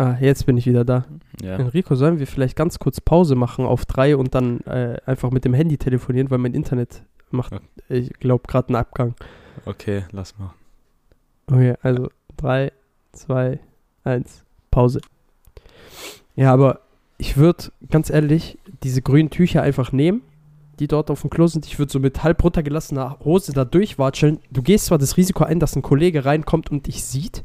Ah, 0.00 0.16
jetzt 0.18 0.46
bin 0.46 0.56
ich 0.56 0.64
wieder 0.64 0.84
da. 0.86 1.04
Ja, 1.42 1.56
Enrico, 1.56 1.94
sollen 1.94 2.18
wir 2.18 2.26
vielleicht 2.26 2.56
ganz 2.56 2.78
kurz 2.78 3.02
Pause 3.02 3.34
machen 3.34 3.66
auf 3.66 3.84
drei 3.84 4.16
und 4.16 4.34
dann 4.34 4.60
äh, 4.60 4.96
einfach 5.04 5.30
mit 5.30 5.44
dem 5.44 5.52
Handy 5.52 5.76
telefonieren, 5.76 6.30
weil 6.30 6.38
mein 6.38 6.54
Internet 6.54 7.02
macht, 7.30 7.52
Ja. 7.52 7.60
ich 7.90 8.10
glaube, 8.14 8.44
gerade 8.48 8.68
einen 8.68 8.76
Abgang. 8.76 9.14
okay, 9.66 10.04
lass 10.12 10.38
mal. 10.38 10.54
Okay, 11.48 11.74
also 11.82 12.08
drei, 12.38 12.72
zwei, 13.12 13.58
eins, 14.02 14.42
Pause. 14.70 15.00
Ja, 16.34 16.52
aber 16.52 16.80
ich 17.18 17.36
würde, 17.36 17.64
ganz 17.90 18.08
ehrlich, 18.08 18.56
diese 18.82 19.02
grünen 19.02 19.28
Tücher 19.28 19.60
einfach 19.62 19.92
nehmen, 19.92 20.22
die 20.78 20.88
dort 20.88 21.10
auf 21.10 21.20
dem 21.20 21.28
Klo 21.28 21.46
sind. 21.46 21.66
Ich 21.66 21.78
würde 21.78 21.92
so 21.92 22.00
mit 22.00 22.22
halb 22.24 22.42
runtergelassener 22.42 23.18
Hose 23.22 23.52
da 23.52 23.66
durchwatscheln. 23.66 24.38
Du 24.50 24.62
gehst 24.62 24.86
zwar 24.86 24.96
das 24.96 25.18
Risiko 25.18 25.44
ein, 25.44 25.60
dass 25.60 25.76
ein 25.76 25.82
Kollege 25.82 26.24
reinkommt 26.24 26.70
und 26.70 26.86
dich 26.86 27.04
sieht 27.04 27.44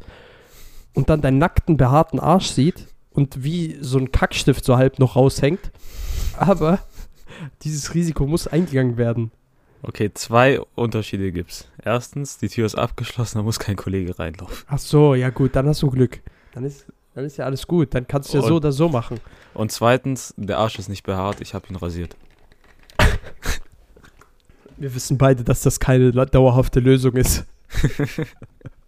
und 0.95 1.09
dann 1.09 1.21
deinen 1.21 1.37
nackten, 1.37 1.77
behaarten 1.77 2.19
Arsch 2.19 2.47
sieht 2.47 2.87
und 3.11 3.43
wie 3.43 3.77
so 3.81 3.97
ein 3.99 4.11
Kackstift 4.11 4.65
so 4.65 4.77
halb 4.77 4.99
noch 4.99 5.15
raushängt. 5.15 5.71
Aber 6.37 6.79
dieses 7.61 7.93
Risiko 7.93 8.25
muss 8.25 8.47
eingegangen 8.47 8.97
werden. 8.97 9.31
Okay, 9.83 10.11
zwei 10.13 10.59
Unterschiede 10.73 11.31
gibt's. 11.31 11.67
Erstens, 11.83 12.37
die 12.39 12.49
Tür 12.49 12.65
ist 12.65 12.75
abgeschlossen, 12.75 13.37
da 13.37 13.43
muss 13.43 13.59
kein 13.59 13.75
Kollege 13.75 14.17
reinlaufen. 14.17 14.65
Ach 14.67 14.79
so, 14.79 15.13
ja 15.13 15.29
gut, 15.29 15.55
dann 15.55 15.67
hast 15.67 15.81
du 15.83 15.91
Glück. 15.91 16.21
Dann 16.53 16.63
ist, 16.63 16.87
dann 17.13 17.25
ist 17.25 17.37
ja 17.37 17.45
alles 17.45 17.67
gut. 17.67 17.93
Dann 17.93 18.07
kannst 18.07 18.33
du 18.33 18.37
ja 18.37 18.41
so 18.41 18.47
Und- 18.47 18.53
oder 18.53 18.71
so 18.71 18.89
machen. 18.89 19.19
Und 19.53 19.71
zweitens, 19.71 20.33
der 20.37 20.57
Arsch 20.57 20.79
ist 20.79 20.89
nicht 20.89 21.03
behaart, 21.03 21.39
ich 21.39 21.53
habe 21.53 21.67
ihn 21.69 21.75
rasiert. 21.75 22.15
Wir 24.77 24.93
wissen 24.93 25.17
beide, 25.17 25.43
dass 25.43 25.61
das 25.61 25.79
keine 25.79 26.11
dauerhafte 26.11 26.79
Lösung 26.79 27.15
ist. 27.15 27.45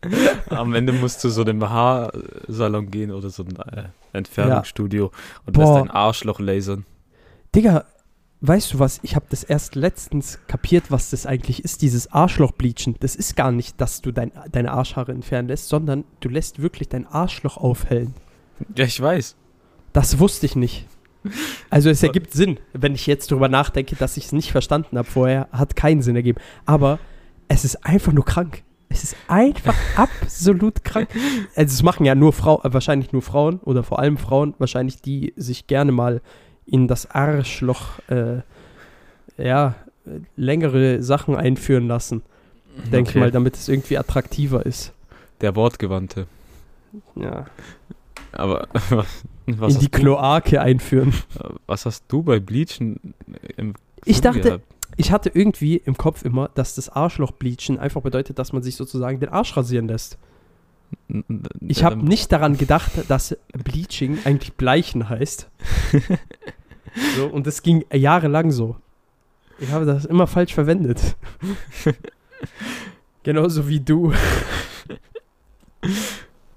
Am 0.50 0.74
Ende 0.76 0.94
musst 0.94 1.24
du 1.24 1.30
so 1.30 1.42
in 1.42 1.48
den 1.48 1.70
Haarsalon 1.70 2.92
gehen 2.92 3.12
oder 3.12 3.30
so 3.30 3.44
ein 3.44 3.56
äh, 3.56 3.90
Entfernungsstudio 4.14 5.12
und 5.46 5.54
Boah. 5.54 5.62
lässt 5.62 5.76
dein 5.76 5.92
Arschloch 5.92 6.40
lasern. 6.40 6.86
Digga, 7.56 7.86
weißt 8.42 8.74
du 8.74 8.80
was? 8.80 9.00
Ich 9.04 9.16
habe 9.16 9.26
das 9.30 9.44
erst 9.44 9.76
letztens 9.76 10.40
kapiert, 10.48 10.92
was 10.92 11.10
das 11.10 11.26
eigentlich 11.26 11.64
ist, 11.64 11.82
dieses 11.82 12.12
Arschlochbleachen. 12.12 12.96
Das 13.00 13.16
ist 13.16 13.36
gar 13.36 13.52
nicht, 13.52 13.82
dass 13.82 14.02
du 14.02 14.12
dein, 14.12 14.32
deine 14.52 14.72
Arschhaare 14.72 15.12
entfernen 15.12 15.48
lässt, 15.48 15.70
sondern 15.70 16.04
du 16.20 16.30
lässt 16.30 16.62
wirklich 16.62 16.90
dein 16.90 17.08
Arschloch 17.08 17.58
aufhellen. 17.58 18.14
Ja, 18.76 18.86
ich 18.86 19.02
weiß. 19.02 19.36
Das 19.94 20.20
wusste 20.20 20.46
ich 20.46 20.56
nicht. 20.56 20.86
Also 21.70 21.90
es 21.90 22.02
ergibt 22.02 22.32
Sinn, 22.32 22.58
wenn 22.72 22.96
ich 22.96 23.06
jetzt 23.06 23.32
darüber 23.32 23.50
nachdenke, 23.50 23.98
dass 23.98 24.16
ich 24.16 24.28
es 24.28 24.32
nicht 24.32 24.54
verstanden 24.54 24.98
habe 24.98 25.10
vorher, 25.10 25.50
hat 25.52 25.76
keinen 25.76 26.02
Sinn 26.02 26.16
ergeben. 26.16 26.40
Aber 26.66 27.00
es 27.50 27.66
ist 27.66 27.86
einfach 27.86 28.14
nur 28.14 28.24
krank. 28.24 28.64
Es 28.98 29.04
ist 29.04 29.16
einfach 29.28 29.76
absolut 29.96 30.84
krank. 30.84 31.10
Also 31.56 31.74
es 31.74 31.84
machen 31.84 32.06
ja 32.06 32.16
nur 32.16 32.34
Frauen, 32.34 32.64
äh, 32.64 32.74
wahrscheinlich 32.74 33.12
nur 33.14 33.22
Frauen 33.22 33.60
oder 33.60 33.84
vor 33.84 34.00
allem 34.00 34.18
Frauen, 34.18 34.54
wahrscheinlich 34.58 35.02
die 35.02 35.34
sich 35.36 35.68
gerne 35.68 35.92
mal 35.92 36.22
in 36.66 36.88
das 36.88 37.10
Arschloch, 37.12 38.00
äh, 38.10 38.42
ja, 39.38 39.76
äh, 40.06 40.20
längere 40.36 41.02
Sachen 41.04 41.36
einführen 41.36 41.88
lassen. 41.88 42.24
Denke 42.92 43.10
ich 43.10 43.16
Okay. 43.16 43.20
mal, 43.20 43.32
damit 43.32 43.56
es 43.56 43.68
irgendwie 43.70 43.98
attraktiver 43.98 44.66
ist. 44.66 44.94
Der 45.42 45.56
Wortgewandte. 45.56 46.28
Ja. 47.16 47.46
Aber 48.32 48.68
was, 48.90 49.06
in 49.46 49.56
die 49.56 49.62
hast 49.62 49.82
du, 49.82 49.90
Kloake 49.90 50.62
einführen. 50.62 51.14
was 51.66 51.86
hast 51.86 52.04
du 52.08 52.22
bei 52.24 52.40
Bleachen 52.40 53.14
im 53.56 53.74
Ich 54.06 54.22
dachte, 54.22 54.42
gehabt? 54.42 54.64
Ich 54.98 55.12
hatte 55.12 55.32
irgendwie 55.34 55.78
im 55.78 55.96
Kopf 55.96 56.26
immer, 56.26 56.50
dass 56.50 56.76
das 56.76 56.90
Arschlochbleachen 56.90 57.80
einfach 57.80 58.02
bedeutet, 58.02 58.40
dass 58.40 58.52
man 58.52 58.64
sich 58.64 58.76
sozusagen 58.76 59.20
den 59.20 59.30
Arsch 59.30 59.56
rasieren 59.56 59.88
lässt. 59.88 60.18
Ich 61.62 61.84
habe 61.84 61.98
nicht 61.98 62.32
daran 62.32 62.58
gedacht, 62.58 62.92
dass 63.08 63.38
Bleaching 63.54 64.20
eigentlich 64.26 64.54
Bleichen 64.54 65.08
heißt. 65.08 65.50
so, 67.16 67.28
und 67.28 67.46
das 67.46 67.62
ging 67.62 67.86
jahrelang 67.94 68.52
so. 68.52 68.78
Ich 69.60 69.72
habe 69.72 69.86
das 69.86 70.06
immer 70.06 70.28
falsch 70.28 70.54
verwendet. 70.54 71.16
Genauso 73.24 73.68
wie 73.68 73.80
du. 73.80 74.14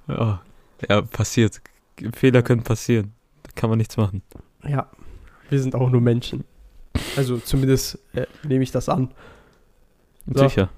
Ja, 0.08 0.42
ja, 0.88 1.02
passiert. 1.02 1.60
Fehler 2.14 2.42
können 2.42 2.64
passieren. 2.64 3.12
Da 3.44 3.50
kann 3.54 3.70
man 3.70 3.76
nichts 3.78 3.96
machen. 3.96 4.22
Ja, 4.66 4.90
wir 5.50 5.60
sind 5.60 5.76
auch 5.76 5.88
nur 5.88 6.00
Menschen. 6.00 6.42
Also 7.16 7.38
zumindest 7.38 7.98
äh, 8.14 8.26
nehme 8.46 8.62
ich 8.62 8.70
das 8.70 8.88
an. 8.88 9.10
So. 10.26 10.48
Sicher. 10.48 10.68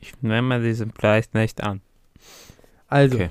Ich 0.00 0.12
nehme 0.22 0.60
diesen 0.62 0.90
Preis 0.92 1.30
nicht 1.34 1.62
an. 1.62 1.80
Also, 2.88 3.16
Okay. 3.16 3.30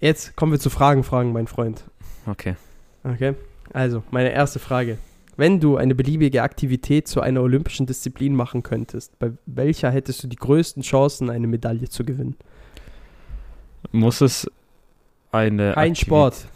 jetzt 0.00 0.36
kommen 0.36 0.52
wir 0.52 0.58
zu 0.60 0.70
Fragen, 0.70 1.02
Fragen, 1.04 1.32
mein 1.32 1.46
Freund. 1.46 1.84
Okay. 2.26 2.56
Okay. 3.04 3.34
Also, 3.72 4.02
meine 4.10 4.30
erste 4.32 4.58
Frage. 4.58 4.98
Wenn 5.36 5.58
du 5.60 5.76
eine 5.76 5.94
beliebige 5.94 6.42
Aktivität 6.42 7.08
zu 7.08 7.20
einer 7.20 7.42
olympischen 7.42 7.86
Disziplin 7.86 8.36
machen 8.36 8.62
könntest, 8.62 9.18
bei 9.18 9.32
welcher 9.46 9.90
hättest 9.90 10.22
du 10.22 10.28
die 10.28 10.36
größten 10.36 10.82
Chancen, 10.82 11.28
eine 11.28 11.46
Medaille 11.48 11.88
zu 11.88 12.04
gewinnen? 12.04 12.36
Muss 13.92 14.20
es 14.20 14.48
eine. 15.32 15.72
Kein 15.74 15.92
Aktivität- 15.92 15.96
Sport. 16.06 16.46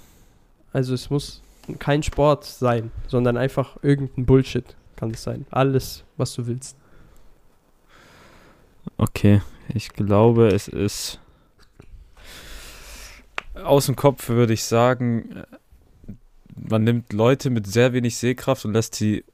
Also 0.72 0.94
es 0.94 1.10
muss 1.10 1.42
kein 1.78 2.02
Sport 2.02 2.44
sein, 2.44 2.90
sondern 3.08 3.36
einfach 3.36 3.76
irgendein 3.82 4.26
Bullshit 4.26 4.76
kann 4.98 5.12
es 5.12 5.22
sein. 5.22 5.46
Alles, 5.50 6.04
was 6.16 6.34
du 6.34 6.46
willst. 6.46 6.76
Okay, 8.96 9.42
ich 9.72 9.90
glaube, 9.90 10.48
es 10.48 10.68
ist. 10.68 11.20
Aus 13.54 13.86
dem 13.86 13.96
Kopf 13.96 14.28
würde 14.28 14.52
ich 14.52 14.64
sagen, 14.64 15.36
äh, 15.36 16.12
man 16.56 16.84
nimmt 16.84 17.12
Leute 17.12 17.50
mit 17.50 17.66
sehr 17.66 17.92
wenig 17.92 18.16
Sehkraft 18.16 18.64
und 18.64 18.72
lässt 18.72 18.94
sie 18.94 19.24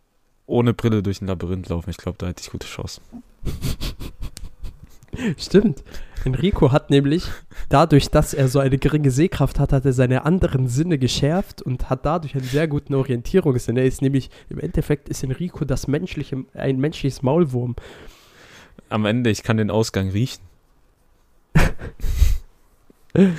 ohne 0.46 0.74
Brille 0.74 1.03
durch 1.03 1.22
ein 1.22 1.27
Labyrinth 1.27 1.68
laufen. 1.68 1.90
Ich 1.90 1.96
glaube, 1.96 2.18
da 2.18 2.27
hätte 2.27 2.42
ich 2.42 2.50
gute 2.50 2.66
Chance. 2.66 3.00
Stimmt. 5.38 5.83
Enrico 6.24 6.72
hat 6.72 6.90
nämlich, 6.90 7.26
dadurch, 7.68 8.08
dass 8.10 8.34
er 8.34 8.48
so 8.48 8.58
eine 8.58 8.78
geringe 8.78 9.10
Sehkraft 9.10 9.58
hat, 9.58 9.72
hat 9.72 9.84
er 9.84 9.92
seine 9.92 10.24
anderen 10.24 10.68
Sinne 10.68 10.98
geschärft 10.98 11.60
und 11.62 11.90
hat 11.90 12.06
dadurch 12.06 12.34
einen 12.34 12.44
sehr 12.44 12.66
guten 12.66 12.94
Orientierungssinn. 12.94 13.76
Er 13.76 13.84
ist 13.84 14.02
nämlich, 14.02 14.30
im 14.48 14.58
Endeffekt 14.58 15.08
ist 15.08 15.22
Enrico 15.22 15.64
das 15.64 15.87
menschliche, 15.87 16.44
ein 16.54 16.78
menschliches 16.78 17.22
Maulwurm. 17.22 17.76
Am 18.88 19.04
Ende, 19.04 19.30
ich 19.30 19.42
kann 19.42 19.56
den 19.56 19.70
Ausgang 19.70 20.10
riechen. 20.10 20.42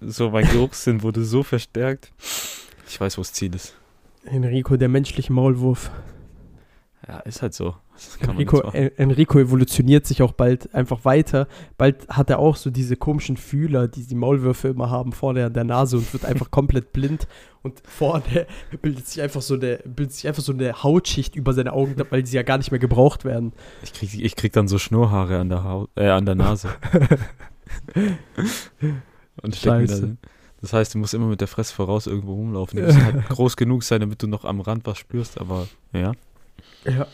so, 0.00 0.30
mein 0.30 0.46
Geruchssinn 0.48 1.02
wurde 1.02 1.24
so 1.24 1.42
verstärkt. 1.42 2.12
Ich 2.88 3.00
weiß, 3.00 3.18
wo 3.18 3.22
das 3.22 3.32
Ziel 3.32 3.54
ist. 3.54 3.74
Enrico, 4.24 4.76
der 4.76 4.88
menschliche 4.88 5.32
Maulwurf. 5.32 5.90
Ja, 7.06 7.18
ist 7.20 7.42
halt 7.42 7.52
so. 7.54 7.74
Enrico, 8.20 8.60
Enrico 8.70 9.38
evolutioniert 9.38 10.06
sich 10.06 10.22
auch 10.22 10.32
bald 10.32 10.74
einfach 10.74 11.04
weiter. 11.04 11.46
Bald 11.76 12.08
hat 12.08 12.30
er 12.30 12.38
auch 12.38 12.56
so 12.56 12.70
diese 12.70 12.96
komischen 12.96 13.36
Fühler, 13.36 13.88
die 13.88 14.06
die 14.06 14.14
Maulwürfe 14.14 14.68
immer 14.68 14.90
haben, 14.90 15.12
vorne 15.12 15.44
an 15.44 15.52
der 15.52 15.64
Nase 15.64 15.98
und 15.98 16.12
wird 16.12 16.24
einfach 16.24 16.50
komplett 16.52 16.92
blind. 16.92 17.28
Und 17.62 17.82
vorne 17.86 18.46
bildet 18.82 19.06
sich 19.06 19.22
einfach 19.22 19.42
so 19.42 19.54
eine, 19.54 19.78
bildet 19.84 20.14
sich 20.14 20.26
einfach 20.26 20.42
so 20.42 20.52
eine 20.52 20.82
Hautschicht 20.82 21.36
über 21.36 21.52
seine 21.52 21.72
Augen, 21.72 21.94
weil 22.10 22.26
sie 22.26 22.36
ja 22.36 22.42
gar 22.42 22.58
nicht 22.58 22.70
mehr 22.70 22.80
gebraucht 22.80 23.24
werden. 23.24 23.52
Ich 23.82 23.92
krieg, 23.92 24.12
ich 24.14 24.36
krieg 24.36 24.52
dann 24.52 24.68
so 24.68 24.78
Schnurrhaare 24.78 25.38
an 25.38 25.48
der, 25.48 25.64
Haut, 25.64 25.90
äh, 25.96 26.08
an 26.08 26.26
der 26.26 26.34
Nase. 26.34 26.68
Und 29.42 29.54
da 29.54 29.58
Scheiße. 29.58 30.00
drin. 30.00 30.18
Das 30.60 30.72
heißt, 30.72 30.94
du 30.94 30.98
musst 30.98 31.12
immer 31.12 31.26
mit 31.26 31.40
der 31.42 31.48
Fresse 31.48 31.74
voraus 31.74 32.06
irgendwo 32.06 32.34
rumlaufen. 32.34 32.78
Die 32.78 32.82
müssen 32.86 33.04
halt 33.04 33.28
groß 33.28 33.56
genug 33.56 33.82
sein, 33.82 34.00
damit 34.00 34.22
du 34.22 34.26
noch 34.26 34.44
am 34.44 34.60
Rand 34.60 34.86
was 34.86 34.98
spürst, 34.98 35.38
aber 35.38 35.68
ja. 35.92 36.12
Ja. 36.84 37.06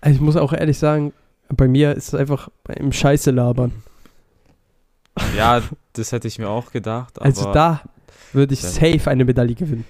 Also 0.00 0.16
ich 0.16 0.20
muss 0.20 0.36
auch 0.36 0.52
ehrlich 0.52 0.78
sagen, 0.78 1.12
bei 1.48 1.68
mir 1.68 1.92
ist 1.94 2.08
es 2.08 2.14
einfach 2.14 2.48
im 2.68 2.92
Scheiße 2.92 3.30
labern. 3.30 3.72
Ja, 5.36 5.62
das 5.92 6.10
hätte 6.10 6.26
ich 6.26 6.40
mir 6.40 6.48
auch 6.48 6.72
gedacht. 6.72 7.22
Also 7.22 7.52
da 7.52 7.82
würde 8.32 8.52
ich 8.52 8.60
safe 8.60 9.08
eine 9.08 9.24
Medaille 9.24 9.54
gewinnen. 9.54 9.84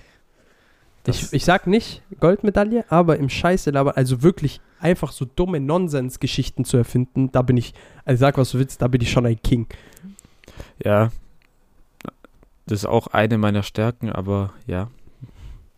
Ich, 1.07 1.33
ich 1.33 1.45
sag 1.47 1.67
nicht 1.67 2.03
Goldmedaille, 2.21 2.85
aber 2.91 3.19
im 3.19 3.31
Scheiße 3.31 3.71
labern, 3.71 3.95
also 3.97 4.23
wirklich 4.23 4.61
einfach 4.81 5.13
so 5.13 5.25
dumme 5.25 5.61
Nonsens-Geschichten 5.61 6.67
zu 6.67 6.77
erfinden, 6.77 7.33
da 7.33 7.41
bin 7.41 7.57
ich, 7.57 7.73
also 8.05 8.21
sag 8.21 8.37
was 8.37 8.51
du 8.51 8.59
willst, 8.59 8.83
da 8.83 8.89
bin 8.89 9.01
ich 9.01 9.11
schon 9.11 9.25
ein 9.25 9.41
King. 9.43 9.67
ja, 10.83 11.11
das 12.67 12.81
ist 12.81 12.87
auch 12.87 13.09
eine 13.09 13.39
meiner 13.39 13.63
Stärken, 13.63 14.11
aber 14.11 14.53
ja. 14.67 14.91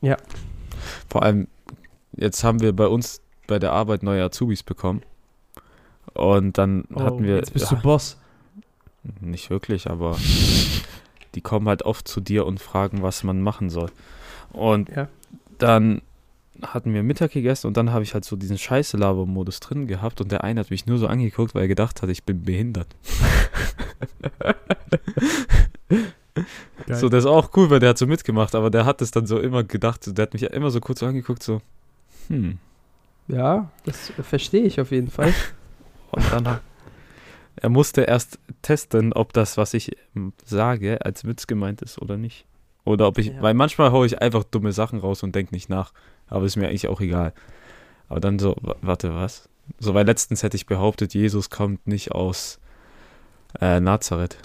Ja. 0.01 0.17
Vor 1.09 1.23
allem, 1.23 1.49
jetzt 2.17 2.45
haben 2.45 2.61
wir 2.61 2.75
bei 2.75 2.87
uns 2.87 3.21
bei 3.47 3.59
der 3.59 3.73
Arbeit 3.73 4.03
neue 4.03 4.25
Azubis 4.25 4.63
bekommen. 4.63 5.03
Und 6.15 6.59
dann 6.59 6.85
hatten 6.95 7.25
wir. 7.25 7.35
Oh, 7.35 7.39
jetzt 7.39 7.53
bist 7.53 7.71
ja, 7.71 7.77
du 7.77 7.83
Boss. 7.83 8.19
Nicht 9.21 9.51
wirklich, 9.51 9.89
aber 9.89 10.17
die 11.35 11.41
kommen 11.41 11.69
halt 11.69 11.83
oft 11.83 12.09
zu 12.09 12.21
dir 12.21 12.47
und 12.47 12.61
fragen, 12.61 13.03
was 13.03 13.23
man 13.23 13.41
machen 13.41 13.71
soll. 13.71 13.91
Und 14.53 14.89
Ja. 14.89 15.09
dann 15.59 16.03
hatten 16.63 16.95
wir 16.95 17.03
Mittag 17.03 17.33
gegessen 17.33 17.67
und 17.67 17.77
dann 17.77 17.93
habe 17.93 18.03
ich 18.03 18.15
halt 18.15 18.25
so 18.25 18.35
diesen 18.35 18.57
Scheiße-Laber-Modus 18.57 19.61
drin 19.61 19.87
gehabt 19.87 20.23
und 20.23 20.33
der 20.33 20.43
eine 20.43 20.61
hat 20.61 20.71
mich 20.71 20.87
nur 20.87 20.97
so 20.97 21.07
angeguckt, 21.07 21.55
weil 21.55 21.63
er 21.63 21.69
gedacht 21.69 22.01
hat, 22.01 22.09
ich 22.09 22.25
bin 22.25 22.43
behindert. 22.43 22.89
Geil. 26.87 26.97
So, 26.99 27.09
das 27.09 27.25
ist 27.25 27.31
auch 27.31 27.51
cool, 27.57 27.71
weil 27.71 27.81
der 27.81 27.91
hat 27.91 27.99
so 27.99 28.07
mitgemacht, 28.07 28.55
aber 28.55 28.71
der 28.71 28.85
hat 28.85 29.03
es 29.03 29.11
dann 29.11 29.27
so 29.27 29.39
immer 29.39 29.65
gedacht, 29.65 30.07
der 30.17 30.23
hat 30.23 30.35
mich 30.35 30.43
immer 30.45 30.71
so 30.71 30.81
kurz 30.81 31.01
so 31.01 31.07
angeguckt, 31.07 31.43
so, 31.43 31.61
hm. 32.29 32.59
Ja, 33.29 33.71
das 33.85 34.13
verstehe 34.23 34.63
ich 34.65 34.81
auf 34.81 34.91
jeden 34.93 35.11
Fall. 35.11 35.35
Und 36.13 36.25
dann 36.33 36.61
er 37.59 37.69
musste 37.71 38.03
erst 38.03 38.39
testen, 38.63 39.13
ob 39.15 39.33
das, 39.33 39.57
was 39.57 39.73
ich 39.75 39.97
ähm, 40.15 40.33
sage, 40.45 41.05
als 41.05 41.25
Witz 41.25 41.47
gemeint 41.47 41.81
ist 41.83 42.01
oder 42.01 42.17
nicht. 42.19 42.45
Oder 42.85 43.09
ob 43.09 43.19
ich, 43.19 43.29
Ja. 43.29 43.41
weil 43.43 43.55
manchmal 43.55 43.91
haue 43.93 44.07
ich 44.07 44.21
einfach 44.21 44.45
dumme 44.45 44.73
Sachen 44.73 44.99
raus 45.01 45.23
und 45.23 45.35
denke 45.35 45.55
nicht 45.55 45.69
nach. 45.71 45.93
Aber 46.29 46.45
ist 46.45 46.57
mir 46.57 46.69
eigentlich 46.69 46.87
auch 46.89 47.01
egal. 47.01 47.33
Aber 48.09 48.21
dann 48.21 48.39
so, 48.39 48.55
wa- 48.61 48.77
warte, 48.83 49.15
was? 49.15 49.49
So, 49.79 49.95
weil 49.95 50.05
letztens 50.07 50.43
hätte 50.43 50.57
ich 50.57 50.67
behauptet, 50.67 51.15
Jesus 51.15 51.49
kommt 51.51 51.87
nicht 51.87 52.13
aus 52.13 52.61
äh, 53.61 53.81
Nazareth. 53.81 54.37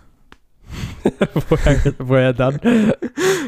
woher, 1.50 1.94
woher 2.00 2.34
dann? 2.34 2.60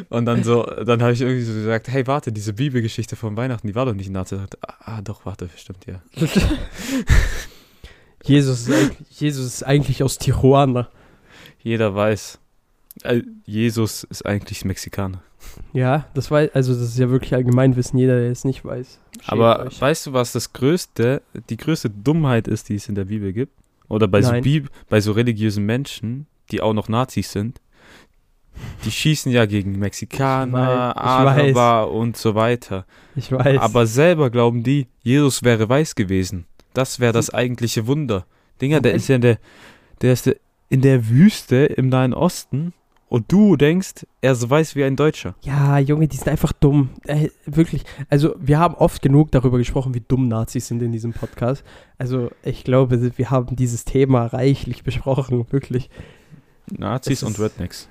Und 0.09 0.25
dann 0.25 0.43
so, 0.43 0.63
dann 0.63 1.01
habe 1.01 1.13
ich 1.13 1.21
irgendwie 1.21 1.43
so 1.43 1.53
gesagt, 1.53 1.87
hey, 1.87 2.05
warte, 2.07 2.31
diese 2.31 2.53
Bibelgeschichte 2.53 3.15
von 3.15 3.37
Weihnachten, 3.37 3.67
die 3.67 3.75
war 3.75 3.85
doch 3.85 3.93
nicht 3.93 4.09
Nazareth. 4.09 4.57
Ah, 4.61 5.01
doch, 5.01 5.25
warte, 5.25 5.49
stimmt 5.55 5.85
ja. 5.85 6.01
Jesus 8.23 8.67
ist, 8.67 8.71
eigentlich, 8.73 9.19
Jesus 9.19 9.45
ist 9.45 9.63
eigentlich 9.63 10.03
aus 10.03 10.17
Tijuana. 10.17 10.89
Jeder 11.61 11.93
weiß, 11.93 12.39
äh, 13.03 13.21
Jesus 13.45 14.03
ist 14.03 14.25
eigentlich 14.25 14.65
Mexikaner. 14.65 15.21
Ja, 15.73 16.07
das 16.13 16.31
war, 16.31 16.47
also 16.53 16.73
das 16.73 16.83
ist 16.83 16.97
ja 16.97 17.09
wirklich 17.09 17.33
Allgemeinwissen, 17.33 17.99
jeder, 17.99 18.19
der 18.19 18.31
es 18.31 18.45
nicht 18.45 18.63
weiß. 18.63 18.99
Aber 19.25 19.65
euch. 19.67 19.81
weißt 19.81 20.07
du, 20.07 20.13
was 20.13 20.31
das 20.31 20.53
größte, 20.53 21.21
die 21.49 21.57
größte 21.57 21.89
Dummheit 21.89 22.47
ist, 22.47 22.69
die 22.69 22.75
es 22.75 22.87
in 22.87 22.95
der 22.95 23.05
Bibel 23.05 23.33
gibt? 23.33 23.53
Oder 23.89 24.07
bei 24.07 24.21
so. 24.21 24.31
Bib 24.41 24.69
bei 24.89 25.01
so 25.01 25.11
religiösen 25.11 25.65
Menschen, 25.65 26.27
die 26.51 26.61
auch 26.61 26.73
noch 26.73 26.89
Nazis 26.89 27.31
sind? 27.31 27.59
Die 28.85 28.91
schießen 28.91 29.31
ja 29.31 29.45
gegen 29.45 29.79
Mexikaner, 29.79 30.93
Ich 30.95 31.01
weiß, 31.01 31.49
ich 31.49 31.57
Araber 31.57 31.91
und 31.91 32.17
so 32.17 32.35
weiter. 32.35 32.85
ich 33.15 33.31
weiß. 33.31 33.59
Aber 33.59 33.87
selber 33.87 34.29
glauben 34.29 34.63
die, 34.63 34.87
Jesus 35.01 35.43
wäre 35.43 35.67
weiß 35.67 35.95
gewesen. 35.95 36.45
Das 36.73 36.99
wäre 36.99 37.13
das 37.13 37.33
eigentliche 37.33 37.87
Wunder. 37.87 38.25
Dinger, 38.61 38.81
der 38.81 38.93
ist 38.93 39.07
ja 39.07 39.15
in 39.15 39.21
der, 39.21 39.37
der 40.01 40.13
ist 40.13 40.29
in 40.69 40.81
der 40.81 41.09
Wüste 41.09 41.65
im 41.65 41.89
Nahen 41.89 42.13
Osten 42.13 42.73
und 43.09 43.31
du 43.31 43.57
denkst, 43.57 44.07
er 44.21 44.31
ist 44.31 44.49
weiß 44.49 44.75
wie 44.75 44.83
ein 44.83 44.95
Deutscher. 44.95 45.35
Ja, 45.41 45.77
Junge, 45.77 46.07
die 46.07 46.17
sind 46.17 46.29
einfach 46.29 46.51
dumm. 46.51 46.89
Äh, 47.05 47.29
wirklich. 47.45 47.83
Also, 48.09 48.33
wir 48.39 48.57
haben 48.57 48.73
oft 48.73 49.03
genug 49.03 49.31
darüber 49.31 49.59
gesprochen, 49.59 49.93
wie 49.93 50.01
dumm 50.07 50.27
Nazis 50.27 50.67
sind 50.67 50.81
in 50.81 50.91
diesem 50.91 51.13
Podcast. 51.13 51.63
Also, 51.99 52.31
ich 52.43 52.63
glaube, 52.63 53.15
wir 53.15 53.29
haben 53.29 53.55
dieses 53.55 53.85
Thema 53.85 54.25
reichlich 54.25 54.83
besprochen. 54.83 55.45
Wirklich. 55.51 55.91
Nazis 56.71 57.23
und 57.23 57.39
Rednecks. 57.39 57.87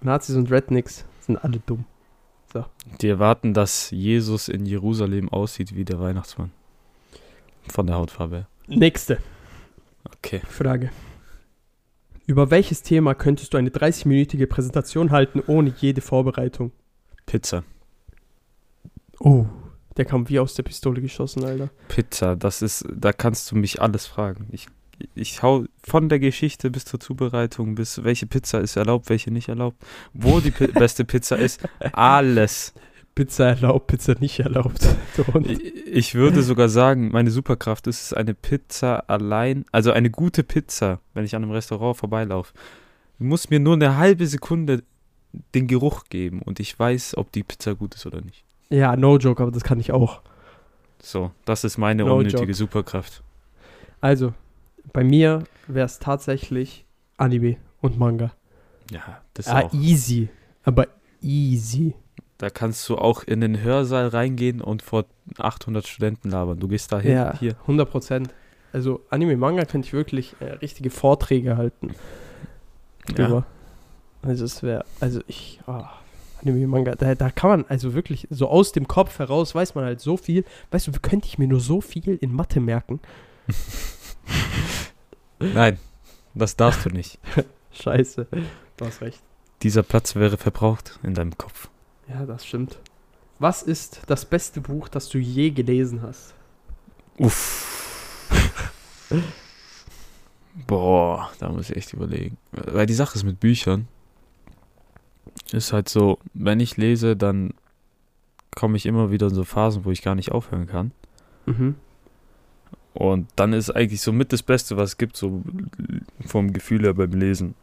Nazis 0.00 0.36
und 0.36 0.50
Rednecks 0.50 1.04
sind 1.20 1.36
alle 1.36 1.60
dumm. 1.64 1.84
Die 3.02 3.08
erwarten, 3.08 3.52
dass 3.52 3.90
Jesus 3.90 4.48
in 4.48 4.64
Jerusalem 4.64 5.28
aussieht 5.28 5.74
wie 5.76 5.84
der 5.84 6.00
Weihnachtsmann. 6.00 6.50
Von 7.68 7.86
der 7.86 7.96
Hautfarbe. 7.96 8.36
her. 8.36 8.48
Nächste 8.66 9.18
Okay. 10.16 10.40
Frage. 10.48 10.90
Über 12.26 12.50
welches 12.50 12.82
Thema 12.82 13.14
könntest 13.14 13.52
du 13.52 13.58
eine 13.58 13.68
30-minütige 13.70 14.46
Präsentation 14.46 15.10
halten, 15.10 15.42
ohne 15.46 15.72
jede 15.78 16.00
Vorbereitung? 16.00 16.72
Pizza. 17.26 17.64
Oh, 19.20 19.46
der 19.98 20.04
kam 20.06 20.28
wie 20.28 20.38
aus 20.38 20.54
der 20.54 20.62
Pistole 20.62 21.00
geschossen, 21.02 21.44
Alter. 21.44 21.70
Pizza, 21.88 22.36
das 22.36 22.62
ist, 22.62 22.86
da 22.90 23.12
kannst 23.12 23.50
du 23.50 23.56
mich 23.56 23.82
alles 23.82 24.06
fragen. 24.06 24.46
Ich, 24.52 24.66
ich 25.14 25.42
hau 25.42 25.64
von 25.82 26.08
der 26.08 26.18
Geschichte 26.18 26.70
bis 26.70 26.84
zur 26.84 27.00
Zubereitung, 27.00 27.74
bis 27.74 28.02
welche 28.04 28.26
Pizza 28.26 28.60
ist 28.60 28.76
erlaubt, 28.76 29.08
welche 29.08 29.30
nicht 29.30 29.48
erlaubt, 29.48 29.76
wo 30.12 30.40
die 30.40 30.50
pi 30.50 30.66
beste 30.74 31.04
Pizza 31.04 31.36
ist, 31.36 31.60
alles. 31.92 32.74
Pizza 33.14 33.48
erlaubt, 33.48 33.88
Pizza 33.88 34.14
nicht 34.20 34.38
erlaubt. 34.38 34.86
Ich, 35.44 35.86
ich 35.86 36.14
würde 36.14 36.42
sogar 36.44 36.68
sagen, 36.68 37.10
meine 37.10 37.32
Superkraft 37.32 37.88
ist 37.88 38.02
es, 38.02 38.12
eine 38.12 38.34
Pizza 38.34 39.08
allein, 39.08 39.64
also 39.72 39.90
eine 39.90 40.10
gute 40.10 40.44
Pizza, 40.44 41.00
wenn 41.14 41.24
ich 41.24 41.34
an 41.34 41.42
einem 41.42 41.50
Restaurant 41.50 41.96
vorbeilaufe. 41.96 42.54
Du 43.18 43.24
musst 43.24 43.50
mir 43.50 43.58
nur 43.58 43.74
eine 43.74 43.96
halbe 43.96 44.28
Sekunde 44.28 44.84
den 45.54 45.66
Geruch 45.66 46.04
geben 46.08 46.42
und 46.42 46.60
ich 46.60 46.78
weiß, 46.78 47.16
ob 47.16 47.32
die 47.32 47.42
Pizza 47.42 47.74
gut 47.74 47.96
ist 47.96 48.06
oder 48.06 48.20
nicht. 48.20 48.44
Ja, 48.70 48.96
no 48.96 49.16
joke, 49.18 49.42
aber 49.42 49.50
das 49.50 49.64
kann 49.64 49.80
ich 49.80 49.92
auch. 49.92 50.20
So, 51.00 51.32
das 51.44 51.64
ist 51.64 51.78
meine 51.78 52.04
No 52.04 52.16
unnötige 52.16 52.42
joke. 52.42 52.54
Superkraft. 52.54 53.22
Also, 54.00 54.34
bei 54.92 55.04
mir 55.04 55.44
wäre 55.66 55.86
es 55.86 55.98
tatsächlich 55.98 56.84
Anime 57.16 57.56
und 57.80 57.98
Manga. 57.98 58.32
Ja, 58.90 59.20
das 59.34 59.46
ist 59.46 59.52
Ah, 59.52 59.60
auch. 59.62 59.72
easy. 59.74 60.28
Aber 60.64 60.86
easy. 61.22 61.94
Da 62.38 62.50
kannst 62.50 62.88
du 62.88 62.96
auch 62.96 63.24
in 63.24 63.40
den 63.40 63.60
Hörsaal 63.62 64.08
reingehen 64.08 64.60
und 64.60 64.82
vor 64.82 65.06
800 65.38 65.86
Studenten 65.86 66.30
labern. 66.30 66.60
Du 66.60 66.68
gehst 66.68 66.92
da 66.92 67.00
hin, 67.00 67.12
Ja, 67.12 67.36
hier. 67.38 67.56
100 67.62 67.90
Prozent. 67.90 68.34
Also, 68.72 69.00
Anime, 69.10 69.36
Manga 69.36 69.64
könnte 69.64 69.86
ich 69.86 69.92
wirklich 69.92 70.36
äh, 70.40 70.52
richtige 70.52 70.90
Vorträge 70.90 71.56
halten. 71.56 71.94
Ja. 73.08 73.14
drüber. 73.14 73.46
Also, 74.22 74.44
es 74.44 74.62
wäre, 74.62 74.84
also 75.00 75.20
ich, 75.26 75.60
ah, 75.66 75.88
Anime, 76.42 76.66
Manga, 76.68 76.94
da, 76.94 77.14
da 77.16 77.30
kann 77.30 77.50
man, 77.50 77.64
also 77.68 77.94
wirklich, 77.94 78.28
so 78.30 78.48
aus 78.48 78.70
dem 78.72 78.86
Kopf 78.86 79.18
heraus 79.18 79.54
weiß 79.54 79.74
man 79.74 79.84
halt 79.84 80.00
so 80.00 80.16
viel. 80.16 80.44
Weißt 80.70 80.86
du, 80.86 80.92
könnte 81.02 81.26
ich 81.26 81.38
mir 81.38 81.48
nur 81.48 81.60
so 81.60 81.80
viel 81.80 82.16
in 82.20 82.32
Mathe 82.32 82.60
merken? 82.60 83.00
Nein, 85.38 85.78
das 86.34 86.56
darfst 86.56 86.84
du 86.84 86.90
nicht. 86.90 87.18
Scheiße. 87.72 88.26
Du 88.76 88.84
hast 88.84 89.00
recht. 89.00 89.20
Dieser 89.62 89.82
Platz 89.82 90.14
wäre 90.14 90.36
verbraucht 90.36 90.98
in 91.02 91.14
deinem 91.14 91.36
Kopf. 91.36 91.68
Ja, 92.08 92.24
das 92.24 92.46
stimmt. 92.46 92.78
Was 93.38 93.62
ist 93.62 94.02
das 94.06 94.24
beste 94.24 94.60
Buch, 94.60 94.88
das 94.88 95.08
du 95.08 95.18
je 95.18 95.50
gelesen 95.50 96.02
hast? 96.02 96.34
Uff. 97.18 98.28
Boah, 100.66 101.30
da 101.38 101.48
muss 101.48 101.70
ich 101.70 101.76
echt 101.76 101.92
überlegen. 101.92 102.36
Weil 102.52 102.86
die 102.86 102.94
Sache 102.94 103.16
ist 103.16 103.24
mit 103.24 103.38
Büchern, 103.38 103.86
ist 105.52 105.72
halt 105.72 105.88
so, 105.88 106.18
wenn 106.34 106.60
ich 106.60 106.76
lese, 106.76 107.16
dann 107.16 107.54
komme 108.54 108.76
ich 108.76 108.86
immer 108.86 109.10
wieder 109.10 109.28
in 109.28 109.34
so 109.34 109.44
Phasen, 109.44 109.84
wo 109.84 109.90
ich 109.90 110.02
gar 110.02 110.14
nicht 110.14 110.32
aufhören 110.32 110.66
kann. 110.66 110.92
Mhm. 111.46 111.76
Und 112.98 113.28
dann 113.36 113.52
ist 113.52 113.70
eigentlich 113.70 114.00
so 114.00 114.10
mit 114.12 114.32
das 114.32 114.42
Beste, 114.42 114.76
was 114.76 114.90
es 114.90 114.98
gibt, 114.98 115.16
so 115.16 115.40
vom 116.26 116.52
Gefühl 116.52 116.82
her 116.82 116.94
beim 116.94 117.12
Lesen. 117.12 117.54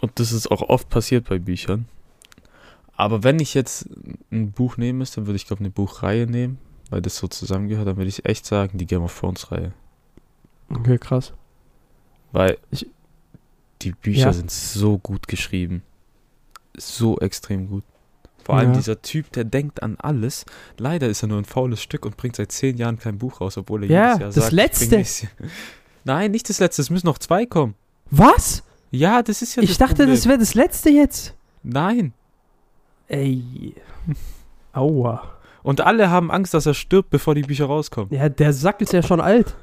Und 0.00 0.18
das 0.18 0.32
ist 0.32 0.50
auch 0.50 0.62
oft 0.62 0.88
passiert 0.88 1.28
bei 1.28 1.38
Büchern. 1.38 1.84
Aber 2.94 3.24
wenn 3.24 3.38
ich 3.40 3.52
jetzt 3.52 3.90
ein 4.32 4.52
Buch 4.52 4.78
nehmen 4.78 5.00
müsste, 5.00 5.16
dann 5.16 5.26
würde 5.26 5.36
ich 5.36 5.46
glaube 5.46 5.60
eine 5.60 5.68
Buchreihe 5.70 6.26
nehmen, 6.26 6.56
weil 6.88 7.02
das 7.02 7.16
so 7.16 7.28
zusammengehört, 7.28 7.86
dann 7.88 7.98
würde 7.98 8.08
ich 8.08 8.24
echt 8.24 8.46
sagen, 8.46 8.78
die 8.78 8.86
Game 8.86 9.02
of 9.02 9.18
Thrones 9.20 9.52
Reihe. 9.52 9.74
Okay, 10.70 10.96
krass. 10.96 11.34
Weil 12.32 12.56
Ich- 12.70 12.86
die 13.82 13.92
Bücher 13.92 14.28
Ja. 14.28 14.32
sind 14.32 14.50
so 14.50 14.96
gut 14.96 15.28
geschrieben. 15.28 15.82
So 16.74 17.18
extrem 17.18 17.68
gut. 17.68 17.84
Vor 18.44 18.56
allem 18.56 18.70
Ja. 18.72 18.76
dieser 18.78 19.02
Typ, 19.02 19.30
der 19.32 19.44
denkt 19.44 19.82
an 19.82 19.96
alles. 19.98 20.44
Leider 20.78 21.08
ist 21.08 21.22
er 21.22 21.28
nur 21.28 21.38
ein 21.38 21.44
faules 21.44 21.82
Stück 21.82 22.04
und 22.06 22.16
bringt 22.16 22.36
seit 22.36 22.50
zehn 22.52 22.76
Jahren 22.76 22.98
kein 22.98 23.18
Buch 23.18 23.40
raus, 23.40 23.56
obwohl 23.58 23.84
er 23.84 23.90
Ja, 23.90 24.06
jedes 24.08 24.18
Jahr 24.20 24.28
das 24.30 24.34
sagt, 24.36 24.52
letzte. 24.52 24.96
nächstes 24.96 25.22
Jahr- 25.22 25.48
Nein, 26.04 26.30
nicht 26.30 26.48
das 26.48 26.58
letzte, 26.60 26.82
es 26.82 26.90
müssen 26.90 27.06
noch 27.06 27.18
zwei 27.18 27.44
kommen. 27.46 27.74
Was? 28.10 28.62
Ja, 28.90 29.22
das 29.22 29.42
ist 29.42 29.54
ja 29.56 29.62
Ich 29.62 29.76
dachte, 29.78 29.96
Problem. 29.96 30.10
das 30.14 30.26
wäre 30.26 30.38
das 30.38 30.54
letzte 30.54 30.90
jetzt. 30.90 31.34
Nein. 31.62 32.12
Ey. 33.08 33.74
Aua. 34.72 35.22
Und 35.62 35.82
alle 35.82 36.10
haben 36.10 36.30
Angst, 36.30 36.54
dass 36.54 36.64
er 36.66 36.74
stirbt, 36.74 37.10
bevor 37.10 37.34
die 37.34 37.42
Bücher 37.42 37.66
rauskommen. 37.66 38.12
Ja, 38.12 38.28
der 38.28 38.52
Sack 38.52 38.80
ist 38.80 38.92
ja 38.94 39.02
schon 39.02 39.20
alt. 39.20 39.54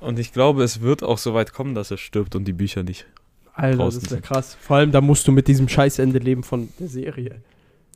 Und 0.00 0.18
ich 0.18 0.32
glaube, 0.32 0.62
es 0.62 0.80
wird 0.80 1.02
auch 1.02 1.18
so 1.18 1.34
weit 1.34 1.52
kommen, 1.52 1.74
dass 1.74 1.90
er 1.90 1.96
stirbt 1.98 2.34
und 2.36 2.44
die 2.44 2.52
Bücher 2.52 2.82
nicht. 2.82 3.06
Alter, 3.54 3.76
Draußen 3.78 4.00
das 4.00 4.10
wäre 4.10 4.20
sind. 4.20 4.26
krass. 4.26 4.56
Vor 4.60 4.76
allem, 4.76 4.92
da 4.92 5.00
musst 5.00 5.26
du 5.28 5.32
mit 5.32 5.48
diesem 5.48 5.68
Scheißende 5.68 6.18
leben 6.18 6.42
von 6.42 6.68
der 6.78 6.88
Serie. 6.88 7.42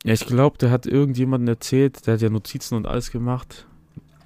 Ja, 0.05 0.13
ich 0.13 0.27
glaube, 0.27 0.59
der 0.59 0.71
hat 0.71 0.87
irgendjemanden 0.87 1.49
erzählt, 1.49 2.07
der 2.07 2.15
hat 2.15 2.21
ja 2.21 2.29
Notizen 2.31 2.75
und 2.77 2.87
alles 2.87 3.11
gemacht. 3.11 3.67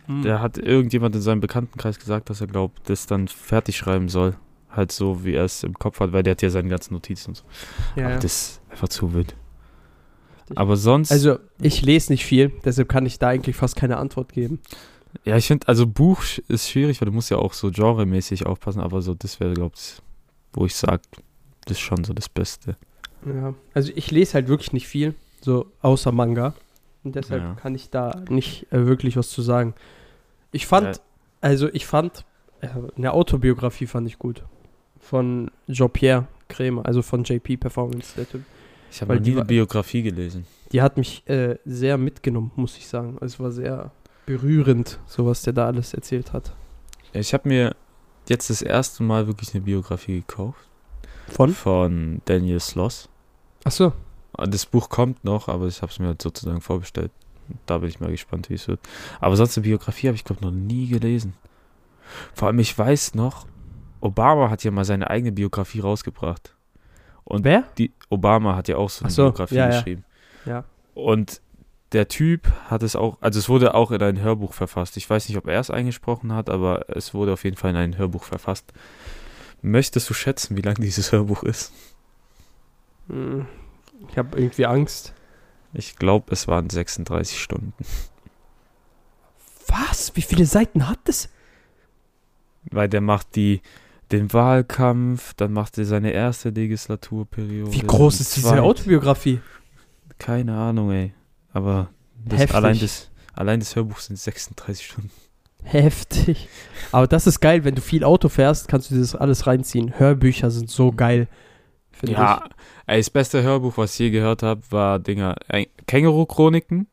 Hm. 0.07 0.23
Der 0.23 0.41
hat 0.41 0.59
irgendjemand 0.59 1.15
in 1.15 1.21
seinem 1.23 1.41
Bekanntenkreis 1.41 1.99
gesagt, 1.99 2.31
dass 2.31 2.41
er 2.41 2.47
glaubt, 2.49 2.89
das 2.91 3.07
dann 3.07 3.29
fertig 3.29 3.77
schreiben 3.77 4.09
soll. 4.09 4.35
Halt 4.71 4.91
so, 4.93 5.25
wie 5.25 5.35
er 5.35 5.45
es 5.45 5.63
im 5.63 5.75
Kopf 5.75 6.01
hat, 6.01 6.13
weil 6.13 6.23
der 6.23 6.33
hat 6.33 6.43
ja 6.43 6.51
seine 6.51 6.69
ganzen 6.69 6.95
Notizen 6.95 7.31
und 7.31 7.35
so. 7.37 7.45
ja, 7.97 8.05
Aber 8.07 8.15
ja. 8.15 8.21
das 8.21 8.25
ist 8.33 8.61
einfach 8.71 8.89
zu 8.89 9.15
wild. 9.15 9.35
Aber 10.55 10.77
sonst, 10.77 11.13
Also, 11.13 11.39
ich 11.61 11.83
lese 11.83 12.11
nicht 12.13 12.25
viel, 12.25 12.53
deshalb 12.65 12.89
kann 12.89 13.05
ich 13.07 13.19
da 13.19 13.29
eigentlich 13.29 13.55
fast 13.57 13.77
keine 13.77 13.99
Antwort 13.99 14.33
geben. 14.33 14.61
ja, 15.25 15.37
ich 15.37 15.47
finde, 15.47 15.69
also 15.69 15.87
Buch 15.87 16.23
ist 16.49 16.71
schwierig, 16.71 17.01
weil 17.01 17.07
du 17.07 17.13
musst 17.13 17.31
ja 17.31 17.37
auch 17.37 17.53
so 17.53 17.71
genremäßig 17.71 18.47
aufpassen, 18.47 18.81
aber 18.81 19.03
so, 19.03 19.15
das 19.15 19.41
wäre, 19.41 19.53
glaube 19.55 19.75
ich, 19.77 20.01
wo 20.59 20.67
ich 20.67 20.75
sage, 20.75 21.03
das 21.67 21.77
ist 21.77 21.81
schon 21.81 22.05
so 22.05 22.13
das 22.13 22.29
Beste. 22.29 22.77
Ja. 23.27 23.55
Also, 23.75 23.93
ich 23.95 24.11
lese 24.11 24.35
halt 24.35 24.49
wirklich 24.49 24.73
nicht 24.73 24.87
viel, 24.89 25.15
so 25.41 25.67
außer 25.83 26.13
Manga. 26.13 26.55
Und 27.05 27.15
deshalb 27.15 27.43
Ja. 27.43 27.55
kann 27.55 27.75
ich 27.75 27.91
da 27.91 28.23
nicht 28.29 28.67
äh, 28.73 28.87
wirklich 28.87 29.17
was 29.17 29.31
zu 29.31 29.43
sagen. 29.43 29.75
Ich 30.53 30.67
fand, 30.67 30.97
Ja. 30.97 31.03
also, 31.41 31.69
ich 31.73 31.87
fand, 31.87 32.25
äh, 32.61 32.69
eine 32.97 33.13
Autobiografie 33.13 33.87
fand 33.87 34.07
ich 34.09 34.19
gut. 34.19 34.43
Von 35.01 35.51
Jean-Pierre 35.71 36.27
Krämer, 36.49 36.85
also 36.87 37.03
von 37.03 37.23
JP 37.25 37.57
Performance, 37.59 38.15
der 38.17 38.29
Typ. 38.29 38.43
Ich 38.91 39.01
habe 39.03 39.21
die 39.21 39.33
Biografie 39.33 40.03
gelesen. 40.03 40.47
Die 40.73 40.81
hat 40.83 40.97
mich 40.97 41.23
äh, 41.29 41.57
sehr 41.65 41.99
mitgenommen, 41.99 42.51
muss 42.57 42.77
ich 42.79 42.89
sagen. 42.89 43.19
Es 43.21 43.39
war 43.39 43.53
sehr 43.53 43.91
berührend, 44.27 44.99
so 45.07 45.27
was 45.27 45.43
der 45.43 45.53
da 45.53 45.67
alles 45.67 45.95
erzählt 45.95 46.33
hat. 46.33 46.55
Ich 47.13 47.33
habe 47.35 47.49
mir 47.49 47.77
jetzt 48.29 48.51
das 48.51 48.63
erste 48.63 49.03
Mal 49.03 49.27
wirklich 49.27 49.55
eine 49.55 49.63
Biografie 49.63 50.21
gekauft. 50.21 50.61
Von? 51.29 51.51
Von 51.51 52.23
Daniel 52.25 52.61
Sloss. 52.61 53.09
Achso. 53.65 53.93
Das 54.33 54.67
Buch 54.67 54.89
kommt 54.89 55.25
noch, 55.25 55.49
aber 55.49 55.67
ich 55.67 55.83
habe 55.83 55.91
es 55.91 55.99
mir 55.99 56.09
halt 56.09 56.23
sozusagen 56.23 56.61
vorbestellt. 56.61 57.11
Da 57.67 57.79
bin 57.79 57.89
ich 57.89 58.01
mal 58.01 58.11
gespannt, 58.11 58.51
wie 58.51 58.55
es 58.55 58.69
wird. 58.69 58.81
Aber 59.21 59.37
sonst 59.37 59.57
eine 59.57 59.65
Biografie 59.65 60.09
habe 60.09 60.17
ich, 60.17 60.25
glaube 60.25 60.45
noch 60.45 60.53
nie 60.53 60.87
gelesen. 60.89 61.35
Vor 62.35 62.49
allem, 62.49 62.59
ich 62.59 62.77
weiß 62.77 63.15
noch, 63.15 63.47
Obama 64.01 64.51
hat 64.51 64.65
ja 64.65 64.71
mal 64.71 64.85
seine 64.85 65.11
eigene 65.11 65.33
Biografie 65.33 65.81
rausgebracht. 65.81 66.55
Und 67.25 67.45
Wer? 67.45 67.65
die 67.77 67.93
Obama 68.11 68.57
hat 68.57 68.69
ja 68.69 68.77
auch 68.77 68.91
so 68.91 69.05
eine 69.05 69.11
Ach 69.11 69.15
so, 69.15 69.23
Biografie 69.25 69.55
ja, 69.57 69.69
ja. 69.69 69.77
geschrieben. 69.77 70.05
Ja. 70.47 70.65
Und 70.95 71.41
der 71.93 72.09
Typ 72.09 72.49
hat 72.67 72.83
es 72.83 72.97
auch, 72.97 73.17
also 73.21 73.39
es 73.39 73.49
wurde 73.49 73.75
auch 73.75 73.91
in 73.91 74.03
ein 74.03 74.21
Hörbuch 74.21 74.53
verfasst. 74.53 74.97
Ich 74.97 75.09
weiß 75.09 75.29
nicht, 75.29 75.39
ob 75.39 75.47
er 75.47 75.61
es 75.61 75.71
eingesprochen 75.71 76.33
hat, 76.35 76.51
aber 76.51 76.85
es 76.95 77.15
wurde 77.15 77.33
auf 77.33 77.45
jeden 77.45 77.57
Fall 77.57 77.71
in 77.71 77.77
ein 77.77 77.99
Hörbuch 77.99 78.25
verfasst. 78.25 78.73
Möchtest 79.63 80.09
du 80.09 80.15
schätzen, 80.15 80.57
wie 80.57 80.63
lang 80.63 80.77
dieses 80.77 81.13
Hörbuch 81.13 81.43
ist? 81.43 81.73
Hm, 83.09 83.47
Ich 84.11 84.19
habe 84.19 84.39
irgendwie 84.39 84.67
Angst. 84.67 85.15
Ich 85.73 85.97
glaube, 85.97 86.33
es 86.33 86.47
waren 86.49 86.71
36 86.71 87.41
Stunden. 87.41 87.73
Was? 89.67 90.15
Wie 90.17 90.23
viele 90.23 90.47
Seiten 90.47 90.89
hat 90.89 90.99
das? 91.05 91.29
Weil 92.71 92.89
der 92.89 93.01
macht 93.01 93.35
die, 93.37 93.61
den 94.13 94.33
Wahlkampf, 94.33 95.35
dann 95.35 95.53
macht 95.53 95.77
er 95.79 95.85
seine 95.85 96.13
erste 96.13 96.51
Legislaturperiode. 96.51 97.73
Wie 97.73 97.81
groß 97.81 98.21
ist 98.21 98.37
diese. 98.37 98.63
Autobiografie? 98.63 99.41
Keine 100.19 100.57
Ahnung, 100.57 100.91
ey. 100.91 101.13
Aber 101.53 101.89
das, 102.25 102.51
allein, 102.53 102.79
das, 102.79 103.11
allein 103.35 103.61
das 103.61 103.75
Hörbuch 103.75 103.99
sind 103.99 104.19
36 104.19 104.87
Stunden. 104.87 105.11
Heftig. 105.65 106.49
Aber 106.93 107.07
das 107.07 107.27
ist 107.27 107.41
geil, 107.41 107.65
wenn 107.65 107.75
du 107.75 107.83
viel 107.83 108.05
Auto 108.05 108.29
fährst, 108.29 108.69
kannst 108.69 108.91
du 108.91 108.99
das 108.99 109.15
alles 109.15 109.47
reinziehen. 109.47 109.99
Hörbücher 109.99 110.51
sind 110.51 110.71
so 110.71 110.93
geil. 110.93 111.29
finde 111.91 112.15
Ja, 112.15 112.49
ey, 112.87 112.99
das 112.99 113.11
beste 113.11 113.43
Hörbuch, 113.43 113.77
was 113.77 113.93
ich 113.95 113.99
je 113.99 114.11
gehört 114.11 114.43
habe, 114.43 114.63
war 114.71 114.99
Dinger 114.99 115.37
äh, 115.49 115.67
Känguru-Chroniken. 115.87 116.87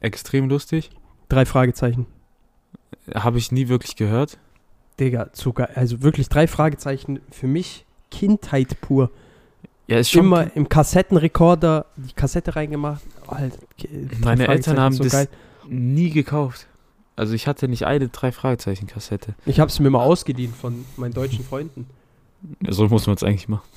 Extrem 0.00 0.48
lustig. 0.48 0.90
ich. 0.90 0.98
Drei 1.28 1.46
Fragezeichen. 1.46 2.06
Habe 3.14 3.38
ich 3.38 3.52
nie 3.52 3.68
wirklich 3.68 3.96
gehört. 3.96 4.38
Digga, 5.00 5.32
zu 5.32 5.52
geil. 5.52 5.70
Also 5.74 6.02
wirklich 6.02 6.28
drei 6.28 6.46
Fragezeichen. 6.46 7.20
Für 7.30 7.46
mich 7.46 7.84
Kindheit 8.10 8.80
pur. 8.80 9.10
Ja, 9.86 9.98
ist 9.98 10.10
schon. 10.10 10.24
Immer 10.24 10.56
im 10.56 10.68
Kassettenrekorder 10.68 11.86
die 11.96 12.14
Kassette 12.14 12.56
reingemacht. 12.56 13.02
Alter, 13.26 13.56
drei 13.78 14.36
Meine 14.36 14.48
Eltern 14.48 14.80
haben 14.80 14.92
ist 14.94 15.12
das 15.12 15.28
nie 15.68 16.10
gekauft. 16.10 16.66
Also 17.16 17.34
ich 17.34 17.46
hatte 17.46 17.68
nicht 17.68 17.86
eine 17.86 18.08
drei 18.08 18.32
Fragezeichen 18.32 18.86
Kassette. 18.86 19.34
Ich 19.46 19.60
habe 19.60 19.70
es 19.70 19.78
mir 19.78 19.90
mal 19.90 20.02
ausgeliehen 20.02 20.52
von 20.52 20.84
meinen 20.96 21.14
deutschen 21.14 21.44
Freunden. 21.44 21.86
So 22.68 22.88
muss 22.88 23.06
man 23.06 23.16
es 23.16 23.22
eigentlich 23.22 23.48
machen. 23.48 23.68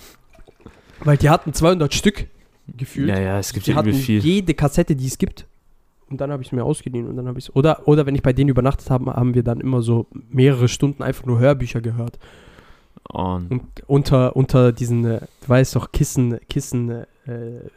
Weil 1.01 1.17
die 1.17 1.29
hatten 1.29 1.53
200 1.53 1.93
Stück 1.93 2.27
gefühlt. 2.75 3.09
Ja, 3.09 3.19
ja, 3.19 3.39
es 3.39 3.53
gibt 3.53 3.67
die 3.67 3.71
ja 3.71 3.77
hatten 3.77 3.93
viel. 3.93 4.19
jede 4.19 4.53
Kassette, 4.53 4.95
die 4.95 5.05
es 5.05 5.17
gibt. 5.17 5.45
Und 6.09 6.19
dann 6.21 6.31
habe 6.31 6.41
ich 6.41 6.49
es 6.49 6.51
mir 6.51 6.63
ausgeliehen 6.63 7.07
und 7.07 7.17
dann 7.17 7.27
habe 7.27 7.37
ich 7.37 7.53
oder 7.55 7.85
oder 7.87 8.05
wenn 8.05 8.15
ich 8.15 8.21
bei 8.23 8.31
denen 8.31 8.49
übernachtet 8.49 8.89
habe, 8.89 9.13
haben 9.13 9.33
wir 9.35 9.43
dann 9.43 9.59
immer 9.59 9.81
so 9.81 10.07
mehrere 10.29 10.69
Stunden 10.69 11.03
einfach 11.03 11.25
nur 11.25 11.37
Hörbücher 11.39 11.81
gehört 11.81 12.17
Und 13.09 13.49
und 13.51 13.63
unter 13.87 14.35
unter 14.35 14.71
diesen, 14.73 15.05
äh, 15.05 15.19
du 15.41 15.49
weißt 15.49 15.75
doch 15.75 15.91
Kissen 15.91 16.39
Kissen 16.49 16.89
äh, 16.89 17.05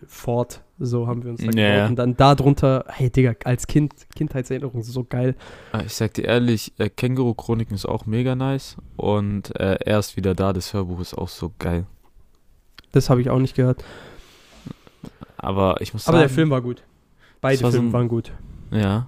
Fort, 0.06 0.62
so 0.78 1.06
haben 1.06 1.22
wir 1.22 1.30
uns 1.30 1.40
da 1.40 1.46
Ja, 1.46 1.50
gebaut. 1.52 1.76
ja. 1.78 1.86
und 1.86 1.96
dann 1.96 2.16
da 2.16 2.34
drunter, 2.34 2.84
hey 2.88 3.10
Digga, 3.10 3.34
als 3.44 3.66
Kind 3.68 3.94
Kindheitserinnerung 4.16 4.82
so 4.82 5.04
geil. 5.04 5.36
äh, 5.72 5.84
ich 5.86 5.94
sag 5.94 6.14
dir 6.14 6.24
ehrlich, 6.24 6.72
äh, 6.78 6.88
Känguru-Chroniken 6.88 7.74
ist 7.74 7.86
auch 7.86 8.06
mega 8.06 8.34
nice. 8.34 8.76
Und 8.96 9.54
äh, 9.58 9.78
erst 9.84 10.16
wieder 10.16 10.34
da, 10.34 10.52
das 10.52 10.72
Hörbuch 10.74 11.00
ist 11.00 11.14
auch 11.16 11.28
so 11.28 11.52
geil. 11.60 11.86
Das 12.92 13.08
habe 13.08 13.20
ich 13.20 13.30
auch 13.30 13.38
nicht 13.38 13.54
gehört. 13.54 13.84
Aber 15.36 15.80
ich 15.80 15.92
muss 15.92 16.06
Aber 16.08 16.18
sagen. 16.18 16.28
der 16.28 16.34
Film 16.34 16.50
war 16.50 16.60
gut. 16.60 16.82
Beide 17.40 17.62
war 17.62 17.70
so 17.70 17.76
Filme 17.78 17.90
ein- 17.90 17.92
waren 17.92 18.08
gut. 18.08 18.32
Ja. 18.72 19.06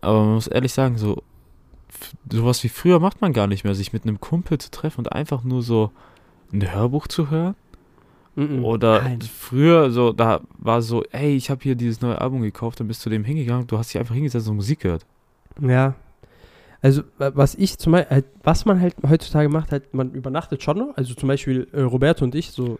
Aber 0.00 0.24
man 0.24 0.34
muss 0.34 0.46
ehrlich 0.46 0.72
sagen, 0.72 0.98
so 0.98 1.22
sowas 2.30 2.62
wie 2.64 2.68
früher 2.68 2.98
macht 3.00 3.20
man 3.20 3.32
gar 3.32 3.46
nicht 3.46 3.64
mehr, 3.64 3.74
sich 3.74 3.92
mit 3.92 4.04
einem 4.04 4.20
Kumpel 4.20 4.58
zu 4.58 4.70
treffen 4.70 5.00
und 5.00 5.12
einfach 5.12 5.44
nur 5.44 5.62
so 5.62 5.90
ein 6.52 6.72
Hörbuch 6.72 7.06
zu 7.08 7.30
hören. 7.30 7.54
Oder 8.62 9.02
Nein. 9.02 9.20
früher 9.20 9.90
so, 9.90 10.12
da 10.12 10.40
war 10.56 10.80
so, 10.82 11.02
ey, 11.10 11.34
ich 11.36 11.50
habe 11.50 11.62
hier 11.62 11.74
dieses 11.74 12.00
neue 12.00 12.18
Album 12.20 12.40
gekauft, 12.42 12.80
dann 12.80 12.88
bist 12.88 13.04
du 13.04 13.10
dem 13.10 13.24
hingegangen, 13.24 13.66
du 13.66 13.76
hast 13.76 13.92
dich 13.92 13.98
einfach 13.98 14.14
hingesetzt 14.14 14.48
und 14.48 14.56
Musik 14.56 14.80
gehört. 14.80 15.04
Ja. 15.60 15.94
Also, 16.80 17.02
wa- 17.18 17.32
was 17.34 17.54
ich 17.56 17.76
zum 17.78 17.92
Beispiel, 17.92 18.10
halt, 18.14 18.24
was 18.42 18.64
man 18.64 18.80
halt 18.80 18.94
heutzutage 19.06 19.48
macht, 19.50 19.72
halt, 19.72 19.92
man 19.92 20.12
übernachtet 20.12 20.62
schon 20.62 20.78
noch. 20.78 20.96
Also, 20.96 21.12
zum 21.14 21.28
Beispiel 21.28 21.68
äh, 21.72 21.82
Roberto 21.82 22.24
und 22.24 22.34
ich, 22.34 22.52
so, 22.52 22.78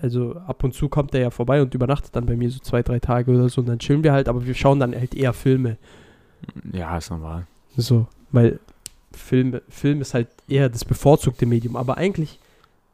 also 0.00 0.36
ab 0.36 0.64
und 0.64 0.72
zu 0.74 0.88
kommt 0.88 1.12
der 1.12 1.20
ja 1.20 1.30
vorbei 1.30 1.60
und 1.60 1.74
übernachtet 1.74 2.16
dann 2.16 2.24
bei 2.24 2.36
mir 2.36 2.48
so 2.50 2.60
zwei, 2.60 2.82
drei 2.82 2.98
Tage 3.00 3.30
oder 3.32 3.48
so 3.50 3.60
und 3.60 3.66
dann 3.68 3.80
chillen 3.80 4.02
wir 4.04 4.12
halt, 4.12 4.28
aber 4.28 4.46
wir 4.46 4.54
schauen 4.54 4.80
dann 4.80 4.94
halt 4.94 5.14
eher 5.14 5.34
Filme. 5.34 5.76
Ja, 6.72 6.96
ist 6.96 7.10
normal. 7.10 7.46
So, 7.76 8.06
weil 8.32 8.60
Film, 9.12 9.60
Film 9.68 10.00
ist 10.00 10.14
halt 10.14 10.28
eher 10.48 10.68
das 10.68 10.84
bevorzugte 10.84 11.46
Medium. 11.46 11.76
Aber 11.76 11.96
eigentlich, 11.96 12.38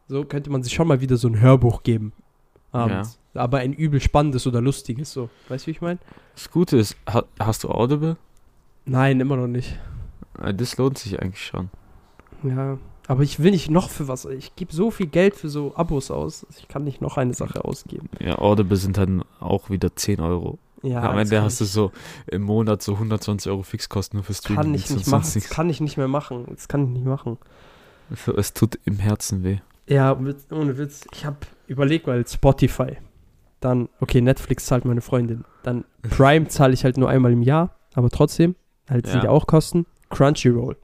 so 0.08 0.24
könnte 0.24 0.50
man 0.50 0.62
sich 0.62 0.72
schon 0.72 0.88
mal 0.88 1.00
wieder 1.00 1.16
so 1.16 1.28
ein 1.28 1.40
Hörbuch 1.40 1.82
geben. 1.82 2.12
Abends. 2.72 3.18
Aber 3.34 3.58
ein 3.58 3.72
übel 3.72 4.00
spannendes 4.00 4.46
oder 4.46 4.60
lustiges, 4.60 5.12
so. 5.12 5.28
Weißt 5.48 5.64
du, 5.64 5.66
wie 5.68 5.70
ich 5.72 5.80
meine? 5.80 5.98
Das 6.34 6.50
Gute 6.50 6.76
ist, 6.76 6.96
ha 7.08 7.24
hast 7.38 7.64
du 7.64 7.68
Audible? 7.70 8.16
Nein, 8.84 9.20
immer 9.20 9.36
noch 9.36 9.46
nicht. 9.48 9.78
Äh, 10.40 10.54
Das 10.54 10.76
lohnt 10.76 10.98
sich 10.98 11.20
eigentlich 11.20 11.44
schon. 11.44 11.70
Ja, 12.42 12.78
aber 13.06 13.22
ich 13.22 13.40
will 13.40 13.50
nicht 13.50 13.70
noch 13.70 13.90
für 13.90 14.08
was. 14.08 14.24
Ich 14.26 14.54
gebe 14.56 14.72
so 14.72 14.90
viel 14.90 15.06
Geld 15.06 15.34
für 15.36 15.48
so 15.48 15.74
Abos 15.76 16.10
aus. 16.10 16.46
Ich 16.58 16.68
kann 16.68 16.84
nicht 16.84 17.00
noch 17.00 17.16
eine 17.16 17.34
Sache 17.34 17.64
ausgeben. 17.64 18.08
Ja, 18.20 18.38
Audible 18.38 18.76
sind 18.76 18.96
dann 18.96 19.24
auch 19.40 19.70
wieder 19.70 19.94
10 19.94 20.20
Euro. 20.20 20.58
Ja, 20.84 21.02
Am 21.10 21.18
Ende 21.18 21.42
hast 21.42 21.60
du 21.60 21.64
so 21.64 21.92
im 22.26 22.42
Monat 22.42 22.82
so 22.82 22.92
120 22.94 23.50
Euro 23.50 23.62
Fixkosten 23.62 24.18
nur 24.18 24.24
für 24.24 24.34
Streaming. 24.34 24.62
kann 24.64 24.74
ich 24.74 24.90
nicht 24.90 25.06
machen. 25.08 25.30
Das 25.34 25.48
kann 25.48 25.70
ich 25.70 25.80
nicht 25.80 25.96
mehr 25.96 26.08
machen. 26.08 26.44
Das 26.50 26.68
kann 26.68 26.84
ich 26.84 26.90
nicht 26.90 27.06
machen. 27.06 27.38
Es 28.36 28.52
tut 28.52 28.78
im 28.84 28.98
Herzen 28.98 29.42
weh. 29.44 29.58
Ja, 29.86 30.12
ohne 30.50 30.78
Witz. 30.78 31.06
Ich 31.12 31.24
habe 31.24 31.38
überlegt, 31.66 32.06
weil 32.06 32.26
Spotify, 32.26 32.98
dann, 33.60 33.88
okay, 34.00 34.20
Netflix 34.20 34.66
zahlt 34.66 34.84
meine 34.84 35.00
Freundin. 35.00 35.44
Dann 35.62 35.84
Prime 36.10 36.48
zahle 36.48 36.74
ich 36.74 36.84
halt 36.84 36.96
nur 36.98 37.08
einmal 37.08 37.32
im 37.32 37.42
Jahr, 37.42 37.74
aber 37.94 38.10
trotzdem, 38.10 38.54
halt 38.88 39.06
sind 39.06 39.18
Ja. 39.18 39.24
ja 39.24 39.30
auch 39.30 39.46
Kosten. 39.46 39.86
Crunchyroll, 40.10 40.76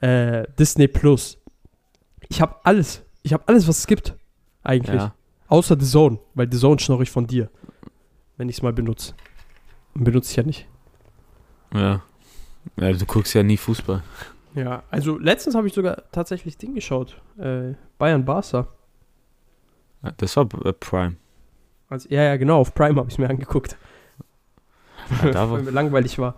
äh, 0.00 0.44
Disney 0.58 0.88
Plus. 0.88 1.38
Ich 2.28 2.40
habe 2.40 2.56
alles. 2.64 3.02
Ich 3.22 3.32
habe 3.32 3.42
alles, 3.46 3.66
was 3.68 3.78
es 3.80 3.86
gibt. 3.86 4.14
Eigentlich. 4.62 5.00
Ja. 5.00 5.14
Außer 5.48 5.76
The 5.78 5.86
Zone, 5.86 6.18
weil 6.34 6.48
The 6.50 6.58
Zone 6.58 6.78
schnorre 6.80 7.02
ich 7.02 7.10
von 7.10 7.26
dir. 7.26 7.50
Wenn 8.36 8.48
ich 8.48 8.56
es 8.56 8.62
mal 8.62 8.72
benutze. 8.72 9.14
Benutze 9.94 10.30
ich 10.30 10.36
ja 10.36 10.42
nicht. 10.42 10.68
Ja. 11.72 12.02
ja. 12.76 12.92
Du 12.92 13.06
guckst 13.06 13.34
ja 13.34 13.42
nie 13.42 13.56
Fußball. 13.56 14.02
Ja, 14.54 14.82
also 14.90 15.18
letztens 15.18 15.54
habe 15.54 15.66
ich 15.66 15.74
sogar 15.74 16.02
tatsächlich 16.12 16.56
Ding 16.56 16.74
geschaut. 16.74 17.20
Äh, 17.38 17.74
Bayern 17.98 18.24
Barca. 18.24 18.68
Das 20.18 20.36
war 20.36 20.46
äh, 20.64 20.72
Prime. 20.72 21.16
Also, 21.88 22.08
ja, 22.10 22.22
ja, 22.22 22.36
genau, 22.36 22.60
auf 22.60 22.74
Prime 22.74 22.98
habe 22.98 23.10
ich 23.10 23.18
mir 23.18 23.28
angeguckt. 23.28 23.76
Ja, 25.22 25.30
da, 25.30 25.50
weil 25.50 25.62
mir 25.62 25.70
langweilig 25.70 26.18
war. 26.18 26.34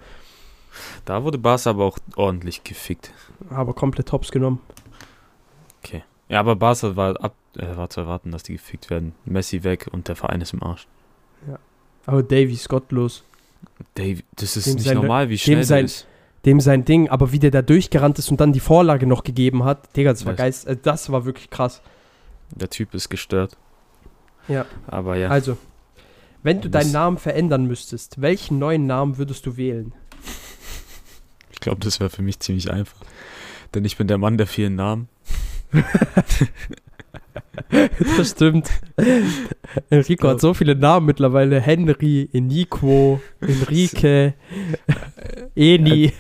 da 1.05 1.23
wurde 1.25 1.39
Barca 1.39 1.71
aber 1.71 1.85
auch 1.85 1.99
ordentlich 2.17 2.65
gefickt. 2.65 3.13
Aber 3.51 3.73
komplett 3.75 4.09
Tops 4.09 4.31
genommen. 4.31 4.61
Ja, 6.29 6.41
aber 6.41 6.57
Barca 6.57 6.95
war, 6.95 7.23
ab, 7.23 7.35
äh, 7.57 7.77
war 7.77 7.89
zu 7.89 8.01
erwarten, 8.01 8.31
dass 8.33 8.43
die 8.43 8.53
gefickt 8.53 8.91
werden. 8.91 9.15
Messi 9.25 9.65
weg 9.65 9.89
und 9.91 10.09
der 10.09 10.17
Verein 10.17 10.41
ist 10.41 10.53
im 10.53 10.63
Arsch. 10.63 10.87
Aber 12.09 12.23
Davy 12.23 12.55
ist 12.55 12.71
gottlos. 12.71 13.23
Dave, 13.95 14.23
das 14.37 14.57
ist 14.57 14.67
Dem 14.67 14.75
nicht 14.77 14.87
sein- 14.87 14.95
normal, 14.97 15.29
wie 15.29 15.37
schnell 15.37 15.63
sein- 15.63 15.85
ist. 15.85 16.07
Dem 16.47 16.59
sein 16.59 16.87
Ding, 16.87 17.11
aber 17.11 17.33
wie 17.33 17.39
der 17.39 17.51
da 17.51 17.61
durchgerannt 17.61 18.19
ist 18.19 18.31
und 18.31 18.41
dann 18.41 18.55
die 18.55 18.61
Vorlage 18.61 19.07
noch 19.07 19.25
gegeben 19.25 19.65
hat, 19.65 19.95
Digga, 19.95 20.13
das 20.13 20.25
war 20.25 20.33
geist, 20.33 20.67
äh, 20.67 20.77
das 20.81 21.13
war 21.13 21.27
wirklich 21.27 21.51
krass. 21.51 21.83
Der 22.55 22.71
Typ 22.71 22.95
ist 22.95 23.11
gestört. 23.11 23.59
Ja. 24.47 24.65
Aber 24.87 25.17
ja, 25.17 25.29
Also, 25.29 25.59
wenn 26.43 26.63
du 26.63 26.71
deinen 26.71 26.93
Namen 26.93 27.19
verändern 27.19 27.67
müsstest, 27.67 28.23
welchen 28.23 28.59
neuen 28.59 28.87
Namen 28.87 29.19
würdest 29.19 29.45
du 29.45 29.59
wählen? 29.59 29.93
ich 31.53 31.61
glaube, 31.61 31.81
das 31.81 32.01
wäre 32.01 32.09
für 32.09 32.23
mich 32.23 32.41
ziemlich 32.41 32.71
einfach. 32.71 33.01
Denn 33.75 33.85
ich 33.85 33.99
bin 33.99 34.07
der 34.09 34.17
Mann 34.17 34.39
der 34.39 34.47
vielen 34.47 34.77
Namen. 34.77 35.09
Das 38.17 38.31
stimmt. 38.31 38.71
Enrico 39.91 40.29
hat 40.29 40.41
so 40.41 40.55
viele 40.55 40.75
Namen 40.75 41.07
mittlerweile. 41.07 41.61
Henry, 41.61 42.29
Enico, 42.33 43.21
Enrique, 43.41 44.35
Eni. 45.55 46.13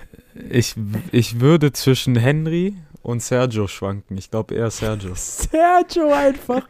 Ich, 0.51 0.75
ich 1.11 1.41
würde 1.41 1.73
zwischen 1.73 2.16
Henry 2.16 2.77
und 3.03 3.23
Sergio 3.23 3.66
schwanken. 3.66 4.19
Ich 4.19 4.31
glaube 4.31 4.55
eher 4.55 4.71
Sergio. 4.71 5.12
Sergio 5.14 6.12
einfach. 6.12 6.69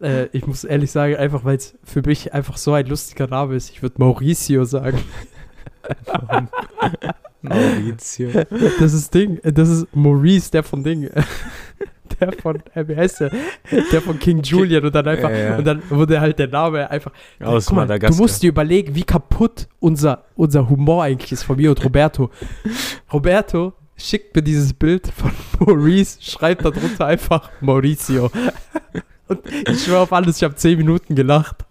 äh, 0.00 0.26
ich 0.32 0.46
muss 0.46 0.64
ehrlich 0.64 0.90
sagen, 0.90 1.16
einfach 1.16 1.44
weil 1.44 1.56
es 1.56 1.74
für 1.82 2.02
mich 2.02 2.32
einfach 2.32 2.56
so 2.56 2.72
ein 2.72 2.86
lustiger 2.86 3.26
Name 3.26 3.56
ist. 3.56 3.70
Ich 3.70 3.82
würde 3.82 3.96
Mauricio 3.98 4.64
sagen. 4.64 4.98
Maurizio. 7.42 8.30
Das 8.78 8.94
ist 8.94 9.12
Ding, 9.12 9.38
das 9.42 9.68
ist 9.68 9.94
Maurice, 9.94 10.50
der 10.50 10.62
von 10.62 10.82
Ding. 10.82 11.10
Der 12.20 12.32
von, 12.32 12.62
äh, 12.74 12.86
wie 12.88 12.96
heißt 12.96 13.20
der? 13.20 13.30
Der 13.92 14.02
von 14.02 14.18
King 14.18 14.42
Julian 14.42 14.84
und 14.84 14.94
dann 14.94 15.06
einfach, 15.08 15.30
Ja, 15.30 15.36
ja. 15.36 15.56
und 15.58 15.64
dann 15.64 15.82
wurde 15.90 16.20
halt 16.20 16.38
der 16.38 16.48
Name 16.48 16.90
einfach. 16.90 17.12
Aus 17.42 17.66
Guck 17.66 17.76
mal, 17.76 17.82
Madagaskar. 17.82 18.16
du 18.16 18.22
musst 18.22 18.42
dir 18.42 18.48
überlegen, 18.48 18.94
wie 18.94 19.04
kaputt 19.04 19.68
unser, 19.80 20.24
unser 20.36 20.68
Humor 20.68 21.04
eigentlich 21.04 21.32
ist 21.32 21.42
von 21.44 21.56
mir 21.56 21.70
und 21.70 21.84
Roberto. 21.84 22.30
Roberto 23.12 23.72
schickt 23.96 24.34
mir 24.34 24.42
dieses 24.42 24.72
Bild 24.74 25.06
von 25.08 25.30
Maurice, 25.60 26.18
schreibt 26.20 26.64
darunter 26.64 27.06
einfach 27.06 27.50
Mauricio. 27.60 28.30
Und 29.26 29.40
ich 29.46 29.84
schwöre 29.84 30.00
auf 30.00 30.12
alles, 30.12 30.36
ich 30.36 30.44
habe 30.44 30.54
10 30.54 30.76
Minuten 30.76 31.14
gelacht. 31.14 31.64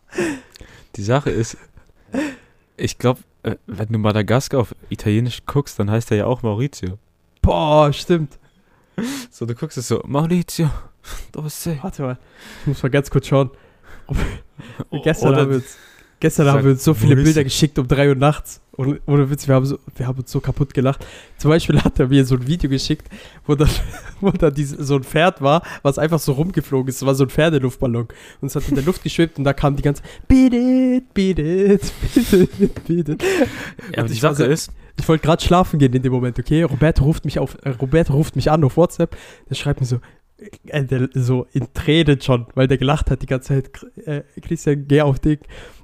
Die 0.96 1.04
Sache 1.04 1.30
ist, 1.30 1.56
ich 2.78 2.98
glaube, 2.98 3.20
äh, 3.44 3.58
wenn 3.68 3.90
du 3.90 4.00
Madagaskar 4.00 4.60
auf 4.60 4.74
Italienisch 4.90 5.46
guckst, 5.46 5.78
dann 5.78 5.92
heißt 5.92 6.10
er 6.10 6.18
ja 6.18 6.26
auch 6.26 6.42
Maurizio. 6.42 6.98
Boah, 7.44 7.94
stimmt. 7.94 8.40
So, 9.32 9.46
du 9.46 9.56
guckst 9.56 9.78
es 9.78 9.88
so, 9.88 10.02
Maurizio, 10.06 10.70
dove 11.32 11.50
sei? 11.50 11.80
Warte 11.82 12.04
mal, 12.04 12.18
ich 12.62 12.68
muss 12.68 12.84
mal 12.84 12.90
ganz 12.90 13.10
kurz 13.10 13.28
schauen. 13.28 13.50
Gestern 15.04 15.36
haben 15.36 15.50
wir 15.50 15.56
uns, 15.58 15.78
gestern 16.20 16.48
haben 16.48 16.64
wir 16.64 16.72
uns 16.72 16.84
so 16.84 16.94
viele. 16.94 17.16
Bilder 17.16 17.44
geschickt 17.44 17.80
um 17.80 17.88
3 17.88 18.10
Uhr 18.10 18.16
nachts. 18.16 18.62
Und 18.76 19.02
ohne 19.06 19.30
Witz, 19.30 19.48
wir 19.48 19.56
haben, 19.56 19.66
so, 19.66 19.78
wir 19.96 20.08
haben 20.08 20.20
uns 20.20 20.32
so 20.32 20.40
kaputt 20.40 20.74
gelacht. 20.74 21.06
Zum 21.38 21.50
Beispiel 21.50 21.80
hat 21.82 22.00
er 22.00 22.08
mir 22.08 22.26
so 22.26 22.36
ein 22.36 22.48
Video 22.48 22.70
geschickt, 22.70 23.08
wo 23.46 23.56
dann, 23.56 23.70
wo 24.22 24.32
diese, 24.32 24.84
so 24.84 24.96
ein 24.96 25.04
Pferd 25.04 25.42
war, 25.42 25.62
was 25.84 25.98
einfach 26.00 26.20
so 26.20 26.32
rumgeflogen 26.34 26.90
ist. 26.90 26.98
Es 26.98 27.06
war 27.06 27.14
so 27.16 27.24
ein 27.26 27.30
Pferdeluftballon. 27.30 28.08
Und 28.42 28.48
es 28.48 28.56
hat 28.56 28.68
in 28.68 28.76
der 28.76 28.84
Luft 28.84 29.04
geschwebt 29.04 29.38
und 29.38 29.44
da 29.44 29.54
kam 29.54 29.76
die 29.76 29.84
ganze 29.84 30.02
Beat 30.28 30.54
it, 30.54 31.14
beat 31.14 31.40
it, 31.40 31.92
beat 32.16 32.34
it, 32.34 32.86
beat 32.86 33.10
it. 33.10 33.24
Ja, 33.92 34.00
aber 34.00 34.08
die 34.08 34.14
Sache 34.16 34.36
so- 34.36 34.46
ist, 34.46 34.72
Ich 35.00 35.08
wollte 35.08 35.26
gerade 35.26 35.44
schlafen 35.44 35.80
gehen 35.80 35.94
in 35.94 36.02
dem 36.02 36.14
Moment, 36.14 36.40
okay? 36.40 36.64
Roberto 36.64 37.04
ruft 37.04 37.26
mich 37.26 37.40
auf, 37.40 37.58
äh, 37.64 37.70
Roberto 37.70 38.14
ruft 38.14 38.36
mich 38.36 38.52
an 38.52 38.64
auf 38.64 38.78
WhatsApp. 38.78 39.18
Der 39.50 39.56
schreibt 39.56 39.82
mir 39.82 39.88
so, 39.88 40.00
äh, 40.68 40.84
der, 40.84 41.10
so 41.14 41.48
in 41.54 41.68
Tränen 41.74 42.22
schon, 42.22 42.48
weil 42.56 42.68
der 42.68 42.78
gelacht 42.78 43.12
hat 43.12 43.22
die 43.22 43.28
ganze 43.28 43.50
Zeit. 43.50 43.86
Äh, 44.06 44.24
Christian, 44.42 44.88
geh 44.88 45.02
auf 45.02 45.20
Ding. 45.20 45.40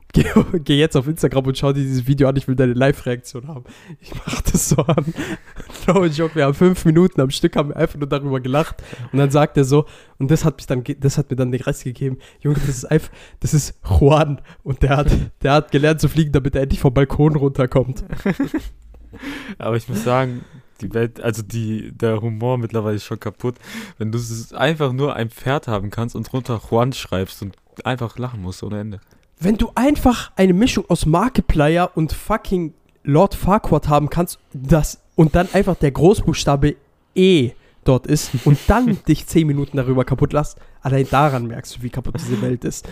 Geh, 0.12 0.26
geh 0.64 0.80
jetzt 0.80 0.98
auf 0.98 1.08
Instagram 1.08 1.46
und 1.46 1.56
schau 1.56 1.72
dir 1.72 1.84
dieses 1.84 2.08
Video 2.08 2.28
an. 2.28 2.36
Ich 2.36 2.48
will 2.48 2.56
deine 2.56 2.74
Live-Reaktion 2.74 3.48
haben. 3.48 3.66
Ich 4.00 4.12
mach 4.16 4.42
das 4.42 4.70
so 4.70 4.78
an. 4.78 5.06
No 5.88 6.04
joke, 6.06 6.34
wir 6.34 6.46
haben 6.46 6.56
fünf 6.56 6.84
Minuten 6.86 7.22
am 7.22 7.30
Stück, 7.30 7.56
haben 7.56 7.72
einfach 7.72 8.00
nur 8.00 8.10
darüber 8.10 8.40
gelacht. 8.40 8.82
Und 9.12 9.20
dann 9.20 9.30
sagt 9.30 9.56
er 9.58 9.66
so, 9.66 9.86
und 10.18 10.32
das 10.32 10.46
hat 10.46 10.58
mich 10.58 10.66
dann, 10.66 10.84
das 11.00 11.20
hat 11.20 11.30
mir 11.30 11.36
dann 11.36 11.52
den 11.52 11.62
Rest 11.62 11.84
gegeben. 11.84 12.18
Junge, 12.40 12.56
das 12.56 12.70
ist 12.70 12.86
einfach, 12.86 13.12
das 13.40 13.54
ist 13.54 13.80
Juan. 13.88 14.42
Und 14.64 14.82
der 14.82 14.98
hat, 14.98 15.12
der 15.44 15.54
hat 15.54 15.72
gelernt 15.72 16.02
zu 16.02 16.10
fliegen, 16.10 16.32
damit 16.32 16.56
er 16.56 16.64
endlich 16.64 16.80
vom 16.80 16.94
Balkon 16.94 17.36
runterkommt. 17.36 18.04
aber 19.58 19.76
ich 19.76 19.88
muss 19.90 20.04
sagen, 20.04 20.44
die 20.82 20.94
Welt, 20.94 21.22
also 21.22 21.42
die, 21.42 21.92
der 21.92 22.22
Humor 22.22 22.58
mittlerweile 22.58 22.96
ist 22.96 23.06
schon 23.06 23.20
kaputt. 23.20 23.56
Wenn 23.98 24.12
du 24.12 24.20
einfach 24.56 24.94
nur 24.94 25.16
ein 25.16 25.30
Pferd 25.30 25.68
haben 25.68 25.90
kannst 25.90 26.16
und 26.16 26.32
drunter 26.32 26.62
Juan 26.70 26.94
schreibst 26.94 27.42
und 27.42 27.56
einfach 27.84 28.18
lachen 28.18 28.42
musst 28.42 28.64
ohne 28.64 28.80
Ende. 28.80 29.00
Wenn 29.40 29.58
du 29.58 29.72
einfach 29.76 30.32
eine 30.36 30.54
Mischung 30.54 30.86
aus 30.90 31.06
Markiplier 31.06 31.92
und 31.96 32.12
fucking 32.14 32.74
Lord 33.04 33.36
Farquaad 33.36 33.88
haben 33.88 34.10
kannst, 34.10 34.40
das 34.54 35.02
und 35.16 35.36
dann 35.36 35.48
einfach 35.54 35.76
der 35.76 35.92
Großbuchstabe 35.92 36.76
E 37.16 37.52
dort 37.84 38.08
ist 38.08 38.32
und 38.46 38.60
dann 38.68 39.00
dich 39.08 39.26
10 39.26 39.48
Minuten 39.48 39.78
darüber 39.78 40.06
kaputt 40.06 40.34
lässt, 40.34 40.58
allein 40.82 41.08
daran 41.10 41.48
merkst 41.48 41.78
du, 41.78 41.84
wie 41.84 41.90
kaputt 41.90 42.16
diese 42.18 42.42
Welt 42.42 42.64
ist. 42.66 42.88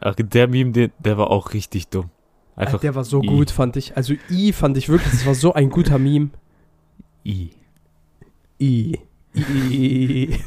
Ach, 0.00 0.14
der 0.14 0.46
Meme, 0.46 0.70
der, 0.70 0.90
der 0.98 1.18
war 1.18 1.30
auch 1.30 1.52
richtig 1.52 1.88
dumm. 1.88 2.10
Einfach 2.58 2.80
der 2.80 2.94
war 2.94 3.04
so 3.04 3.22
I. 3.22 3.26
gut, 3.26 3.50
fand 3.50 3.76
ich. 3.76 3.96
Also 3.96 4.14
I 4.30 4.52
fand 4.52 4.76
ich 4.76 4.88
wirklich, 4.88 5.10
das 5.12 5.24
war 5.26 5.34
so 5.34 5.52
ein 5.54 5.70
guter 5.70 5.98
Meme. 5.98 6.30
I. 7.24 7.50
I. 8.60 8.98
I. 9.34 10.38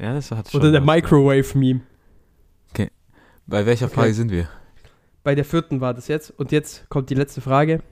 Ja, 0.00 0.14
das 0.14 0.30
hat 0.30 0.50
schon. 0.50 0.60
Oder 0.60 0.72
der. 0.72 0.80
Microwave-Meme. 0.80 1.80
Bei 3.46 3.66
welcher 3.66 3.86
Okay. 3.86 3.94
Frage 3.94 4.14
sind 4.14 4.30
wir? 4.30 4.48
Bei 5.24 5.34
der 5.34 5.44
vierten 5.44 5.80
war 5.80 5.92
das 5.92 6.06
jetzt. 6.08 6.30
Und 6.38 6.52
jetzt 6.52 6.88
kommt 6.88 7.10
die 7.10 7.14
letzte 7.14 7.40
Frage. 7.40 7.82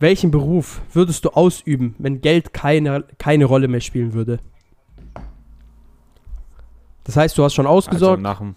Welchen 0.00 0.30
Beruf 0.32 0.82
würdest 0.92 1.24
du 1.24 1.30
ausüben, 1.30 1.94
wenn 1.98 2.20
Geld 2.20 2.52
keine, 2.52 3.04
keine 3.18 3.44
Rolle 3.46 3.68
mehr 3.68 3.80
spielen 3.80 4.12
würde? 4.12 4.40
Das 7.04 7.16
heißt, 7.16 7.38
du 7.38 7.44
hast 7.44 7.54
schon 7.54 7.66
Also 7.66 7.76
ausgesorgt, 7.78 8.20
nach 8.22 8.38
dem, 8.40 8.56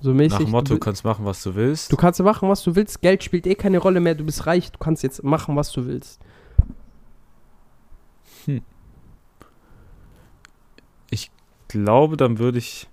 so 0.00 0.12
mäßig. 0.12 0.32
nach 0.32 0.38
dem 0.44 0.50
Motto, 0.50 0.74
du, 0.74 0.80
kannst 0.80 1.04
machen, 1.04 1.24
was 1.24 1.42
du 1.42 1.54
willst. 1.54 1.92
du 1.92 1.96
kannst 1.96 2.20
machen, 2.20 2.48
was 2.48 2.62
du 2.62 2.74
willst. 2.76 3.00
Geld 3.00 3.24
spielt 3.24 3.46
eh 3.46 3.54
keine 3.54 3.78
Rolle 3.78 4.00
mehr. 4.00 4.14
Du 4.14 4.24
bist 4.24 4.46
reich. 4.46 4.70
Du 4.70 4.78
kannst 4.78 5.02
jetzt 5.02 5.22
machen, 5.24 5.56
was 5.56 5.72
du 5.72 5.86
willst. 5.86 6.20
glaube, 11.68 12.16
dann 12.16 12.38
würde 12.38 12.58
ich 12.58 12.88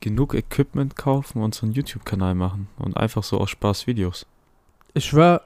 genug 0.00 0.34
Equipment 0.34 0.96
kaufen 0.96 1.42
und 1.42 1.54
so 1.54 1.66
einen 1.66 1.74
YouTube-Kanal 1.74 2.34
machen 2.34 2.68
und 2.78 2.96
einfach 2.96 3.22
so 3.22 3.38
aus 3.38 3.50
Spaß 3.50 3.86
Videos. 3.86 4.26
Ich 4.94 5.06
schwör, 5.06 5.42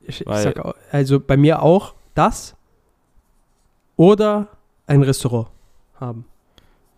ich, 0.00 0.26
ich 0.26 0.26
sag, 0.26 0.74
also 0.90 1.20
bei 1.20 1.36
mir 1.36 1.62
auch 1.62 1.94
das 2.14 2.54
oder 3.96 4.48
ein 4.86 5.02
Restaurant 5.02 5.48
haben. 5.96 6.24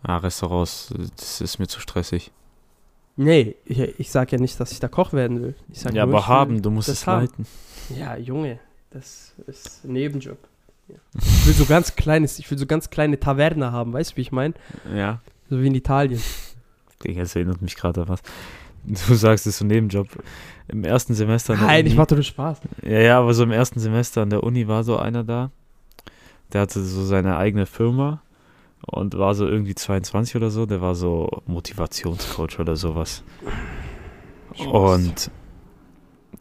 Ah, 0.03 0.19
Restaurants, 0.19 0.93
das 1.17 1.41
ist 1.41 1.59
mir 1.59 1.67
zu 1.67 1.81
stressig. 1.81 2.33
Nee, 3.17 3.57
ich, 3.65 3.79
ich 3.81 4.11
sag 4.11 4.33
ja 4.33 4.39
nicht, 4.39 4.59
dass 4.61 4.73
ich 4.73 4.81
da 4.81 4.89
Koch 4.89 5.13
werden 5.13 5.43
will. 5.43 5.55
Ich 5.71 5.81
sag 5.81 5.93
ja, 5.95 6.07
nur, 6.07 6.17
aber 6.17 6.27
haben, 6.29 6.63
du 6.63 6.71
musst 6.71 6.89
es 6.89 7.07
haben. 7.07 7.23
leiten. 7.23 7.47
Ja, 7.97 8.17
Junge, 8.17 8.59
das 8.91 9.35
ist 9.47 9.85
ein 9.85 9.93
Nebenjob. 9.93 10.39
Ja. 10.89 10.95
Ich 11.21 11.47
will 11.47 11.55
so 11.55 11.65
ganz 11.67 11.97
kleines, 11.97 12.39
ich 12.39 12.51
will 12.51 12.59
so 12.59 12.67
ganz 12.67 12.91
kleine 12.91 13.19
Taverne 13.19 13.73
haben, 13.73 13.93
weißt 13.93 14.13
du, 14.13 14.17
wie 14.17 14.23
ich 14.23 14.33
meine? 14.33 14.55
Ja. 14.95 15.21
So 15.49 15.61
wie 15.61 15.67
in 15.67 15.75
Italien. 15.75 16.21
Digga, 17.05 17.23
das 17.23 17.35
erinnert 17.35 17.63
mich 17.63 17.77
gerade 17.77 18.03
an 18.03 18.09
was. 18.09 18.21
Du 18.85 19.15
sagst, 19.15 19.47
es 19.47 19.55
ist 19.55 19.59
so 19.59 19.65
ein 19.65 19.69
Nebenjob. 19.69 20.09
Im 20.69 20.85
ersten 20.85 21.15
Semester 21.15 21.55
Nein, 21.57 21.87
ich 21.87 21.97
mach 21.97 22.07
doch 22.07 22.17
nur 22.17 22.25
Spaß. 22.25 22.61
Ja, 22.83 22.99
ja, 22.99 23.19
aber 23.19 23.35
so 23.35 23.43
im 23.43 23.51
ersten 23.51 23.81
Semester 23.81 24.23
an 24.23 24.31
der 24.31 24.43
Uni 24.43 24.69
war 24.69 24.85
so 24.85 24.97
einer 24.97 25.25
da. 25.25 25.51
Der 26.53 26.63
hatte 26.63 26.83
so 26.83 27.05
seine 27.05 27.37
eigene 27.37 27.67
Firma 27.67 28.23
und 28.87 29.17
war 29.17 29.35
so 29.35 29.47
irgendwie 29.47 29.75
22 29.75 30.37
oder 30.37 30.51
so. 30.51 30.67
Der 30.67 30.81
war 30.81 30.95
so 30.95 31.29
Motivationscoach 31.47 32.59
oder 32.59 32.77
sowas. 32.77 33.23
Und 34.59 35.31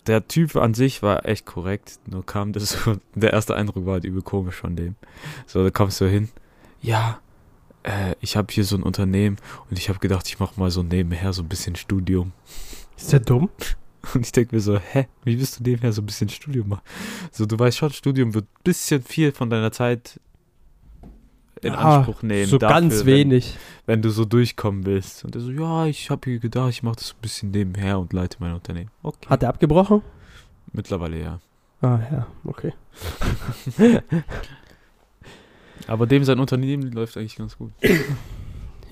der 0.07 0.27
Typ 0.27 0.55
an 0.55 0.73
sich 0.73 1.03
war 1.03 1.25
echt 1.25 1.45
korrekt. 1.45 1.99
Nur 2.05 2.25
kam 2.25 2.53
das 2.53 2.69
so, 2.69 2.95
der 3.15 3.33
erste 3.33 3.55
Eindruck 3.55 3.85
war 3.85 3.93
halt 3.93 4.05
übel 4.05 4.21
komisch 4.21 4.55
von 4.55 4.75
dem. 4.75 4.95
So, 5.45 5.63
da 5.63 5.69
kommst 5.69 6.01
du 6.01 6.09
hin. 6.09 6.29
Ja, 6.81 7.19
äh, 7.83 8.15
ich 8.21 8.35
habe 8.35 8.47
hier 8.51 8.63
so 8.63 8.75
ein 8.75 8.83
Unternehmen 8.83 9.37
und 9.69 9.77
ich 9.77 9.89
habe 9.89 9.99
gedacht, 9.99 10.27
ich 10.27 10.39
mache 10.39 10.59
mal 10.59 10.71
so 10.71 10.83
nebenher 10.83 11.33
so 11.33 11.41
ein 11.41 11.49
bisschen 11.49 11.75
Studium. 11.75 12.31
Ist 12.97 13.13
der 13.13 13.19
dumm? 13.19 13.49
Und 14.13 14.25
ich 14.25 14.31
denke 14.31 14.55
mir 14.55 14.61
so, 14.61 14.79
hä, 14.79 15.07
wie 15.25 15.35
bist 15.35 15.59
du 15.59 15.63
nebenher 15.63 15.91
so 15.91 16.01
ein 16.01 16.05
bisschen 16.05 16.29
Studium 16.29 16.69
machen? 16.69 16.83
So, 17.33 17.45
du 17.45 17.59
weißt 17.59 17.77
schon, 17.77 17.91
Studium 17.91 18.33
wird 18.33 18.45
ein 18.45 18.63
bisschen 18.63 19.03
viel 19.03 19.33
von 19.33 19.49
deiner 19.49 19.73
Zeit 19.73 20.21
in 21.61 21.73
Ah, 21.73 21.97
Anspruch 21.97 22.21
nehmen. 22.23 22.47
So 22.47 22.57
dafür, 22.57 22.81
ganz 22.81 23.05
wenig. 23.05 23.55
Wenn, 23.85 23.95
wenn 23.95 24.01
du 24.01 24.09
so 24.09 24.25
durchkommen 24.25 24.85
willst. 24.85 25.25
Und 25.25 25.35
er 25.35 25.41
so, 25.41 25.51
ja, 25.51 25.85
ich 25.85 26.09
habe 26.09 26.29
hier 26.29 26.39
gedacht, 26.39 26.69
ich 26.69 26.83
mache 26.83 26.95
das 26.95 27.13
ein 27.13 27.21
bisschen 27.21 27.51
nebenher 27.51 27.99
und 27.99 28.13
leite 28.13 28.37
mein 28.39 28.53
Unternehmen. 28.53 28.91
Okay. 29.03 29.27
Hat 29.29 29.43
er 29.43 29.49
abgebrochen? 29.49 30.01
Mittlerweile 30.71 31.19
ja. 31.19 31.39
Ah, 31.81 31.99
ja, 32.11 32.27
okay. 32.45 32.73
Aber 35.87 36.05
dem 36.05 36.23
sein 36.23 36.39
Unternehmen 36.39 36.91
läuft 36.91 37.17
eigentlich 37.17 37.37
ganz 37.37 37.57
gut. 37.57 37.71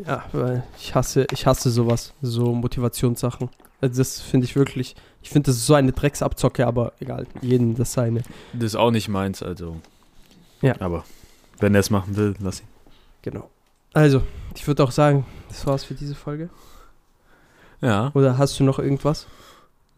Ja, 0.05 0.25
weil 0.31 0.63
ich 0.77 0.95
hasse, 0.95 1.27
ich 1.31 1.45
hasse 1.45 1.69
sowas, 1.69 2.13
so 2.21 2.53
Motivationssachen. 2.53 3.49
Also 3.81 3.99
das 3.99 4.21
finde 4.21 4.45
ich 4.45 4.55
wirklich, 4.55 4.95
ich 5.21 5.29
finde, 5.29 5.47
das 5.47 5.57
ist 5.57 5.67
so 5.67 5.73
eine 5.73 5.91
Drecksabzocke, 5.91 6.65
aber 6.65 6.93
egal, 6.99 7.27
jeden 7.41 7.75
das 7.75 7.93
seine. 7.93 8.21
Das 8.53 8.63
ist 8.63 8.75
auch 8.75 8.91
nicht 8.91 9.09
meins, 9.09 9.43
also. 9.43 9.77
Ja. 10.61 10.79
Aber 10.79 11.03
wenn 11.59 11.75
er 11.75 11.79
es 11.79 11.89
machen 11.89 12.15
will, 12.15 12.35
lass 12.39 12.61
ihn. 12.61 12.67
Genau. 13.21 13.49
Also, 13.93 14.21
ich 14.55 14.67
würde 14.67 14.83
auch 14.83 14.91
sagen, 14.91 15.25
das 15.49 15.65
war's 15.65 15.83
für 15.83 15.93
diese 15.93 16.15
Folge. 16.15 16.49
Ja. 17.81 18.11
Oder 18.13 18.37
hast 18.37 18.59
du 18.59 18.63
noch 18.63 18.79
irgendwas? 18.79 19.27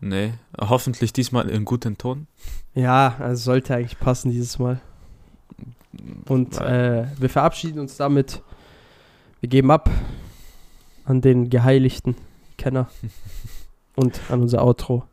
Nee. 0.01 0.33
Hoffentlich 0.57 1.13
diesmal 1.13 1.49
in 1.49 1.65
guten 1.65 1.97
Ton. 1.97 2.27
Ja, 2.73 3.15
also 3.19 3.43
sollte 3.43 3.75
eigentlich 3.75 3.99
passen 3.99 4.31
dieses 4.31 4.59
Mal. 4.59 4.79
Und 6.27 6.57
äh, 6.59 7.07
wir 7.17 7.29
verabschieden 7.29 7.79
uns 7.79 7.97
damit. 7.97 8.41
Wir 9.41 9.49
geben 9.49 9.71
ab 9.71 9.89
an 11.05 11.21
den 11.21 11.49
geheiligten 11.49 12.15
Kenner 12.57 12.89
und 13.95 14.19
an 14.29 14.41
unser 14.41 14.63
Outro. 14.63 15.03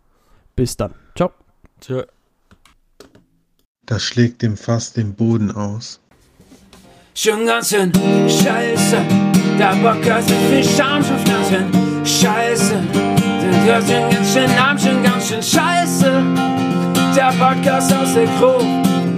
Bis 0.54 0.76
dann. 0.76 0.94
Ciao. 1.16 1.32
Tja. 1.80 2.04
Das 3.86 4.02
schlägt 4.02 4.42
dem 4.42 4.56
Fass 4.56 4.92
den 4.92 5.14
Boden 5.14 5.50
aus. 5.50 6.00
Schon 7.18 7.46
ganz 7.46 7.70
schön 7.70 7.90
scheiße, 8.28 8.98
der 9.58 9.74
Bock 9.76 10.04
hat 10.04 10.28
so 10.28 10.34
viel 10.50 10.62
Scham 10.62 11.02
schon 11.02 11.18
Pflanzen. 11.20 11.64
Scheiße, 12.04 12.74
den 12.94 13.64
hört 13.64 13.88
den 13.88 14.10
ganz 14.10 14.34
schön 14.34 14.54
Namen 14.54 14.78
schon 14.78 15.02
ganz 15.02 15.28
schön 15.28 15.42
scheiße. 15.42 16.12
Der 17.16 17.32
Podcast 17.38 17.90
aus 17.94 18.12
der 18.12 18.26
Crew, 18.38 18.62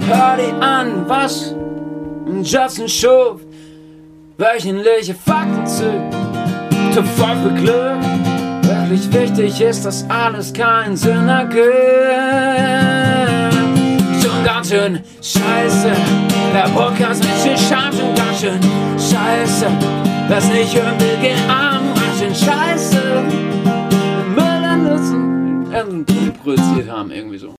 hör 0.07 0.37
die 0.37 0.63
an, 0.63 1.09
was? 1.09 1.53
Justin 2.41 2.87
Schuf, 2.87 3.41
wöchentliche 4.37 5.13
Fakten 5.13 5.67
zu, 5.67 5.91
zum 6.93 7.03
Volk 7.03 7.37
für 7.43 7.53
Glück. 7.61 7.99
Wirklich 8.61 9.11
wichtig 9.11 9.59
ist, 9.59 9.85
dass 9.85 10.09
alles 10.09 10.53
keinen 10.53 10.95
Sinn 10.95 11.27
ergibt 11.27 12.98
ganz 14.43 14.69
schön 14.69 14.99
scheiße. 15.21 15.91
Der 16.53 16.69
Podcast 16.69 17.23
mit 17.23 17.45
den 17.45 17.57
schon 17.57 18.15
ganz 18.15 18.39
schön 18.39 18.59
scheiße. 18.97 19.67
Das 20.27 20.47
nicht 20.49 20.75
hören 20.75 20.99
will, 20.99 21.17
geh 21.21 21.33
arm, 21.49 21.93
ganz 21.95 22.19
schön 22.19 22.35
scheiße. 22.35 23.23
Müller 24.35 24.69
an 24.69 24.83
Nutzen. 24.83 25.71
Irgendwie 25.71 26.31
produziert 26.31 26.89
haben, 26.89 27.11
irgendwie 27.11 27.37
so. 27.37 27.47